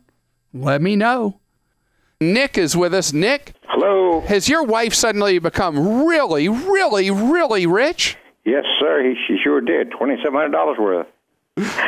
Let 0.53 0.81
me 0.81 0.95
know. 0.95 1.39
Nick 2.21 2.57
is 2.57 2.77
with 2.77 2.93
us. 2.93 3.11
Nick, 3.11 3.53
Hello. 3.67 4.21
has 4.21 4.47
your 4.47 4.63
wife 4.63 4.93
suddenly 4.93 5.39
become 5.39 6.05
really, 6.05 6.47
really, 6.47 7.11
really 7.11 7.65
rich? 7.65 8.15
Yes, 8.45 8.63
sir. 8.79 9.03
He, 9.03 9.15
she 9.27 9.37
sure 9.43 9.61
did. 9.61 9.91
Twenty-seven 9.91 10.33
hundred 10.33 10.51
dollars 10.51 10.77
worth. 10.79 11.07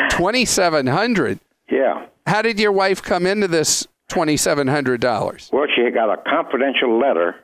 Twenty-seven 0.10 0.88
hundred. 0.88 1.40
Yeah. 1.70 2.08
How 2.26 2.42
did 2.42 2.60
your 2.60 2.72
wife 2.72 3.02
come 3.02 3.26
into 3.26 3.48
this 3.48 3.88
twenty-seven 4.10 4.68
hundred 4.68 5.02
dollars? 5.02 5.50
Well, 5.54 5.68
she 5.74 5.90
got 5.92 6.10
a 6.12 6.18
confidential 6.30 6.98
letter 7.00 7.36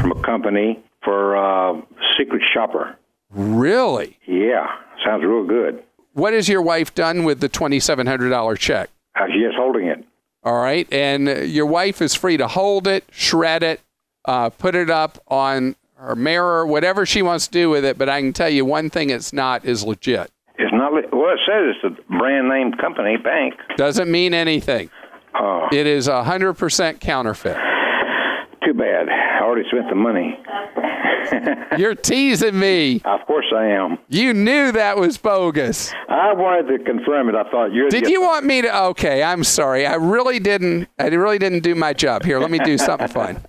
from 0.00 0.12
a 0.12 0.22
company 0.22 0.82
for 1.04 1.36
uh, 1.36 1.80
secret 2.18 2.42
shopper. 2.54 2.96
Really? 3.30 4.18
Yeah, 4.26 4.66
sounds 5.04 5.24
real 5.24 5.46
good. 5.46 5.82
What 6.14 6.32
has 6.32 6.48
your 6.48 6.62
wife 6.62 6.94
done 6.94 7.24
with 7.24 7.40
the 7.40 7.48
twenty-seven 7.48 8.06
hundred 8.06 8.30
dollar 8.30 8.56
check? 8.56 8.90
Uh, 9.14 9.26
she's 9.32 9.42
just 9.44 9.56
holding 9.56 9.86
it. 9.86 10.04
All 10.44 10.60
right, 10.60 10.90
and 10.92 11.28
your 11.50 11.66
wife 11.66 12.00
is 12.00 12.14
free 12.14 12.36
to 12.38 12.48
hold 12.48 12.86
it, 12.86 13.04
shred 13.10 13.62
it, 13.62 13.80
uh, 14.24 14.50
put 14.50 14.74
it 14.74 14.88
up 14.88 15.22
on 15.28 15.76
her 15.96 16.14
mirror, 16.16 16.64
whatever 16.66 17.04
she 17.04 17.22
wants 17.22 17.46
to 17.48 17.52
do 17.52 17.68
with 17.70 17.84
it. 17.84 17.98
But 17.98 18.08
I 18.08 18.20
can 18.20 18.32
tell 18.32 18.48
you 18.48 18.64
one 18.64 18.88
thing: 18.88 19.10
it's 19.10 19.32
not 19.32 19.64
is 19.64 19.84
legit. 19.84 20.30
It's 20.58 20.72
not. 20.72 20.92
Well, 20.92 21.32
it 21.34 21.40
says 21.46 21.76
it's 21.76 21.84
a 21.84 22.18
brand 22.18 22.48
name 22.48 22.72
company 22.72 23.16
bank. 23.16 23.54
Doesn't 23.76 24.10
mean 24.10 24.32
anything. 24.34 24.90
Oh, 25.38 25.68
It 25.70 25.86
is 25.86 26.08
a 26.08 26.24
hundred 26.24 26.54
percent 26.54 27.00
counterfeit. 27.00 27.56
Too 28.68 28.78
bad. 28.78 29.08
I 29.08 29.42
already 29.42 29.68
spent 29.68 29.88
the 29.88 29.94
money. 29.94 30.38
You're 31.78 31.94
teasing 31.94 32.58
me. 32.58 33.00
Of 33.04 33.26
course 33.26 33.46
I 33.54 33.66
am. 33.66 33.98
You 34.08 34.34
knew 34.34 34.72
that 34.72 34.96
was 34.96 35.16
bogus. 35.18 35.92
I 36.08 36.32
wanted 36.34 36.78
to 36.78 36.84
confirm 36.84 37.28
it. 37.28 37.34
I 37.34 37.48
thought 37.50 37.72
you're. 37.72 37.88
Did 37.88 38.08
you 38.08 38.22
want 38.22 38.44
me 38.46 38.62
to? 38.62 38.82
Okay, 38.86 39.22
I'm 39.22 39.44
sorry. 39.44 39.86
I 39.86 39.94
really 39.94 40.38
didn't. 40.38 40.88
I 40.98 41.06
really 41.08 41.38
didn't 41.38 41.60
do 41.60 41.74
my 41.74 41.92
job. 41.92 42.24
Here, 42.24 42.38
let 42.38 42.50
me 42.50 42.58
do 42.58 42.78
something 42.78 43.08
fun. 43.08 43.44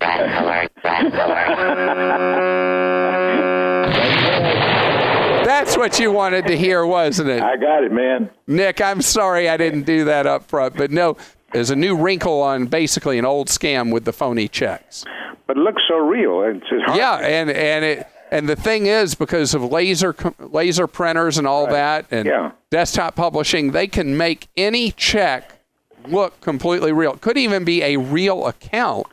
That's 5.44 5.76
what 5.76 5.98
you 5.98 6.12
wanted 6.12 6.46
to 6.46 6.56
hear, 6.56 6.86
wasn't 6.86 7.28
it? 7.28 7.42
I 7.42 7.56
got 7.56 7.84
it, 7.84 7.92
man. 7.92 8.30
Nick, 8.46 8.80
I'm 8.80 9.02
sorry 9.02 9.48
I 9.48 9.56
didn't 9.56 9.82
do 9.82 10.04
that 10.04 10.26
up 10.26 10.44
front, 10.44 10.76
but 10.76 10.90
no, 10.90 11.16
there's 11.52 11.70
a 11.70 11.76
new 11.76 11.96
wrinkle 11.96 12.42
on 12.42 12.66
basically 12.66 13.18
an 13.18 13.24
old 13.24 13.48
scam 13.48 13.92
with 13.92 14.04
the 14.04 14.12
phony 14.12 14.48
checks. 14.48 15.04
But 15.46 15.56
it 15.56 15.60
looks 15.60 15.82
so 15.88 15.96
real. 15.98 16.42
It's, 16.42 16.64
hard. 16.86 16.96
Yeah, 16.96 17.16
and 17.16 17.50
and 17.50 17.84
it 17.84 18.06
and 18.30 18.48
the 18.48 18.56
thing 18.56 18.86
is 18.86 19.14
because 19.14 19.54
of 19.54 19.64
laser 19.64 20.14
laser 20.38 20.86
printers 20.86 21.38
and 21.38 21.46
all 21.46 21.66
that 21.66 22.06
and 22.10 22.26
Yeah. 22.26 22.52
desktop 22.70 23.16
publishing, 23.16 23.72
they 23.72 23.88
can 23.88 24.16
make 24.16 24.48
any 24.56 24.92
check 24.92 25.52
look 26.06 26.40
completely 26.40 26.92
real. 26.92 27.14
It 27.14 27.20
could 27.20 27.36
even 27.36 27.64
be 27.64 27.82
a 27.82 27.96
real 27.96 28.46
account 28.46 29.06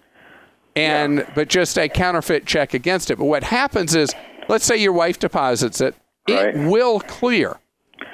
and 0.76 1.26
but 1.34 1.48
just 1.48 1.78
a 1.78 1.90
counterfeit 1.90 2.46
check 2.46 2.74
against 2.74 3.10
it. 3.10 3.18
But 3.18 3.26
what 3.26 3.44
happens 3.44 3.96
is 3.96 4.14
let's 4.48 4.64
say 4.66 4.78
your 4.78 4.94
wife 4.94 5.18
deposits 5.18 5.82
it, 5.82 5.96
it 6.28 6.56
will 6.70 7.00
clear. 7.00 7.58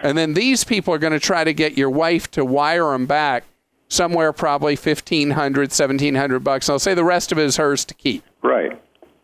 And 0.02 0.18
then 0.18 0.34
these 0.34 0.64
people 0.64 0.94
are 0.94 0.98
going 0.98 1.14
to 1.14 1.20
try 1.20 1.44
to 1.44 1.54
get 1.54 1.78
your 1.78 1.90
wife 1.90 2.32
to 2.32 2.46
wire 2.46 2.92
them 2.92 3.06
back 3.06 3.44
somewhere 3.94 4.34
probably 4.34 4.76
1500 4.76 5.70
1700 5.70 6.40
bucks. 6.40 6.70
I'll 6.70 6.80
say 6.80 6.94
the 6.94 7.04
rest 7.04 7.32
of 7.32 7.38
it 7.38 7.46
is 7.46 7.58
hers 7.58 7.86
to 7.86 7.94
keep. 7.94 8.24
Right. 8.42 8.82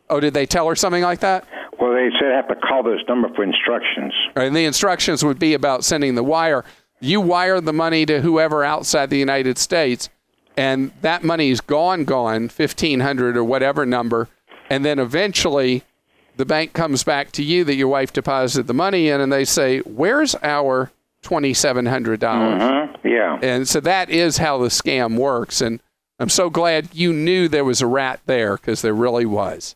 Oh, 0.10 0.20
did 0.20 0.34
they 0.34 0.46
tell 0.46 0.68
her 0.68 0.76
something 0.76 1.04
like 1.04 1.20
that? 1.20 1.48
Well, 1.80 1.94
they 1.94 2.10
said 2.20 2.32
I 2.32 2.36
have 2.36 2.48
to 2.50 2.56
call 2.56 2.84
this 2.84 3.00
number 3.08 3.30
for 3.36 3.44
instructions. 3.44 4.14
And 4.36 4.56
the 4.56 4.66
instructions 4.66 5.24
would 5.24 5.40
be 5.40 5.54
about 5.54 5.84
sending 5.84 6.16
the 6.16 6.24
wire. 6.24 6.64
You 7.00 7.22
wire 7.22 7.62
the 7.62 7.74
money 7.74 8.06
to 8.06 8.22
whoever 8.22 8.64
outside 8.64 9.10
the 9.10 9.18
United 9.18 9.58
States, 9.58 10.10
and 10.58 10.92
that 11.02 11.24
money's 11.24 11.62
gone, 11.62 12.04
gone, 12.04 12.50
fifteen 12.50 13.00
hundred 13.00 13.38
or 13.38 13.44
whatever 13.44 13.86
number, 13.86 14.28
and 14.70 14.84
then 14.84 15.00
eventually 15.00 15.84
the 16.36 16.46
bank 16.46 16.74
comes 16.74 17.04
back 17.04 17.32
to 17.34 17.44
you 17.44 17.64
that 17.64 17.76
your 17.76 17.88
wife 17.88 18.12
deposited 18.12 18.68
the 18.68 18.74
money 18.74 19.08
in, 19.08 19.22
and 19.22 19.32
they 19.32 19.46
say, 19.46 19.80
"Where's 19.80 20.36
our 20.44 20.92
twenty 21.22 21.54
seven 21.54 21.86
hundred 21.86 22.20
dollars?" 22.20 22.62
Mm-hmm. 22.62 23.08
Yeah. 23.08 23.40
And 23.42 23.68
so 23.68 23.80
that 23.82 24.10
is 24.10 24.38
how 24.38 24.58
the 24.58 24.68
scam 24.68 25.18
works. 25.18 25.62
And 25.62 25.82
I'm 26.20 26.30
so 26.30 26.50
glad 26.50 26.90
you 26.94 27.14
knew 27.14 27.48
there 27.48 27.66
was 27.66 27.82
a 27.82 27.88
rat 27.88 28.20
there 28.26 28.56
because 28.58 28.82
there 28.82 28.94
really 28.94 29.26
was. 29.26 29.76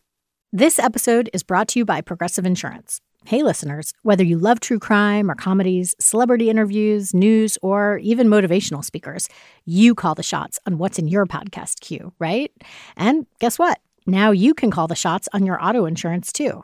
This 0.52 0.78
episode 0.78 1.30
is 1.34 1.42
brought 1.42 1.68
to 1.70 1.80
you 1.80 1.86
by 1.86 2.02
Progressive 2.02 2.46
Insurance. 2.46 3.02
Hey, 3.26 3.42
listeners, 3.42 3.94
whether 4.04 4.24
you 4.24 4.38
love 4.38 4.60
true 4.60 4.80
crime 4.80 5.32
or 5.32 5.36
comedies, 5.36 5.96
celebrity 5.98 6.50
interviews, 6.50 7.14
news, 7.14 7.58
or 7.62 7.98
even 8.00 8.28
motivational 8.28 8.84
speakers, 8.84 9.30
you 9.66 9.96
call 9.96 10.14
the 10.14 10.22
shots 10.24 10.60
on 10.68 10.78
what's 10.78 11.00
in 11.00 11.08
your 11.08 11.26
podcast 11.26 11.80
queue, 11.80 12.12
right? 12.20 12.52
And 12.98 13.26
guess 13.40 13.58
what? 13.58 13.80
Now 14.06 14.32
you 14.32 14.54
can 14.54 14.70
call 14.72 14.88
the 14.88 14.96
shots 14.96 15.30
on 15.32 15.46
your 15.46 15.64
auto 15.64 15.86
insurance 15.86 16.34
too. 16.34 16.64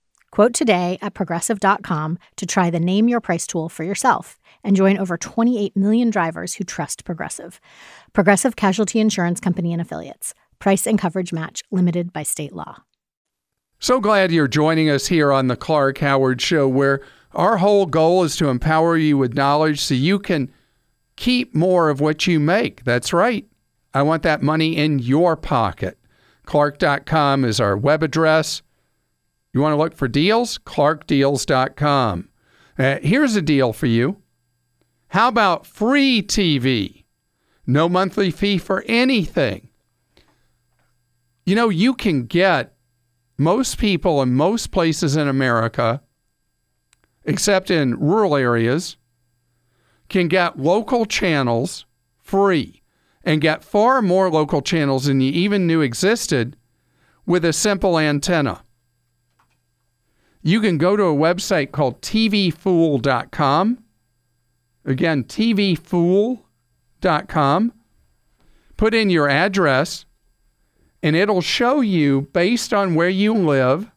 Quote 0.31 0.53
today 0.53 0.97
at 1.01 1.13
progressive.com 1.13 2.17
to 2.37 2.45
try 2.45 2.69
the 2.69 2.79
Name 2.79 3.09
Your 3.09 3.19
Price 3.19 3.45
tool 3.45 3.67
for 3.67 3.83
yourself 3.83 4.39
and 4.63 4.77
join 4.77 4.97
over 4.97 5.17
28 5.17 5.75
million 5.75 6.09
drivers 6.09 6.53
who 6.53 6.63
trust 6.63 7.03
Progressive. 7.03 7.59
Progressive 8.13 8.55
Casualty 8.55 8.99
Insurance 8.99 9.41
Company 9.41 9.73
and 9.73 9.81
Affiliates. 9.81 10.33
Price 10.59 10.87
and 10.87 10.97
coverage 10.97 11.33
match 11.33 11.63
limited 11.69 12.13
by 12.13 12.23
state 12.23 12.53
law. 12.53 12.83
So 13.79 13.99
glad 13.99 14.31
you're 14.31 14.47
joining 14.47 14.89
us 14.89 15.07
here 15.07 15.33
on 15.33 15.47
the 15.47 15.57
Clark 15.57 15.97
Howard 15.97 16.41
Show, 16.41 16.67
where 16.67 17.01
our 17.33 17.57
whole 17.57 17.85
goal 17.85 18.23
is 18.23 18.37
to 18.37 18.47
empower 18.47 18.95
you 18.95 19.17
with 19.17 19.33
knowledge 19.33 19.81
so 19.81 19.95
you 19.95 20.19
can 20.19 20.51
keep 21.15 21.53
more 21.53 21.89
of 21.89 21.99
what 21.99 22.25
you 22.25 22.39
make. 22.39 22.83
That's 22.85 23.11
right. 23.11 23.45
I 23.93 24.03
want 24.03 24.23
that 24.23 24.41
money 24.41 24.77
in 24.77 24.99
your 24.99 25.35
pocket. 25.35 25.97
Clark.com 26.45 27.43
is 27.43 27.59
our 27.59 27.75
web 27.75 28.03
address. 28.03 28.61
You 29.53 29.61
want 29.61 29.73
to 29.73 29.77
look 29.77 29.95
for 29.95 30.07
deals? 30.07 30.57
ClarkDeals.com. 30.59 32.29
Uh, 32.79 32.97
here's 33.01 33.35
a 33.35 33.41
deal 33.41 33.73
for 33.73 33.87
you. 33.87 34.21
How 35.09 35.27
about 35.27 35.65
free 35.65 36.21
TV? 36.21 37.03
No 37.67 37.89
monthly 37.89 38.31
fee 38.31 38.57
for 38.57 38.83
anything. 38.87 39.69
You 41.45 41.55
know, 41.55 41.69
you 41.69 41.93
can 41.93 42.25
get 42.25 42.73
most 43.37 43.77
people 43.77 44.21
in 44.21 44.33
most 44.33 44.71
places 44.71 45.15
in 45.17 45.27
America, 45.27 46.01
except 47.25 47.69
in 47.69 47.99
rural 47.99 48.35
areas, 48.35 48.95
can 50.07 50.27
get 50.27 50.59
local 50.59 51.05
channels 51.05 51.85
free 52.17 52.81
and 53.23 53.41
get 53.41 53.63
far 53.63 54.01
more 54.01 54.29
local 54.29 54.61
channels 54.61 55.05
than 55.05 55.21
you 55.21 55.31
even 55.31 55.67
knew 55.67 55.81
existed 55.81 56.55
with 57.25 57.43
a 57.43 57.53
simple 57.53 57.99
antenna. 57.99 58.63
You 60.43 60.59
can 60.61 60.77
go 60.77 60.95
to 60.95 61.03
a 61.03 61.15
website 61.15 61.71
called 61.71 62.01
tvfool.com. 62.01 63.83
Again, 64.85 65.23
tvfool.com. 65.23 66.43
Put 68.77 68.93
in 68.95 69.09
your 69.11 69.29
address 69.29 70.05
and 71.03 71.15
it'll 71.15 71.41
show 71.41 71.81
you 71.81 72.29
based 72.33 72.73
on 72.73 72.95
where 72.95 73.09
you 73.09 73.33
live 73.33 73.91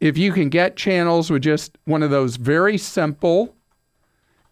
if 0.00 0.16
you 0.16 0.32
can 0.32 0.48
get 0.48 0.76
channels 0.76 1.30
with 1.30 1.42
just 1.42 1.76
one 1.84 2.02
of 2.02 2.10
those 2.10 2.36
very 2.36 2.78
simple 2.78 3.54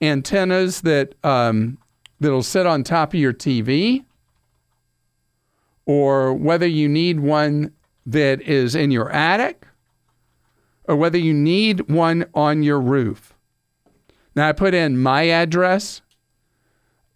antennas 0.01 0.83
that 0.83 1.15
um, 1.25 1.79
that'll 2.21 2.43
sit 2.43 2.67
on 2.67 2.85
top 2.85 3.15
of 3.15 3.21
your 3.21 3.33
TV, 3.33 4.05
or 5.87 6.35
whether 6.35 6.67
you 6.67 6.89
need 6.89 7.21
one 7.21 7.73
that 8.05 8.43
is 8.43 8.75
in 8.75 8.91
your 8.91 9.11
attic, 9.11 9.67
or 10.89 10.97
whether 10.97 11.19
you 11.19 11.35
need 11.35 11.91
one 11.91 12.25
on 12.35 12.63
your 12.63 12.81
roof. 12.81 13.35
Now 14.35 14.49
I 14.49 14.53
put 14.53 14.73
in 14.73 14.99
my 14.99 15.29
address, 15.29 16.01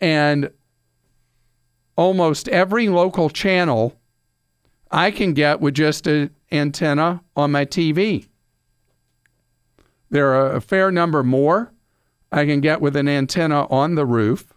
and 0.00 0.50
almost 1.96 2.48
every 2.48 2.88
local 2.88 3.30
channel 3.30 3.98
I 4.90 5.10
can 5.10 5.32
get 5.32 5.60
with 5.60 5.74
just 5.74 6.06
an 6.06 6.30
antenna 6.52 7.22
on 7.34 7.50
my 7.50 7.64
TV. 7.64 8.28
There 10.10 10.34
are 10.34 10.52
a 10.52 10.60
fair 10.60 10.92
number 10.92 11.22
more 11.22 11.72
I 12.30 12.44
can 12.44 12.60
get 12.60 12.82
with 12.82 12.96
an 12.96 13.08
antenna 13.08 13.66
on 13.70 13.94
the 13.94 14.04
roof. 14.04 14.52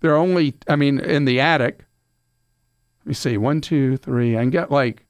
There 0.00 0.12
are 0.12 0.18
only, 0.18 0.54
I 0.68 0.76
mean, 0.76 0.98
in 0.98 1.24
the 1.24 1.40
attic. 1.40 1.84
Let 3.00 3.06
me 3.06 3.14
see, 3.14 3.38
one, 3.38 3.62
two, 3.62 3.96
three. 3.96 4.36
I 4.36 4.40
can 4.40 4.50
get 4.50 4.70
like, 4.70 5.06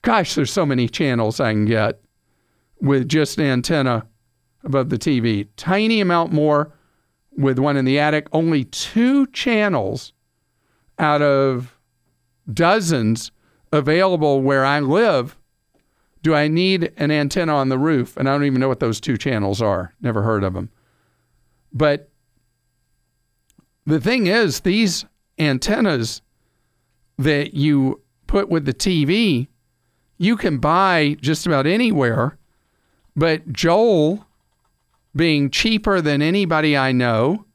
gosh, 0.00 0.34
there's 0.34 0.52
so 0.52 0.64
many 0.64 0.88
channels 0.88 1.40
I 1.40 1.52
can 1.52 1.66
get 1.66 2.00
with 2.80 3.08
just 3.08 3.38
an 3.38 3.44
antenna 3.44 4.06
above 4.64 4.88
the 4.88 4.98
TV. 4.98 5.48
Tiny 5.56 6.00
amount 6.00 6.32
more 6.32 6.72
with 7.36 7.58
one 7.58 7.76
in 7.76 7.84
the 7.84 7.98
attic. 7.98 8.28
Only 8.32 8.64
two 8.64 9.26
channels 9.28 10.12
out 10.98 11.22
of 11.22 11.78
dozens 12.52 13.30
available 13.72 14.40
where 14.42 14.64
I 14.64 14.80
live, 14.80 15.38
do 16.22 16.34
I 16.34 16.48
need 16.48 16.92
an 16.96 17.10
antenna 17.10 17.54
on 17.54 17.68
the 17.68 17.78
roof? 17.78 18.16
And 18.16 18.28
I 18.28 18.32
don't 18.32 18.44
even 18.44 18.60
know 18.60 18.68
what 18.68 18.80
those 18.80 19.00
two 19.00 19.16
channels 19.16 19.62
are. 19.62 19.94
Never 20.00 20.22
heard 20.22 20.42
of 20.42 20.54
them. 20.54 20.70
But 21.72 22.10
the 23.86 24.00
thing 24.00 24.26
is, 24.26 24.60
these 24.60 25.04
antennas 25.38 26.22
that 27.18 27.54
you 27.54 28.02
put 28.26 28.48
with 28.48 28.64
the 28.64 28.74
TV, 28.74 29.48
you 30.18 30.36
can 30.36 30.58
buy 30.58 31.16
just 31.20 31.46
about 31.46 31.66
anywhere. 31.66 32.38
But 33.18 33.52
Joel, 33.52 34.24
being 35.16 35.50
cheaper 35.50 36.00
than 36.00 36.22
anybody 36.22 36.76
I 36.76 36.92
know, 36.92 37.46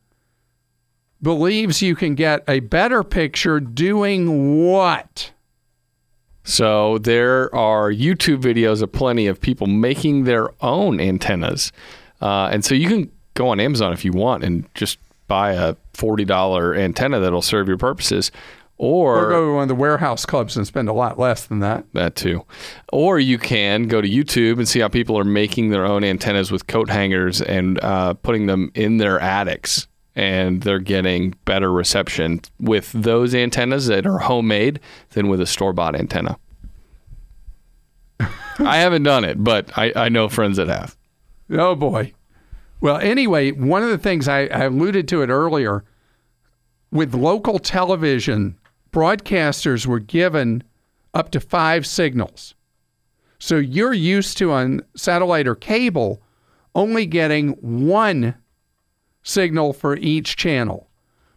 believes 1.22 1.82
you 1.82 1.95
can 1.95 2.16
get 2.16 2.43
a 2.49 2.59
better 2.59 3.01
picture 3.01 3.61
doing 3.61 4.61
what? 4.61 5.32
So 6.43 6.97
there 6.97 7.53
are 7.55 7.89
YouTube 7.89 8.41
videos 8.41 8.82
of 8.82 8.91
plenty 8.91 9.26
of 9.28 9.39
people 9.39 9.66
making 9.66 10.26
their 10.26 10.49
own 10.61 10.99
antennas, 10.99 11.72
uh, 12.22 12.49
and 12.51 12.66
so 12.66 12.76
you 12.76 12.89
can 12.89 13.09
go 13.34 13.47
on 13.47 13.61
Amazon 13.61 13.93
if 13.93 14.03
you 14.03 14.11
want 14.11 14.43
and 14.43 14.68
just 14.76 14.99
buy 15.30 15.53
a 15.53 15.78
forty 15.93 16.26
dollar 16.26 16.76
antenna 16.76 17.22
that'll 17.22 17.41
serve 17.41 17.70
your 17.70 17.78
purposes, 17.78 18.30
Or, 18.78 19.26
or 19.26 19.30
go 19.30 19.45
to 19.45 19.53
one 19.53 19.61
of 19.63 19.67
the 19.67 19.76
warehouse 19.76 20.26
clubs 20.26 20.57
and 20.57 20.65
spend 20.65 20.89
a 20.89 20.93
lot 20.93 21.19
less 21.19 21.45
than 21.45 21.59
that. 21.59 21.86
That 21.93 22.15
too. 22.15 22.45
Or 22.91 23.19
you 23.19 23.38
can 23.38 23.88
go 23.88 24.01
to 24.01 24.09
YouTube 24.09 24.57
and 24.57 24.67
see 24.67 24.80
how 24.80 24.88
people 24.88 25.17
are 25.17 25.24
making 25.24 25.69
their 25.69 25.86
own 25.86 26.03
antennas 26.03 26.51
with 26.51 26.67
coat 26.67 26.89
hangers 26.89 27.41
and 27.41 27.80
uh, 27.84 28.15
putting 28.15 28.47
them 28.47 28.71
in 28.74 28.97
their 28.97 29.19
attics. 29.19 29.88
And 30.15 30.61
they're 30.61 30.80
getting 30.80 31.34
better 31.45 31.71
reception 31.71 32.41
with 32.59 32.91
those 32.91 33.34
antennas 33.34 33.88
that 33.88 34.05
are 34.05 34.19
homemade 34.19 34.80
than 35.11 35.28
with 35.28 35.41
a 35.41 35.47
store 35.47 35.74
bought 35.74 35.95
antenna. 35.95 36.38
I 38.19 38.78
haven't 38.78 39.03
done 39.03 39.24
it, 39.24 39.43
but 39.43 39.76
I, 39.78 39.91
I 39.95 40.09
know 40.09 40.30
friends 40.30 40.57
that 40.57 40.67
have. 40.67 40.95
Oh, 41.51 41.76
boy. 41.76 42.13
Well, 42.82 42.97
anyway, 42.97 43.51
one 43.51 43.82
of 43.82 43.89
the 43.89 43.97
things 43.97 44.28
I, 44.28 44.41
I 44.41 44.65
alluded 44.65 45.07
to 45.07 45.21
it 45.21 45.30
earlier 45.30 45.84
with 46.91 47.15
local 47.15 47.57
television, 47.57 48.57
broadcasters 48.94 49.86
were 49.86 50.00
given 50.00 50.64
up 51.14 51.32
to 51.32 51.41
five 51.41 51.86
signals. 51.86 52.56
So 53.39 53.58
you're 53.58 53.94
used 53.94 54.38
to 54.38 54.52
on 54.52 54.82
satellite 54.96 55.48
or 55.48 55.56
cable 55.56 56.22
only 56.76 57.06
getting 57.06 57.50
one 57.60 58.36
signal 59.24 59.74
for 59.74 59.98
each 59.98 60.38
channel. 60.38 60.88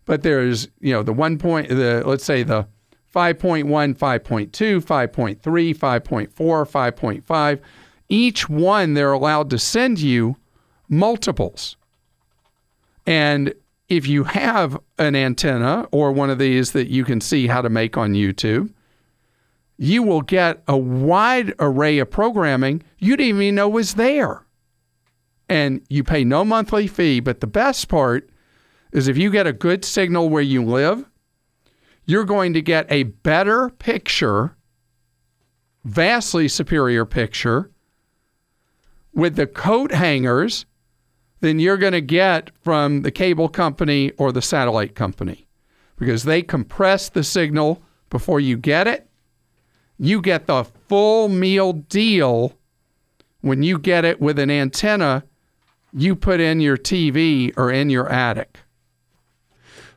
But 0.04 0.22
there's, 0.22 0.68
you 0.80 0.92
know, 0.92 1.02
the 1.02 1.12
one 1.12 1.36
point, 1.36 1.68
the 1.68 2.02
let's 2.06 2.24
say 2.24 2.44
the 2.44 2.68
5.1, 3.14 3.64
5.2, 3.64 4.50
5.3, 4.50 5.40
5.4, 5.40 6.28
5.5. 6.32 7.60
Each 8.08 8.48
one 8.48 8.94
they're 8.94 9.12
allowed 9.12 9.50
to 9.50 9.58
send 9.58 9.98
you 9.98 10.36
multiples. 10.88 11.76
And 13.06 13.52
if 13.88 14.06
you 14.06 14.24
have 14.24 14.78
an 14.98 15.14
antenna 15.14 15.86
or 15.92 16.12
one 16.12 16.30
of 16.30 16.38
these 16.38 16.72
that 16.72 16.88
you 16.88 17.04
can 17.04 17.20
see 17.20 17.46
how 17.46 17.62
to 17.62 17.68
make 17.68 17.96
on 17.96 18.14
YouTube, 18.14 18.72
you 19.78 20.02
will 20.02 20.22
get 20.22 20.62
a 20.66 20.76
wide 20.76 21.54
array 21.58 21.98
of 21.98 22.10
programming 22.10 22.82
you 22.98 23.16
didn't 23.16 23.40
even 23.40 23.54
know 23.54 23.68
was 23.68 23.94
there. 23.94 24.42
And 25.48 25.82
you 25.88 26.02
pay 26.02 26.24
no 26.24 26.44
monthly 26.44 26.88
fee. 26.88 27.20
But 27.20 27.40
the 27.40 27.46
best 27.46 27.88
part 27.88 28.28
is 28.92 29.06
if 29.06 29.16
you 29.16 29.30
get 29.30 29.46
a 29.46 29.52
good 29.52 29.84
signal 29.84 30.28
where 30.28 30.42
you 30.42 30.64
live, 30.64 31.08
you're 32.04 32.24
going 32.24 32.52
to 32.54 32.62
get 32.62 32.90
a 32.90 33.04
better 33.04 33.68
picture, 33.68 34.56
vastly 35.84 36.48
superior 36.48 37.04
picture, 37.04 37.70
with 39.12 39.36
the 39.36 39.46
coat 39.46 39.92
hangers 39.92 40.66
than 41.40 41.58
you're 41.58 41.76
going 41.76 41.92
to 41.92 42.00
get 42.00 42.50
from 42.62 43.02
the 43.02 43.10
cable 43.10 43.48
company 43.48 44.10
or 44.12 44.32
the 44.32 44.42
satellite 44.42 44.94
company 44.94 45.46
because 45.98 46.24
they 46.24 46.42
compress 46.42 47.08
the 47.08 47.24
signal 47.24 47.82
before 48.10 48.40
you 48.40 48.56
get 48.56 48.86
it. 48.86 49.08
You 49.98 50.20
get 50.20 50.46
the 50.46 50.64
full 50.64 51.28
meal 51.28 51.72
deal 51.72 52.56
when 53.40 53.62
you 53.62 53.78
get 53.78 54.04
it 54.04 54.20
with 54.20 54.38
an 54.38 54.50
antenna 54.50 55.24
you 55.92 56.14
put 56.14 56.40
in 56.40 56.60
your 56.60 56.76
TV 56.76 57.56
or 57.56 57.70
in 57.70 57.88
your 57.88 58.08
attic. 58.08 58.58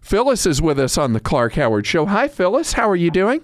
Phyllis 0.02 0.46
is 0.46 0.62
with 0.62 0.80
us 0.80 0.98
on 0.98 1.14
the 1.14 1.20
Clark 1.20 1.54
Howard 1.54 1.86
Show. 1.86 2.06
Hi, 2.06 2.28
Phyllis. 2.28 2.74
How 2.74 2.90
are 2.90 2.96
you 2.96 3.12
doing? 3.12 3.42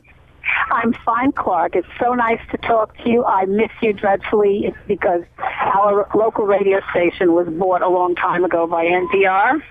I'm 0.72 0.94
fine, 1.06 1.32
Clark. 1.32 1.76
It's 1.76 1.88
so 2.00 2.14
nice 2.14 2.40
to 2.52 2.58
talk 2.58 2.98
to 2.98 3.10
you. 3.10 3.24
I 3.24 3.46
miss 3.46 3.72
you 3.82 3.94
dreadfully 3.94 4.74
because 4.88 5.24
our 5.38 6.08
local 6.16 6.46
radio 6.46 6.80
station 6.92 7.34
was 7.34 7.48
bought 7.48 7.82
a 7.82 7.90
long 7.90 8.16
time 8.16 8.44
ago 8.44 8.68
by 8.68 8.86
NPR. 8.86 9.62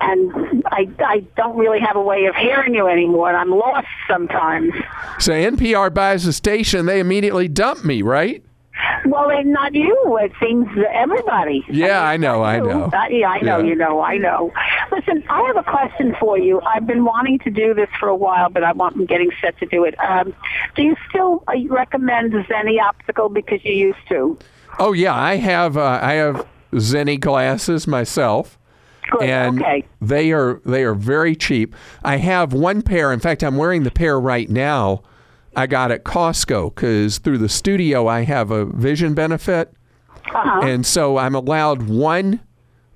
And 0.00 0.64
I, 0.66 0.88
I 0.98 1.20
don't 1.36 1.56
really 1.56 1.80
have 1.80 1.96
a 1.96 2.02
way 2.02 2.24
of 2.26 2.34
hearing 2.34 2.74
you 2.74 2.88
anymore, 2.88 3.28
and 3.28 3.36
I'm 3.36 3.50
lost 3.50 3.86
sometimes. 4.08 4.72
So 5.20 5.32
NPR 5.32 5.94
buys 5.94 6.24
the 6.24 6.32
station, 6.32 6.86
they 6.86 6.98
immediately 6.98 7.46
dump 7.46 7.84
me, 7.84 8.02
right? 8.02 8.42
Well, 9.06 9.30
it's 9.30 9.46
not 9.46 9.74
you. 9.74 10.18
It 10.20 10.32
seems 10.40 10.66
everybody. 10.92 11.64
Yeah, 11.68 12.02
I, 12.02 12.16
mean, 12.16 12.28
I 12.28 12.34
know. 12.34 12.42
I 12.42 12.58
know. 12.58 12.84
Uh, 12.84 13.06
yeah, 13.08 13.28
I 13.28 13.40
know. 13.40 13.58
Yeah. 13.58 13.64
You 13.64 13.74
know. 13.74 14.00
I 14.00 14.18
know. 14.18 14.52
Listen, 14.92 15.22
I 15.28 15.42
have 15.42 15.56
a 15.56 15.62
question 15.62 16.14
for 16.18 16.38
you. 16.38 16.60
I've 16.62 16.86
been 16.86 17.04
wanting 17.04 17.38
to 17.40 17.50
do 17.50 17.74
this 17.74 17.88
for 17.98 18.08
a 18.08 18.16
while, 18.16 18.50
but 18.50 18.64
I'm 18.64 19.06
getting 19.06 19.30
set 19.40 19.58
to 19.58 19.66
do 19.66 19.84
it. 19.84 19.94
Um, 20.00 20.34
do 20.74 20.82
you 20.82 20.96
still 21.08 21.44
uh, 21.48 21.54
recommend 21.68 22.32
Zenni 22.32 22.80
Optical 22.80 23.28
because 23.28 23.64
you 23.64 23.72
used 23.72 24.08
to? 24.08 24.38
Oh 24.78 24.92
yeah, 24.92 25.14
I 25.14 25.36
have. 25.36 25.76
Uh, 25.76 26.00
I 26.02 26.14
have 26.14 26.46
Zenni 26.72 27.18
glasses 27.18 27.86
myself. 27.86 28.58
Good. 29.10 29.22
And 29.22 29.62
okay. 29.62 29.84
they 30.00 30.32
are 30.32 30.60
they 30.64 30.82
are 30.82 30.94
very 30.94 31.36
cheap. 31.36 31.76
I 32.02 32.16
have 32.16 32.52
one 32.52 32.82
pair. 32.82 33.12
In 33.12 33.20
fact, 33.20 33.44
I'm 33.44 33.56
wearing 33.56 33.84
the 33.84 33.90
pair 33.90 34.18
right 34.18 34.50
now 34.50 35.02
I 35.56 35.66
got 35.66 35.90
at 35.90 36.04
Costco 36.04 36.74
because 36.74 37.18
through 37.18 37.38
the 37.38 37.48
studio 37.48 38.06
I 38.06 38.22
have 38.22 38.50
a 38.50 38.66
vision 38.66 39.14
benefit, 39.14 39.72
uh-huh. 40.26 40.60
and 40.62 40.84
so 40.84 41.16
I'm 41.16 41.34
allowed 41.34 41.88
one 41.88 42.40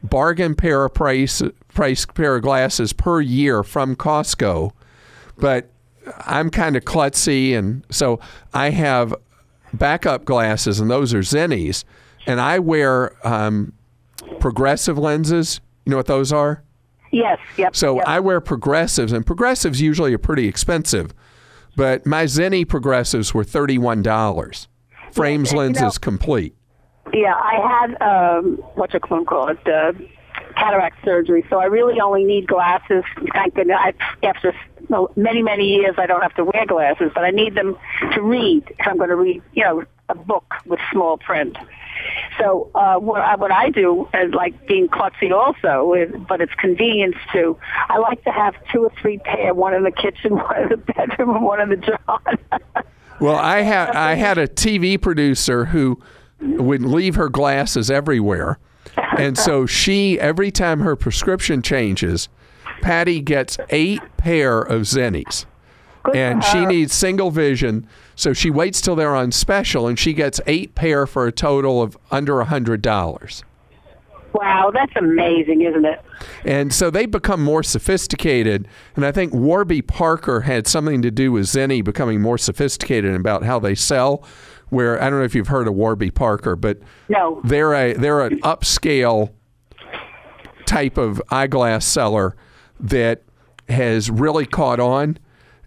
bargain 0.03 0.55
pair 0.55 0.85
of 0.85 0.95
price 0.95 1.43
price 1.69 2.05
pair 2.05 2.37
of 2.37 2.43
glasses 2.43 2.93
per 2.93 3.21
year 3.21 3.63
from 3.63 3.97
Costco, 3.97 4.73
but 5.39 5.71
I'm 6.27 6.51
kind 6.51 6.77
of 6.77 6.85
klutzy, 6.85 7.57
and 7.57 7.85
so 7.91 8.21
I 8.53 8.71
have 8.71 9.15
backup 9.73 10.27
glasses, 10.27 10.81
and 10.81 10.91
those 10.91 11.15
are 11.15 11.21
Zennies, 11.21 11.85
and 12.27 12.41
I 12.41 12.59
wear 12.59 13.15
um, 13.27 13.73
progressive 14.39 14.99
lenses. 14.99 15.61
You 15.87 15.91
know 15.93 15.97
what 15.97 16.07
those 16.07 16.33
are? 16.33 16.63
Yes. 17.11 17.39
Yep. 17.57 17.75
So 17.75 17.97
yep. 17.97 18.05
I 18.07 18.21
wear 18.21 18.41
progressives, 18.41 19.13
and 19.13 19.25
progressives 19.25 19.81
usually 19.81 20.13
are 20.13 20.19
pretty 20.19 20.47
expensive. 20.47 21.15
But 21.81 22.05
my 22.05 22.25
Zenni 22.25 22.69
progressives 22.69 23.33
were 23.33 23.43
$31. 23.43 24.67
Frames, 25.13 25.51
Yeah, 25.51 25.55
you 25.55 25.59
lenses, 25.61 25.83
know- 25.83 25.91
complete. 26.03 26.55
Yeah, 27.15 27.35
I 27.35 27.55
had 27.89 28.03
um, 28.03 28.57
what 28.75 28.93
you 28.93 29.01
call 29.01 29.49
it, 29.49 29.67
uh, 29.67 29.93
cataract 30.57 31.03
surgery. 31.03 31.43
So 31.49 31.59
I 31.59 31.65
really 31.65 31.99
only 31.99 32.25
need 32.25 32.47
glasses. 32.47 33.03
Thank 33.33 33.55
goodness. 33.55 33.79
I, 33.81 33.95
after 34.23 34.55
many 35.17 35.43
many 35.43 35.65
years, 35.69 35.95
I 35.97 36.05
don't 36.05 36.21
have 36.21 36.35
to 36.35 36.45
wear 36.45 36.67
glasses, 36.67 37.13
but 37.15 37.25
I 37.25 37.31
need 37.31 37.55
them 37.55 37.79
to 38.13 38.21
read 38.21 38.63
if 38.79 38.87
I'm 38.87 38.99
going 38.99 39.09
to 39.09 39.17
read, 39.17 39.43
you 39.55 39.65
know, 39.65 39.83
a 40.11 40.15
book 40.15 40.53
with 40.67 40.81
small 40.93 41.17
print. 41.17 41.57
So 42.39 42.71
uh, 42.75 42.97
what, 42.97 43.21
I, 43.21 43.37
what 43.37 43.53
I 43.53 43.71
do 43.71 44.09
is 44.15 44.33
like 44.33 44.67
being 44.67 44.89
klutzy 44.89 45.33
also, 45.33 45.95
is, 45.95 46.11
but 46.29 46.41
it's 46.41 46.55
convenience 46.55 47.17
too. 47.33 47.59
I 47.89 47.99
like 47.99 48.25
to 48.25 48.31
have 48.31 48.55
two 48.73 48.85
or 48.85 48.93
three 49.01 49.19
pair, 49.19 49.55
one 49.55 49.75
in 49.75 49.83
the 49.83 49.91
kitchen, 49.91 50.35
one 50.37 50.63
in 50.63 50.69
the 50.71 50.77
bedroom, 50.77 51.37
and 51.37 51.45
one 51.45 51.61
in 51.61 51.69
the 51.71 51.77
drawer. 51.77 52.21
Well, 53.21 53.37
I 53.37 53.61
had 53.61 53.91
I 53.91 54.15
had 54.15 54.39
a 54.39 54.49
TV 54.49 54.99
producer 54.99 55.67
who 55.67 56.01
would 56.41 56.81
leave 56.81 57.17
her 57.17 57.29
glasses 57.29 57.91
everywhere, 57.91 58.59
and 59.19 59.37
so 59.37 59.67
she 59.67 60.19
every 60.19 60.51
time 60.51 60.81
her 60.81 60.97
prescription 60.97 61.61
changes, 61.61 62.31
Patty 62.81 63.21
gets 63.21 63.59
eight 63.69 64.01
pair 64.17 64.61
of 64.63 64.83
Zennies, 64.83 65.45
and 66.15 66.43
she 66.45 66.65
needs 66.67 66.93
single 66.93 67.31
vision. 67.31 67.87
So 68.15 68.33
she 68.33 68.51
waits 68.51 68.81
till 68.81 68.97
they're 68.97 69.15
on 69.17 69.33
special, 69.33 69.87
and 69.87 69.99
she 69.99 70.13
gets 70.13 70.41
eight 70.47 70.75
pair 70.75 71.07
for 71.07 71.27
a 71.27 71.33
total 71.33 71.83
of 71.83 71.97
under 72.11 72.41
a 72.41 72.45
hundred 72.47 72.83
dollars. 72.83 73.43
wow, 74.33 74.71
that's 74.73 74.93
amazing, 74.97 75.63
isn't 75.63 75.85
it? 75.85 76.01
And 76.45 76.73
so 76.73 76.89
they 76.91 77.07
become 77.07 77.43
more 77.43 77.63
sophisticated. 77.63 78.69
And 78.95 79.05
I 79.05 79.11
think 79.13 79.33
Warby 79.35 79.83
Parker 79.83 80.43
had 80.43 80.67
something 80.69 81.03
to 81.03 81.11
do 81.11 81.33
with 81.33 81.47
Zenni 81.47 81.83
becoming 81.83 82.21
more 82.21 82.39
sophisticated 82.39 83.15
about 83.15 83.43
how 83.43 83.59
they 83.59 83.75
sell. 83.75 84.25
Where 84.69 85.03
I 85.03 85.11
don't 85.11 85.19
know 85.19 85.25
if 85.25 85.35
you've 85.35 85.49
heard 85.49 85.67
of 85.67 85.75
Warby 85.75 86.13
Parker, 86.13 86.55
but 86.55 86.79
No. 87.09 87.41
they're 87.43 87.75
a 87.75 87.93
they're 87.95 88.21
an 88.21 88.39
upscale 88.43 89.31
type 90.65 90.97
of 90.97 91.21
eyeglass 91.31 91.85
seller 91.85 92.37
that 92.79 93.23
has 93.69 94.11
really 94.11 94.47
caught 94.47 94.79
on. 94.79 95.19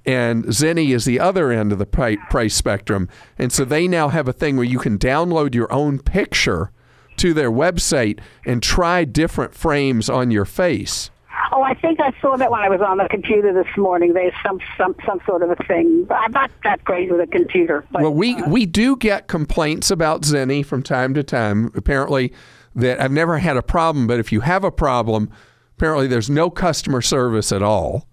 And 0.06 0.46
Zenni 0.46 0.94
is 0.94 1.06
the 1.06 1.20
other 1.20 1.52
end 1.52 1.72
of 1.72 1.80
the 1.80 1.86
price 1.86 2.54
spectrum. 2.54 3.08
And 3.38 3.52
so 3.52 3.64
they 3.64 3.88
now 3.88 4.10
have 4.10 4.28
a 4.28 4.34
thing 4.34 4.58
where 4.58 4.66
you 4.66 4.80
can 4.80 4.98
download 4.98 5.56
your 5.56 5.72
own 5.72 6.00
picture 6.00 6.72
to 7.18 7.34
their 7.34 7.52
website 7.52 8.20
and 8.46 8.62
try 8.62 9.06
different 9.06 9.54
frames 9.54 10.10
on 10.10 10.32
your 10.32 10.46
face. 10.46 11.10
Oh, 11.52 11.62
I 11.62 11.74
think 11.76 12.00
I 12.00 12.12
saw 12.20 12.36
that 12.38 12.50
when 12.50 12.62
I 12.62 12.70
was 12.70 12.82
on 12.82 12.98
the 12.98 13.08
computer 13.10 13.54
this 13.54 13.78
morning. 13.78 14.14
There's 14.14 14.34
some 14.44 14.60
some 14.78 14.96
some 15.06 15.20
sort 15.26 15.44
of 15.44 15.52
a 15.52 15.56
thing. 15.68 16.08
I'm 16.10 16.32
not 16.32 16.50
that 16.64 16.84
great 16.84 17.12
with 17.12 17.22
a 17.22 17.28
computer. 17.28 17.86
But, 17.92 18.02
well, 18.02 18.14
we 18.14 18.36
uh, 18.36 18.50
we 18.50 18.66
do 18.66 18.96
get 18.96 19.28
complaints 19.28 19.92
about 19.92 20.24
Zenni 20.24 20.66
from 20.66 20.82
time 20.82 21.14
to 21.14 21.24
time. 21.24 21.72
Apparently, 21.76 22.34
that 22.76 23.00
I've 23.00 23.12
never 23.12 23.38
had 23.38 23.58
a 23.58 23.62
problem, 23.62 24.08
but 24.08 24.20
if 24.20 24.32
you 24.32 24.42
have 24.42 24.64
a 24.64 24.72
problem, 24.72 25.30
apparently 25.78 26.08
there's 26.08 26.30
no 26.30 26.50
customer 26.50 27.02
service 27.02 27.52
at 27.52 27.62
all, 27.62 28.08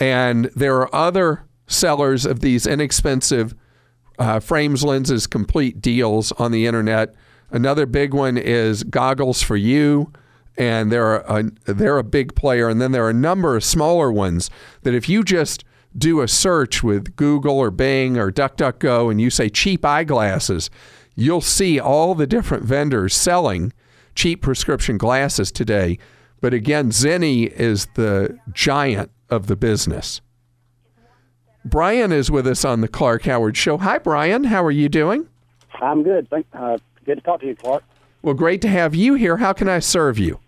and 0.00 0.46
there 0.56 0.76
are 0.76 0.94
other 0.94 1.44
sellers 1.66 2.24
of 2.26 2.40
these 2.40 2.66
inexpensive 2.66 3.54
uh, 4.18 4.40
frames, 4.40 4.82
lenses, 4.82 5.26
complete 5.26 5.80
deals 5.80 6.32
on 6.32 6.50
the 6.50 6.66
internet. 6.66 7.14
Another 7.50 7.86
big 7.86 8.12
one 8.14 8.36
is 8.36 8.82
Goggles 8.82 9.42
for 9.42 9.56
You, 9.56 10.12
and 10.56 10.90
they're 10.90 11.16
a, 11.16 11.50
they're 11.66 11.98
a 11.98 12.04
big 12.04 12.34
player. 12.34 12.68
And 12.68 12.80
then 12.80 12.92
there 12.92 13.04
are 13.04 13.10
a 13.10 13.14
number 13.14 13.56
of 13.56 13.64
smaller 13.64 14.10
ones 14.10 14.50
that 14.82 14.94
if 14.94 15.08
you 15.08 15.22
just 15.22 15.64
do 15.96 16.20
a 16.20 16.28
search 16.28 16.82
with 16.82 17.16
Google 17.16 17.58
or 17.58 17.70
Bing 17.70 18.16
or 18.16 18.30
DuckDuckGo 18.30 19.10
and 19.10 19.20
you 19.20 19.30
say 19.30 19.48
cheap 19.48 19.84
eyeglasses, 19.84 20.70
you'll 21.14 21.40
see 21.40 21.80
all 21.80 22.14
the 22.14 22.26
different 22.26 22.64
vendors 22.64 23.14
selling 23.14 23.72
cheap 24.14 24.42
prescription 24.42 24.98
glasses 24.98 25.50
today. 25.50 25.98
But 26.40 26.54
again, 26.54 26.90
Zenni 26.90 27.50
is 27.50 27.86
the 27.94 28.38
giant 28.52 29.10
of 29.30 29.46
the 29.46 29.56
business. 29.56 30.20
Brian 31.64 32.10
is 32.10 32.30
with 32.30 32.46
us 32.46 32.64
on 32.64 32.80
the 32.80 32.88
Clark 32.88 33.24
Howard 33.24 33.56
Show. 33.56 33.78
Hi, 33.78 33.98
Brian. 33.98 34.44
How 34.44 34.64
are 34.64 34.70
you 34.70 34.88
doing? 34.88 35.28
I'm 35.80 36.02
good. 36.02 36.28
Thank, 36.30 36.46
uh, 36.52 36.78
good 37.04 37.16
to 37.16 37.20
talk 37.20 37.40
to 37.40 37.46
you, 37.46 37.56
Clark. 37.56 37.84
Well, 38.22 38.34
great 38.34 38.62
to 38.62 38.68
have 38.68 38.94
you 38.94 39.14
here. 39.14 39.36
How 39.36 39.52
can 39.52 39.68
I 39.68 39.78
serve 39.78 40.18
you? 40.18 40.40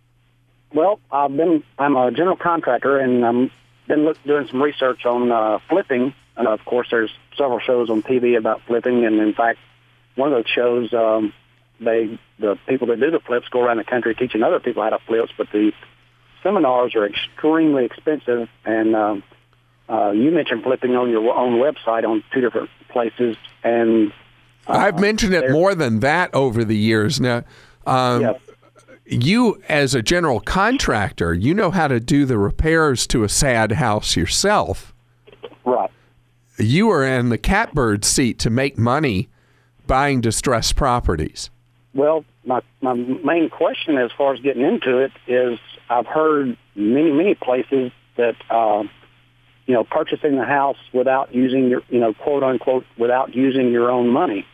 Well, 0.75 1.01
I've 1.11 1.37
been 1.37 1.63
I'm 1.79 1.97
a 1.97 2.11
general 2.11 2.37
contractor, 2.37 2.99
and 2.99 3.25
I'm 3.25 3.51
been 3.87 4.05
look, 4.05 4.23
doing 4.25 4.47
some 4.49 4.63
research 4.63 5.05
on 5.05 5.31
uh, 5.31 5.59
flipping. 5.69 6.15
And 6.37 6.49
of 6.49 6.65
course, 6.65 6.89
there's 6.91 7.11
several 7.37 7.61
shows 7.61 7.91
on 7.91 8.03
TV 8.03 8.39
about 8.39 8.63
flipping, 8.67 9.05
and 9.05 9.21
in 9.21 9.35
fact, 9.35 9.59
one 10.15 10.33
of 10.33 10.39
those 10.39 10.51
shows, 10.51 10.93
um, 10.95 11.33
they 11.81 12.19
the 12.39 12.59
people 12.67 12.87
that 12.89 13.01
do 13.01 13.11
the 13.11 13.21
flips 13.21 13.49
go 13.49 13.61
around 13.61 13.79
the 13.79 13.85
country 13.85 14.15
teaching 14.15 14.43
other 14.43 14.61
people 14.61 14.83
how 14.83 14.91
to 14.91 14.99
flip, 15.07 15.29
but 15.37 15.49
the 15.53 15.73
seminars 16.43 16.95
are 16.95 17.07
extremely 17.07 17.85
expensive. 17.85 18.49
And 18.65 18.95
um, 18.97 19.23
uh, 19.89 20.11
you 20.11 20.31
mentioned 20.31 20.63
flipping 20.63 20.97
on 20.97 21.11
your 21.11 21.35
own 21.35 21.61
website 21.61 22.05
on 22.05 22.23
two 22.33 22.41
different 22.41 22.71
places, 22.89 23.37
and 23.65 24.13
uh, 24.67 24.73
I've 24.73 25.01
mentioned 25.01 25.35
it 25.35 25.51
more 25.51 25.75
than 25.75 26.01
that 26.01 26.33
over 26.35 26.65
the 26.65 26.77
years. 26.77 27.21
Now, 27.21 27.43
um, 27.87 28.37
you 29.05 29.61
as 29.69 29.95
a 29.95 30.03
general 30.03 30.41
contractor, 30.41 31.35
you 31.35 31.53
know 31.55 31.71
how 31.71 31.89
to 31.89 31.99
do 31.99 32.25
the 32.25 32.39
repairs 32.39 33.07
to 33.09 33.25
a 33.25 33.29
sad 33.29 33.73
house 33.73 34.17
yourself. 34.17 34.95
Right. 35.65 35.91
You 36.59 36.91
are 36.91 37.05
in 37.05 37.29
the 37.29 37.39
catbird 37.39 38.05
seat 38.05 38.39
to 38.41 38.51
make 38.51 38.79
money 38.79 39.29
buying 39.87 40.21
distressed 40.21 40.77
properties. 40.77 41.51
Well, 41.95 42.25
my 42.45 42.61
my 42.81 42.95
main 42.95 43.51
question 43.51 43.99
as 43.99 44.11
far 44.17 44.33
as 44.33 44.41
getting 44.41 44.63
into 44.63 44.99
it 44.99 45.13
is 45.27 45.59
I've 45.89 46.07
heard 46.07 46.57
many 46.75 47.11
many 47.11 47.35
places 47.35 47.93
that 48.17 48.35
uh, 48.51 48.85
you 49.67 49.75
know 49.75 49.85
purchasing 49.85 50.37
the 50.37 50.45
house 50.45 50.77
without 50.93 51.35
using 51.35 51.69
your 51.69 51.83
you 51.89 52.01
know 52.01 52.15
quote 52.15 52.43
unquote 52.43 52.85
without 52.99 53.35
using 53.35 53.71
your 53.73 53.91
own 53.91 54.09
money. 54.11 54.47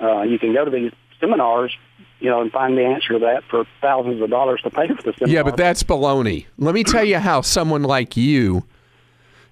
Uh, 0.00 0.22
you 0.22 0.38
can 0.38 0.52
go 0.52 0.64
to 0.64 0.70
these 0.70 0.92
seminars, 1.20 1.72
you 2.20 2.28
know, 2.28 2.40
and 2.40 2.50
find 2.50 2.76
the 2.76 2.84
answer 2.84 3.14
to 3.14 3.18
that 3.20 3.42
for 3.48 3.64
thousands 3.80 4.20
of 4.20 4.28
dollars 4.28 4.60
to 4.62 4.70
pay 4.70 4.88
for 4.88 5.02
the 5.02 5.12
seminar. 5.18 5.34
Yeah, 5.34 5.42
but 5.42 5.56
that's 5.56 5.82
baloney. 5.82 6.46
Let 6.58 6.74
me 6.74 6.82
tell 6.84 7.04
you 7.04 7.18
how 7.18 7.40
someone 7.40 7.82
like 7.82 8.16
you 8.16 8.64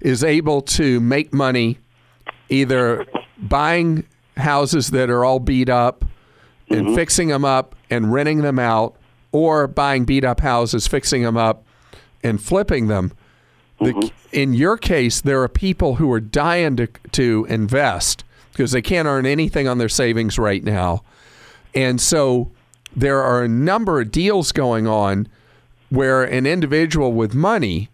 is 0.00 0.24
able 0.24 0.60
to 0.62 1.00
make 1.00 1.32
money 1.32 1.78
either 2.48 3.06
buying 3.38 4.04
houses 4.36 4.90
that 4.90 5.08
are 5.10 5.24
all 5.24 5.38
beat 5.38 5.68
up 5.68 6.04
and 6.68 6.86
Mm-hmm. 6.86 6.94
fixing 6.94 7.28
them 7.28 7.44
up 7.44 7.76
and 7.90 8.12
renting 8.12 8.40
them 8.40 8.58
out, 8.58 8.96
or 9.32 9.66
buying 9.66 10.04
beat 10.04 10.24
up 10.24 10.40
houses, 10.40 10.86
fixing 10.86 11.22
them 11.22 11.36
up, 11.36 11.64
and 12.22 12.40
flipping 12.42 12.86
them. 12.86 13.12
The, 13.80 13.92
Mm-hmm. 13.92 14.08
in 14.30 14.54
your 14.54 14.76
case, 14.76 15.20
there 15.20 15.42
are 15.42 15.48
people 15.48 15.96
who 15.96 16.12
are 16.12 16.20
dying 16.20 16.76
to, 16.76 16.86
to 17.12 17.46
invest 17.48 18.22
because 18.52 18.70
they 18.70 18.82
can't 18.82 19.08
earn 19.08 19.26
anything 19.26 19.66
on 19.66 19.78
their 19.78 19.88
savings 19.88 20.38
right 20.38 20.62
now. 20.62 21.02
And 21.74 22.00
so 22.00 22.52
there 22.94 23.22
are 23.22 23.42
a 23.42 23.48
number 23.48 24.00
of 24.00 24.12
deals 24.12 24.52
going 24.52 24.86
on 24.86 25.26
where 25.90 26.22
an 26.22 26.46
individual 26.46 27.12
with 27.12 27.34
money 27.34 27.88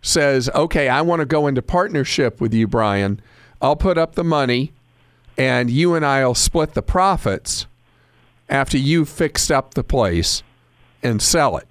says, 0.00 0.48
okay, 0.54 0.88
I 0.88 1.00
want 1.02 1.20
to 1.20 1.26
go 1.26 1.46
into 1.46 1.62
partnership 1.62 2.40
with 2.40 2.54
you, 2.54 2.68
Brian. 2.68 3.20
I'll 3.60 3.74
put 3.76 3.98
up 3.98 4.14
the 4.14 4.22
money 4.24 4.72
and 5.36 5.70
you 5.70 5.94
and 5.94 6.04
I 6.04 6.24
will 6.24 6.34
split 6.34 6.74
the 6.74 6.82
profits 6.82 7.66
after 8.48 8.78
you've 8.78 9.08
fixed 9.08 9.50
up 9.50 9.74
the 9.74 9.82
place 9.82 10.42
and 11.06 11.22
sell 11.22 11.56
it. 11.56 11.68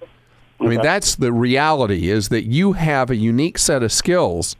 I 0.60 0.64
mean, 0.64 0.80
that's 0.80 1.14
the 1.16 1.32
reality 1.32 2.08
is 2.08 2.30
that 2.30 2.44
you 2.44 2.72
have 2.72 3.10
a 3.10 3.16
unique 3.16 3.58
set 3.58 3.82
of 3.82 3.92
skills 3.92 4.56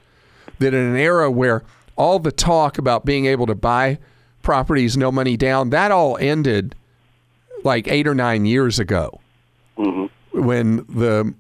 that 0.59 0.75
in 0.75 0.81
an 0.81 0.97
era 0.97 1.31
where 1.31 1.63
all 1.97 2.19
the 2.19 2.33
talk 2.33 2.77
about 2.77 3.05
being 3.07 3.27
able 3.27 3.47
to 3.47 3.55
buy 3.55 3.99
properties, 4.43 4.97
no 4.97 5.11
money 5.11 5.37
down, 5.37 5.71
that 5.71 5.91
all 5.91 6.19
ended 6.19 6.75
like 7.65 7.89
eight 7.89 8.07
or 8.07 8.15
nine 8.15 8.45
years 8.45 8.79
ago 8.79 9.21
mm-hmm. 9.79 10.41
when 10.41 10.77
the 10.89 11.35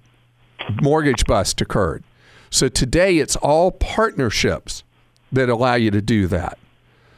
mortgage 0.80 1.24
bust 1.26 1.61
occurred. 1.61 2.03
So 2.51 2.68
today 2.68 3.18
it's 3.18 3.37
all 3.37 3.70
partnerships 3.72 4.82
that 5.30 5.49
allow 5.49 5.74
you 5.74 5.91
to 5.91 6.01
do 6.01 6.26
that. 6.28 6.59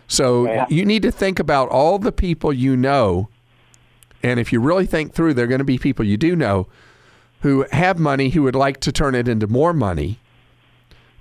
So 0.09 0.67
you 0.69 0.85
need 0.85 1.03
to 1.03 1.13
think 1.13 1.39
about 1.39 1.69
all 1.69 1.99
the 1.99 2.13
people 2.13 2.53
you 2.53 2.77
know. 2.77 3.29
And 4.29 4.39
if 4.39 4.53
you 4.53 4.61
really 4.61 4.87
think 4.87 5.15
through, 5.15 5.35
there 5.35 5.47
are 5.47 5.49
going 5.49 5.59
to 5.59 5.65
be 5.65 5.79
people 5.79 6.05
you 6.05 6.19
do 6.19 6.37
know 6.37 6.69
who 7.41 7.65
have 7.73 7.99
money 7.99 8.29
who 8.31 8.43
would 8.43 8.55
like 8.55 8.81
to 8.81 8.93
turn 8.93 9.15
it 9.15 9.27
into 9.27 9.47
more 9.47 9.73
money 9.73 10.19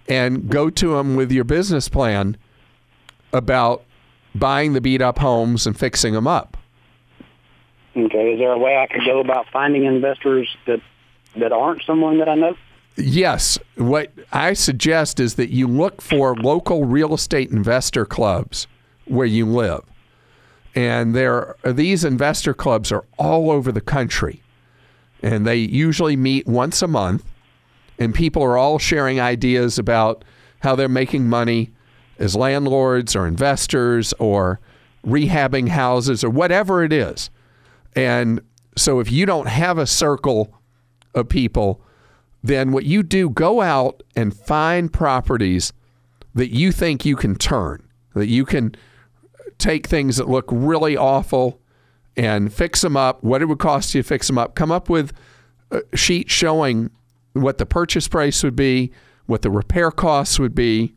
and 0.10 0.50
go 0.50 0.70
to 0.70 0.96
them 0.96 1.16
with 1.16 1.32
your 1.32 1.44
business 1.44 1.88
plan 1.88 2.38
about 3.32 3.84
buying 4.36 4.74
the 4.74 4.82
beat 4.82 5.02
up 5.02 5.20
homes 5.20 5.66
and 5.66 5.78
fixing 5.78 6.14
them 6.14 6.28
up. 6.28 6.58
Okay. 7.96 8.34
Is 8.34 8.40
there 8.40 8.52
a 8.52 8.58
way 8.58 8.78
I 8.78 8.88
could 8.88 9.06
go 9.06 9.20
about 9.20 9.48
finding 9.52 9.86
investors 9.86 10.56
that 10.66 10.82
that 11.38 11.52
aren't 11.52 11.84
someone 11.84 12.20
that 12.20 12.30
I 12.30 12.36
know? 12.36 12.56
Yes. 12.96 13.58
What 13.76 14.12
I 14.32 14.54
suggest 14.54 15.20
is 15.20 15.36
that 15.36 15.50
you 15.50 15.68
look 15.68 16.02
for 16.02 16.36
local 16.36 16.86
real 16.86 17.14
estate 17.14 17.52
investor 17.52 18.06
clubs 18.06 18.68
where 19.06 19.26
you 19.26 19.46
live. 19.46 19.84
And 20.78 21.16
there 21.16 21.56
these 21.64 22.04
investor 22.04 22.54
clubs 22.54 22.92
are 22.92 23.04
all 23.18 23.50
over 23.50 23.72
the 23.72 23.82
country. 23.82 24.44
And 25.24 25.44
they 25.44 25.56
usually 25.56 26.16
meet 26.16 26.46
once 26.46 26.84
a 26.84 26.88
month. 26.88 27.26
And 27.98 28.14
people 28.14 28.44
are 28.44 28.60
all 28.60 28.78
sharing 28.78 29.20
ideas 29.20 29.80
about 29.80 30.24
how 30.60 30.76
they're 30.76 30.88
making 30.88 31.28
money 31.28 31.72
as 32.20 32.36
landlords 32.36 33.16
or 33.16 33.26
investors 33.26 34.14
or 34.20 34.60
rehabbing 35.04 35.70
houses 35.70 36.24
or 36.24 36.30
whatever 36.30 36.84
it 36.84 36.94
is. 36.94 37.32
And 37.96 38.40
so 38.76 39.00
if 39.00 39.12
you 39.12 39.26
don't 39.26 39.48
have 39.48 39.80
a 39.80 39.88
circle 39.88 40.54
of 41.16 41.28
people, 41.28 41.82
then 42.44 42.72
what 42.72 42.86
you 42.86 43.02
do, 43.02 43.32
go 43.32 43.62
out 43.62 44.04
and 44.16 44.32
find 44.32 44.94
properties 44.94 45.74
that 46.36 46.54
you 46.54 46.72
think 46.72 47.04
you 47.04 47.16
can 47.16 47.34
turn, 47.36 47.82
that 48.14 48.28
you 48.28 48.46
can 48.46 48.76
take 49.58 49.88
things 49.88 50.18
that 50.18 50.30
look 50.30 50.46
really 50.50 50.96
awful 50.96 51.60
and 52.16 52.54
fix 52.54 52.82
them 52.82 52.98
up, 52.98 53.24
what 53.24 53.42
it 53.42 53.46
would 53.46 53.60
cost 53.60 53.94
you 53.94 54.02
to 54.02 54.08
fix 54.08 54.28
them 54.28 54.38
up, 54.38 54.56
come 54.56 54.72
up 54.72 54.90
with 54.90 55.14
a 55.72 55.82
sheet 55.96 56.30
showing 56.30 56.90
what 57.34 57.58
the 57.58 57.66
purchase 57.66 58.08
price 58.08 58.44
would 58.44 58.56
be, 58.56 58.92
what 59.26 59.42
the 59.42 59.52
repair 59.52 59.92
costs 59.92 60.40
would 60.40 60.56
be, 60.56 60.96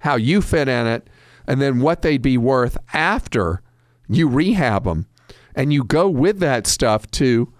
how 0.00 0.16
you 0.16 0.42
fit 0.42 0.68
in 0.68 0.86
it, 0.86 1.08
and 1.46 1.60
then 1.60 1.80
what 1.80 2.02
they'd 2.02 2.22
be 2.22 2.38
worth 2.38 2.76
after 2.92 3.62
you 4.08 4.28
rehab 4.28 4.84
them. 4.84 5.06
And 5.54 5.72
you 5.72 5.84
go 5.84 6.08
with 6.08 6.40
that 6.40 6.66
stuff 6.66 7.10
to 7.12 7.52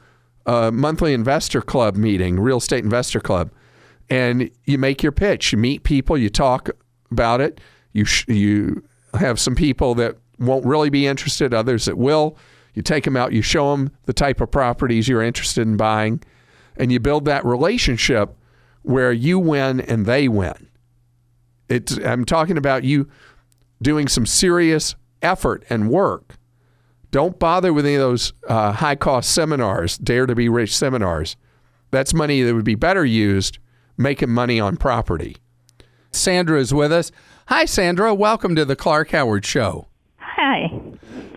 a 0.44 0.70
monthly 0.70 1.12
investor 1.12 1.62
club 1.62 1.96
meeting, 1.96 2.38
real 2.38 2.58
estate 2.58 2.84
investor 2.84 3.20
club, 3.20 3.50
and 4.08 4.50
you 4.64 4.78
make 4.78 5.02
your 5.02 5.12
pitch. 5.12 5.52
You 5.52 5.58
meet 5.58 5.82
people, 5.82 6.16
you 6.16 6.28
talk 6.28 6.70
about 7.10 7.40
it. 7.40 7.60
You 7.92 8.04
sh- 8.04 8.28
you 8.28 8.84
have 9.14 9.40
some 9.40 9.54
people 9.54 9.94
that 9.96 10.16
won't 10.38 10.64
really 10.64 10.90
be 10.90 11.06
interested, 11.06 11.54
others 11.54 11.86
that 11.86 11.98
will. 11.98 12.36
You 12.74 12.82
take 12.82 13.04
them 13.04 13.16
out, 13.16 13.32
you 13.32 13.42
show 13.42 13.70
them 13.70 13.90
the 14.04 14.12
type 14.12 14.40
of 14.40 14.50
properties 14.50 15.08
you're 15.08 15.22
interested 15.22 15.62
in 15.62 15.76
buying, 15.76 16.22
and 16.76 16.92
you 16.92 17.00
build 17.00 17.24
that 17.24 17.44
relationship 17.44 18.36
where 18.82 19.12
you 19.12 19.38
win 19.38 19.80
and 19.80 20.04
they 20.04 20.28
win. 20.28 20.68
It's, 21.68 21.96
I'm 21.98 22.24
talking 22.24 22.58
about 22.58 22.84
you 22.84 23.08
doing 23.82 24.08
some 24.08 24.26
serious 24.26 24.94
effort 25.22 25.64
and 25.68 25.90
work. 25.90 26.36
Don't 27.10 27.38
bother 27.38 27.72
with 27.72 27.86
any 27.86 27.94
of 27.94 28.00
those 28.00 28.32
uh, 28.46 28.72
high 28.72 28.94
cost 28.94 29.30
seminars, 29.30 29.96
dare 29.96 30.26
to 30.26 30.34
be 30.34 30.48
rich 30.48 30.76
seminars. 30.76 31.36
That's 31.90 32.12
money 32.12 32.42
that 32.42 32.54
would 32.54 32.64
be 32.64 32.74
better 32.74 33.04
used 33.04 33.58
making 33.96 34.30
money 34.30 34.60
on 34.60 34.76
property. 34.76 35.36
Sandra 36.12 36.60
is 36.60 36.74
with 36.74 36.92
us. 36.92 37.10
Hi, 37.46 37.64
Sandra. 37.64 38.14
Welcome 38.14 38.54
to 38.56 38.64
the 38.64 38.76
Clark 38.76 39.10
Howard 39.10 39.46
Show. 39.46 39.86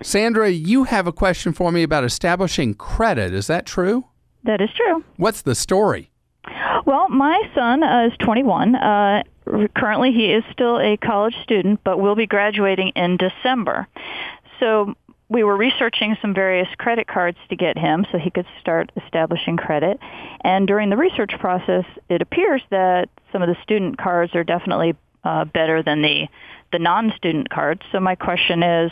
Sandra, 0.01 0.49
you 0.49 0.85
have 0.85 1.07
a 1.07 1.11
question 1.11 1.53
for 1.53 1.71
me 1.71 1.83
about 1.83 2.03
establishing 2.03 2.73
credit. 2.73 3.33
Is 3.33 3.47
that 3.47 3.65
true? 3.65 4.05
That 4.43 4.61
is 4.61 4.69
true. 4.75 5.03
What's 5.17 5.41
the 5.41 5.55
story? 5.55 6.11
Well, 6.85 7.09
my 7.09 7.41
son 7.53 7.83
uh, 7.83 8.07
is 8.07 8.13
21. 8.19 8.75
Uh, 8.75 9.23
currently, 9.75 10.11
he 10.11 10.31
is 10.31 10.43
still 10.51 10.79
a 10.79 10.97
college 10.97 11.35
student, 11.43 11.81
but 11.83 11.99
will 11.99 12.15
be 12.15 12.25
graduating 12.25 12.89
in 12.95 13.17
December. 13.17 13.87
So 14.59 14.95
we 15.27 15.43
were 15.43 15.55
researching 15.55 16.17
some 16.21 16.33
various 16.33 16.67
credit 16.77 17.07
cards 17.07 17.37
to 17.49 17.55
get 17.55 17.77
him 17.77 18.05
so 18.11 18.17
he 18.17 18.31
could 18.31 18.47
start 18.59 18.91
establishing 19.03 19.57
credit. 19.57 19.99
And 20.41 20.67
during 20.67 20.89
the 20.89 20.97
research 20.97 21.33
process, 21.39 21.85
it 22.09 22.21
appears 22.21 22.61
that 22.71 23.09
some 23.31 23.41
of 23.41 23.49
the 23.49 23.57
student 23.61 23.97
cards 23.97 24.33
are 24.33 24.43
definitely 24.43 24.95
uh, 25.23 25.45
better 25.45 25.83
than 25.83 26.01
the 26.01 26.27
the 26.71 26.79
non-student 26.79 27.49
cards. 27.49 27.81
So 27.91 27.99
my 27.99 28.15
question 28.15 28.63
is, 28.63 28.91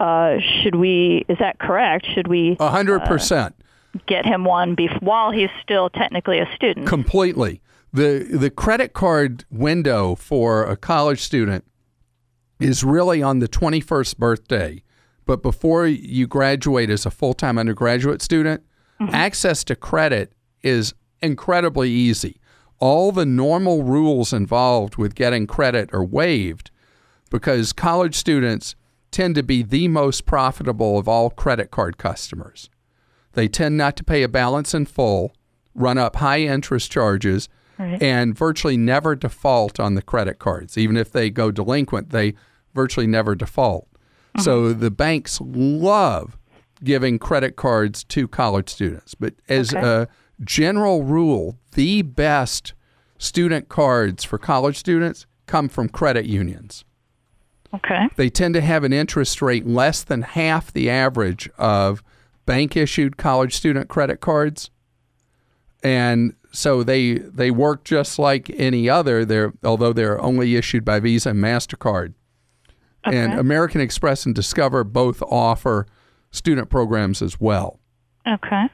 uh, 0.00 0.38
should 0.62 0.74
we? 0.74 1.24
Is 1.28 1.38
that 1.38 1.58
correct? 1.58 2.06
Should 2.14 2.26
we? 2.28 2.56
A 2.60 2.68
hundred 2.70 3.00
percent. 3.04 3.54
Get 4.06 4.24
him 4.24 4.44
one 4.44 4.74
bef- 4.74 5.02
while 5.02 5.30
he's 5.30 5.50
still 5.62 5.90
technically 5.90 6.38
a 6.38 6.48
student. 6.54 6.86
Completely. 6.86 7.60
the 7.92 8.26
The 8.30 8.50
credit 8.50 8.92
card 8.94 9.44
window 9.50 10.14
for 10.14 10.64
a 10.64 10.76
college 10.76 11.20
student 11.20 11.64
is 12.58 12.82
really 12.84 13.22
on 13.22 13.38
the 13.40 13.48
twenty 13.48 13.80
first 13.80 14.18
birthday, 14.18 14.82
but 15.26 15.42
before 15.42 15.86
you 15.86 16.26
graduate 16.26 16.88
as 16.90 17.04
a 17.06 17.10
full 17.10 17.34
time 17.34 17.58
undergraduate 17.58 18.22
student, 18.22 18.62
Mm-hmm. 19.00 19.14
access 19.16 19.64
to 19.64 19.74
credit 19.74 20.32
is 20.62 20.94
incredibly 21.20 21.90
easy. 21.90 22.38
All 22.78 23.10
the 23.10 23.26
normal 23.26 23.82
rules 23.82 24.32
involved 24.32 24.96
with 24.96 25.16
getting 25.16 25.46
credit 25.46 25.90
are 25.92 26.04
waived 26.04 26.70
because 27.32 27.72
college 27.72 28.14
students 28.14 28.76
tend 29.10 29.34
to 29.34 29.42
be 29.42 29.62
the 29.62 29.88
most 29.88 30.24
profitable 30.26 30.98
of 30.98 31.08
all 31.08 31.30
credit 31.30 31.70
card 31.70 31.98
customers. 31.98 32.70
They 33.32 33.48
tend 33.48 33.76
not 33.76 33.96
to 33.96 34.04
pay 34.04 34.22
a 34.22 34.28
balance 34.28 34.74
in 34.74 34.86
full, 34.86 35.34
run 35.74 35.98
up 35.98 36.16
high 36.16 36.40
interest 36.42 36.92
charges, 36.92 37.48
Right. 37.78 38.00
and 38.02 38.36
virtually 38.36 38.76
never 38.76 39.16
default 39.16 39.80
on 39.80 39.94
the 39.94 40.02
credit 40.02 40.38
cards. 40.38 40.76
Even 40.76 40.96
if 40.96 41.10
they 41.10 41.30
go 41.30 41.50
delinquent, 41.50 42.10
they 42.10 42.34
virtually 42.74 43.06
never 43.06 43.34
default. 43.34 43.88
Mm-hmm. 43.90 44.42
So 44.42 44.72
the 44.74 44.90
banks 44.90 45.40
love 45.40 46.36
giving 46.84 47.18
credit 47.18 47.56
cards 47.56 48.04
to 48.04 48.28
college 48.28 48.68
students. 48.68 49.14
But 49.14 49.34
as 49.48 49.74
Okay. 49.74 49.84
a 49.86 50.08
general 50.44 51.02
rule, 51.02 51.56
the 51.72 52.02
best 52.02 52.74
student 53.18 53.68
cards 53.70 54.22
for 54.22 54.36
college 54.36 54.76
students 54.76 55.26
come 55.46 55.68
from 55.68 55.88
credit 55.88 56.26
unions. 56.26 56.84
Okay. 57.74 58.08
They 58.16 58.28
tend 58.28 58.54
to 58.54 58.60
have 58.60 58.84
an 58.84 58.92
interest 58.92 59.40
rate 59.40 59.66
less 59.66 60.02
than 60.02 60.22
half 60.22 60.72
the 60.72 60.90
average 60.90 61.48
of 61.56 62.02
bank 62.44 62.76
issued 62.76 63.16
college 63.16 63.54
student 63.54 63.88
credit 63.88 64.20
cards. 64.20 64.70
And 65.82 66.34
so 66.52 66.82
they 66.82 67.14
they 67.14 67.50
work 67.50 67.84
just 67.84 68.18
like 68.18 68.50
any 68.50 68.88
other. 68.88 69.24
They're 69.24 69.52
although 69.64 69.92
they're 69.92 70.20
only 70.20 70.56
issued 70.56 70.84
by 70.84 71.00
Visa 71.00 71.30
and 71.30 71.42
Mastercard. 71.42 72.14
And 73.04 73.32
American 73.32 73.80
Express 73.80 74.26
and 74.26 74.34
Discover 74.34 74.84
both 74.84 75.22
offer 75.22 75.86
student 76.30 76.70
programs 76.70 77.20
as 77.20 77.40
well. 77.40 77.80
Okay. 78.28 78.66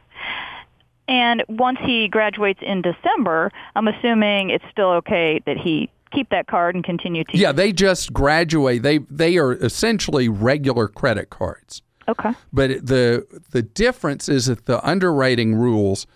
And 1.09 1.43
once 1.49 1.79
he 1.83 2.09
graduates 2.09 2.61
in 2.61 2.83
December, 2.83 3.51
I'm 3.75 3.89
assuming 3.89 4.51
it's 4.51 4.65
still 4.71 4.91
okay 4.91 5.41
that 5.47 5.57
he 5.57 5.91
keep 6.13 6.31
that 6.31 6.47
card 6.47 6.75
and 6.75 6.85
continue 6.85 7.25
to. 7.25 7.37
Yeah, 7.37 7.53
they 7.53 7.73
just 7.73 8.13
graduate. 8.13 8.83
They 8.83 8.99
they 8.99 9.39
are 9.39 9.53
essentially 9.53 10.29
regular 10.29 10.89
credit 10.89 11.31
cards. 11.31 11.83
Okay. 12.09 12.33
But 12.53 12.87
the 12.87 13.27
the 13.51 13.63
difference 13.63 14.29
is 14.29 14.47
that 14.47 14.67
the 14.67 14.85
underwriting 14.87 15.55
rules 15.55 16.07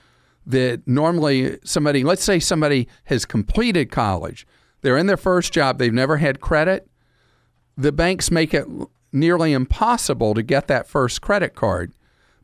that 0.46 0.82
normally 0.86 1.58
somebody, 1.64 2.02
let's 2.02 2.24
say 2.24 2.40
somebody 2.40 2.88
has 3.04 3.24
completed 3.24 3.90
college, 3.90 4.46
they're 4.80 4.98
in 4.98 5.06
their 5.06 5.16
first 5.16 5.52
job, 5.52 5.78
they've 5.78 5.92
never 5.92 6.16
had 6.16 6.40
credit. 6.40 6.88
The 7.76 7.92
banks 7.92 8.30
make 8.30 8.52
it 8.52 8.66
nearly 9.12 9.52
impossible 9.52 10.34
to 10.34 10.42
get 10.42 10.66
that 10.68 10.88
first 10.88 11.20
credit 11.20 11.54
card. 11.54 11.92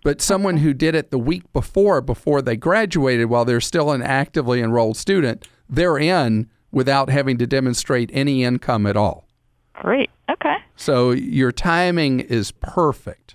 But 0.05 0.21
someone 0.21 0.59
who 0.59 0.73
did 0.73 0.95
it 0.95 1.11
the 1.11 1.19
week 1.19 1.53
before, 1.53 2.01
before 2.01 2.41
they 2.41 2.57
graduated, 2.57 3.29
while 3.29 3.45
they're 3.45 3.61
still 3.61 3.91
an 3.91 4.03
actively 4.03 4.61
enrolled 4.61 4.97
student, 4.97 5.49
they're 5.69 5.99
in 5.99 6.49
without 6.71 7.11
having 7.11 7.39
to 7.39 7.47
demonstrate 7.47 8.11
any 8.12 8.45
income 8.45 8.87
at 8.87 8.97
all. 8.97 9.27
Great. 9.75 10.11
Okay. 10.31 10.57
So 10.77 11.11
your 11.11 11.53
timing 11.53 12.21
is 12.21 12.51
perfect. 12.51 13.35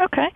Okay. 0.00 0.28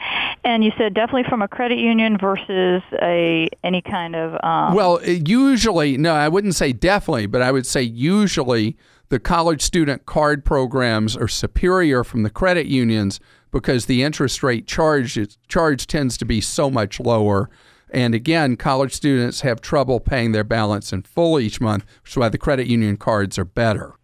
And 0.45 0.65
you 0.65 0.73
said 0.79 0.95
definitely 0.95 1.29
from 1.29 1.43
a 1.43 1.49
credit 1.49 1.79
union 1.79 2.17
versus 2.17 2.83
a 3.03 3.49
any 3.63 3.83
kind 3.83 4.17
of 4.17 4.43
um, 4.43 4.75
Well, 4.75 5.05
usually, 5.05 5.99
no, 5.99 6.15
I 6.15 6.29
wouldn't 6.29 6.55
say 6.55 6.73
definitely, 6.73 7.27
but 7.27 7.43
I 7.43 7.53
would 7.53 7.67
say 7.67 7.83
usually 7.83 8.77
the 9.11 9.19
college 9.19 9.61
student 9.61 10.07
card 10.07 10.45
programs 10.45 11.17
are 11.17 11.29
superior 11.29 12.05
from 12.05 12.23
the 12.23 12.31
credit 12.31 12.67
unions 12.67 13.21
because 13.51 13.87
the 13.87 14.03
interest 14.03 14.43
rate 14.43 14.67
charge 14.67 15.19
charge 15.49 15.87
tends 15.87 16.17
to 16.17 16.25
be 16.25 16.41
so 16.41 16.71
much 16.71 16.99
lower. 17.01 17.51
And 17.93 18.15
again, 18.15 18.57
college 18.57 18.93
students 18.95 19.41
have 19.41 19.61
trouble 19.61 20.01
paying 20.01 20.33
their 20.33 20.45
balance 20.45 20.93
in 20.93 21.03
full 21.03 21.41
each 21.41 21.61
month, 21.61 21.85
which 22.03 22.13
is 22.13 22.17
why 22.17 22.29
the 22.29 22.39
credit 22.39 22.67
union 22.67 22.97
cards 22.97 23.39
are 23.39 23.45
better. 23.45 23.95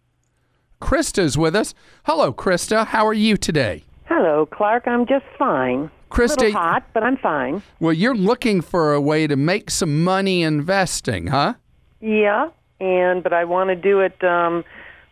Krista's 0.81 1.37
with 1.37 1.55
us. 1.55 1.73
Hello, 2.05 2.31
Krista. 2.33 2.87
How 2.87 3.07
are 3.07 3.13
you 3.13 3.37
today? 3.37 3.83
Hello, 4.05 4.45
Clark. 4.45 4.87
I'm 4.87 5.05
just 5.05 5.25
fine. 5.37 5.89
Krista- 6.09 6.41
a 6.41 6.45
little 6.45 6.61
hot, 6.61 6.83
but 6.93 7.03
I'm 7.03 7.17
fine. 7.17 7.61
Well, 7.79 7.93
you're 7.93 8.15
looking 8.15 8.61
for 8.61 8.93
a 8.93 9.01
way 9.01 9.27
to 9.27 9.35
make 9.35 9.69
some 9.69 10.03
money 10.03 10.43
investing, 10.43 11.27
huh? 11.27 11.55
Yeah, 11.99 12.49
and 12.79 13.23
but 13.23 13.33
I 13.33 13.43
want 13.43 13.69
to 13.69 13.75
do 13.75 13.99
it 13.99 14.23
um, 14.23 14.63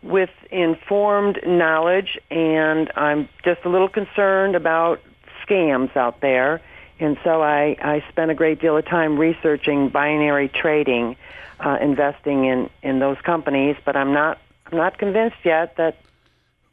with 0.02 0.30
informed 0.50 1.40
knowledge, 1.46 2.18
and 2.30 2.90
I'm 2.96 3.28
just 3.44 3.60
a 3.64 3.68
little 3.68 3.88
concerned 3.88 4.54
about 4.54 5.00
scams 5.46 5.94
out 5.96 6.20
there. 6.20 6.62
And 6.98 7.18
so 7.22 7.42
I, 7.42 7.76
I 7.80 8.04
spent 8.08 8.30
a 8.30 8.34
great 8.34 8.60
deal 8.60 8.76
of 8.76 8.84
time 8.86 9.18
researching 9.18 9.88
binary 9.90 10.48
trading, 10.48 11.16
uh, 11.60 11.78
investing 11.80 12.46
in, 12.46 12.70
in 12.82 12.98
those 12.98 13.20
companies, 13.22 13.76
but 13.84 13.96
I'm 13.96 14.12
not 14.12 14.38
I'm 14.70 14.78
not 14.78 14.98
convinced 14.98 15.36
yet 15.44 15.76
that 15.76 15.96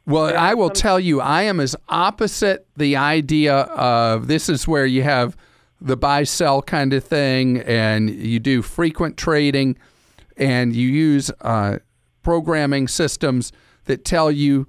Well, 0.06 0.36
I 0.36 0.54
will 0.54 0.70
tell 0.70 0.98
you, 0.98 1.20
I 1.20 1.42
am 1.42 1.60
as 1.60 1.76
opposite 1.88 2.66
the 2.76 2.96
idea 2.96 3.54
of 3.54 4.26
this 4.26 4.48
is 4.48 4.66
where 4.66 4.86
you 4.86 5.02
have 5.02 5.36
the 5.80 5.96
buy 5.96 6.24
sell 6.24 6.62
kind 6.62 6.92
of 6.92 7.04
thing, 7.04 7.58
and 7.58 8.10
you 8.10 8.40
do 8.40 8.62
frequent 8.62 9.16
trading, 9.16 9.78
and 10.36 10.74
you 10.74 10.88
use 10.88 11.30
uh, 11.42 11.78
programming 12.22 12.88
systems 12.88 13.52
that 13.84 14.04
tell 14.04 14.30
you 14.30 14.66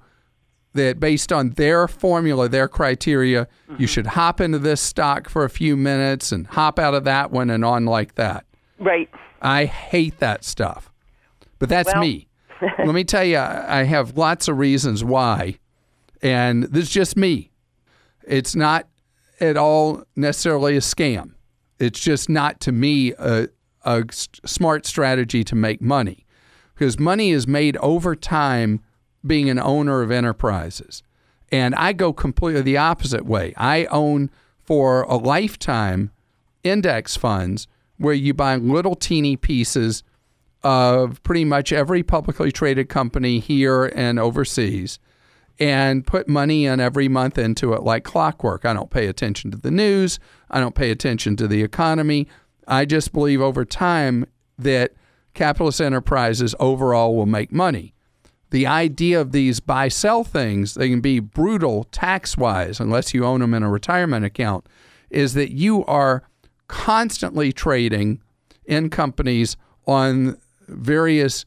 that 0.75 0.99
based 0.99 1.33
on 1.33 1.51
their 1.51 1.87
formula, 1.87 2.47
their 2.47 2.67
criteria, 2.67 3.47
you 3.67 3.73
mm-hmm. 3.73 3.85
should 3.85 4.07
hop 4.07 4.39
into 4.39 4.59
this 4.59 4.81
stock 4.81 5.27
for 5.27 5.43
a 5.43 5.49
few 5.49 5.75
minutes 5.75 6.31
and 6.31 6.47
hop 6.47 6.77
out 6.77 6.93
of 6.93 7.03
that 7.05 7.31
one 7.31 7.49
and 7.49 7.65
on 7.65 7.85
like 7.85 8.15
that. 8.15 8.45
right. 8.79 9.09
I 9.41 9.65
hate 9.65 10.19
that 10.19 10.43
stuff. 10.43 10.91
But 11.59 11.69
that's 11.69 11.93
Well- 11.93 12.01
me. 12.01 12.27
Let 12.79 12.95
me 12.95 13.03
tell 13.03 13.23
you, 13.23 13.37
I 13.37 13.81
I 13.81 13.83
have 13.83 14.17
lots 14.17 14.47
of 14.47 14.57
reasons 14.57 15.03
why. 15.03 15.59
And 16.21 16.63
this 16.63 16.85
is 16.85 16.89
just 16.89 17.17
me. 17.17 17.51
It's 18.25 18.55
not 18.55 18.87
at 19.39 19.57
all 19.57 20.03
necessarily 20.15 20.77
a 20.77 20.79
scam. 20.79 21.31
It's 21.79 21.99
just 21.99 22.29
not 22.29 22.59
to 22.61 22.71
me 22.71 23.13
a 23.13 23.49
smart 24.13 24.85
strategy 24.85 25.43
to 25.43 25.55
make 25.55 25.81
money 25.81 26.25
because 26.73 26.99
money 26.99 27.31
is 27.31 27.47
made 27.47 27.77
over 27.77 28.15
time 28.15 28.81
being 29.25 29.49
an 29.49 29.59
owner 29.59 30.01
of 30.01 30.11
enterprises. 30.11 31.03
And 31.51 31.75
I 31.75 31.93
go 31.93 32.13
completely 32.13 32.61
the 32.61 32.77
opposite 32.77 33.25
way. 33.25 33.53
I 33.57 33.85
own 33.85 34.29
for 34.63 35.03
a 35.03 35.15
lifetime 35.15 36.11
index 36.63 37.15
funds 37.15 37.67
where 37.97 38.13
you 38.13 38.33
buy 38.33 38.55
little 38.55 38.95
teeny 38.95 39.37
pieces 39.37 40.03
of 40.63 41.21
pretty 41.23 41.45
much 41.45 41.71
every 41.71 42.01
publicly 42.03 42.51
traded 42.51 42.89
company 42.89 43.39
here 43.39 43.85
and 43.85 44.19
overseas 44.19 44.99
and 45.59 46.05
put 46.05 46.27
money 46.27 46.65
in 46.65 46.79
every 46.79 47.07
month 47.07 47.37
into 47.37 47.73
it 47.73 47.83
like 47.83 48.03
clockwork. 48.03 48.65
I 48.65 48.73
don't 48.73 48.89
pay 48.89 49.07
attention 49.07 49.51
to 49.51 49.57
the 49.57 49.71
news, 49.71 50.19
I 50.49 50.59
don't 50.59 50.75
pay 50.75 50.91
attention 50.91 51.35
to 51.37 51.47
the 51.47 51.63
economy. 51.63 52.27
I 52.67 52.85
just 52.85 53.13
believe 53.13 53.41
over 53.41 53.63
time 53.63 54.25
that 54.57 54.93
capitalist 55.33 55.79
enterprises 55.79 56.55
overall 56.59 57.15
will 57.15 57.27
make 57.27 57.51
money. 57.51 57.94
The 58.51 58.67
idea 58.67 59.19
of 59.19 59.31
these 59.31 59.59
buy 59.59 59.87
sell 59.87 60.23
things, 60.23 60.75
they 60.75 60.89
can 60.89 61.01
be 61.01 61.19
brutal 61.19 61.85
tax 61.85 62.37
wise 62.37 62.79
unless 62.79 63.13
you 63.13 63.25
own 63.25 63.41
them 63.41 63.53
in 63.53 63.63
a 63.63 63.69
retirement 63.69 64.25
account, 64.25 64.67
is 65.09 65.33
that 65.33 65.51
you 65.51 65.83
are 65.85 66.23
constantly 66.67 67.51
trading 67.51 68.21
in 68.65 68.89
companies 68.89 69.57
on 69.87 70.37
various 70.67 71.45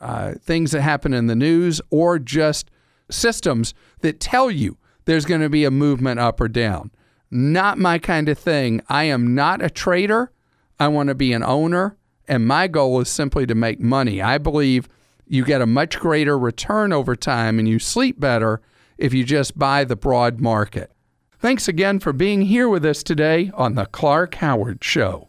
uh, 0.00 0.34
things 0.42 0.72
that 0.72 0.82
happen 0.82 1.14
in 1.14 1.26
the 1.26 1.34
news 1.34 1.80
or 1.90 2.18
just 2.18 2.70
systems 3.10 3.74
that 4.00 4.20
tell 4.20 4.50
you 4.50 4.76
there's 5.04 5.24
going 5.24 5.40
to 5.40 5.50
be 5.50 5.64
a 5.64 5.70
movement 5.70 6.20
up 6.20 6.40
or 6.40 6.48
down. 6.48 6.90
Not 7.30 7.78
my 7.78 7.98
kind 7.98 8.28
of 8.28 8.38
thing. 8.38 8.80
I 8.88 9.04
am 9.04 9.34
not 9.34 9.62
a 9.62 9.70
trader. 9.70 10.30
I 10.78 10.88
want 10.88 11.08
to 11.08 11.14
be 11.14 11.32
an 11.32 11.42
owner, 11.42 11.96
and 12.26 12.46
my 12.46 12.68
goal 12.68 13.00
is 13.00 13.08
simply 13.08 13.46
to 13.46 13.54
make 13.54 13.80
money. 13.80 14.20
I 14.22 14.38
believe 14.38 14.88
you 15.26 15.44
get 15.44 15.60
a 15.60 15.66
much 15.66 15.98
greater 15.98 16.38
return 16.38 16.92
over 16.92 17.16
time 17.16 17.58
and 17.58 17.68
you 17.68 17.78
sleep 17.78 18.20
better 18.20 18.60
if 18.98 19.14
you 19.14 19.24
just 19.24 19.58
buy 19.58 19.84
the 19.84 19.96
broad 19.96 20.40
market. 20.40 20.90
Thanks 21.38 21.68
again 21.68 21.98
for 22.00 22.12
being 22.12 22.42
here 22.42 22.68
with 22.68 22.84
us 22.84 23.02
today 23.02 23.50
on 23.54 23.74
The 23.74 23.86
Clark 23.86 24.36
Howard 24.36 24.82
Show. 24.82 25.22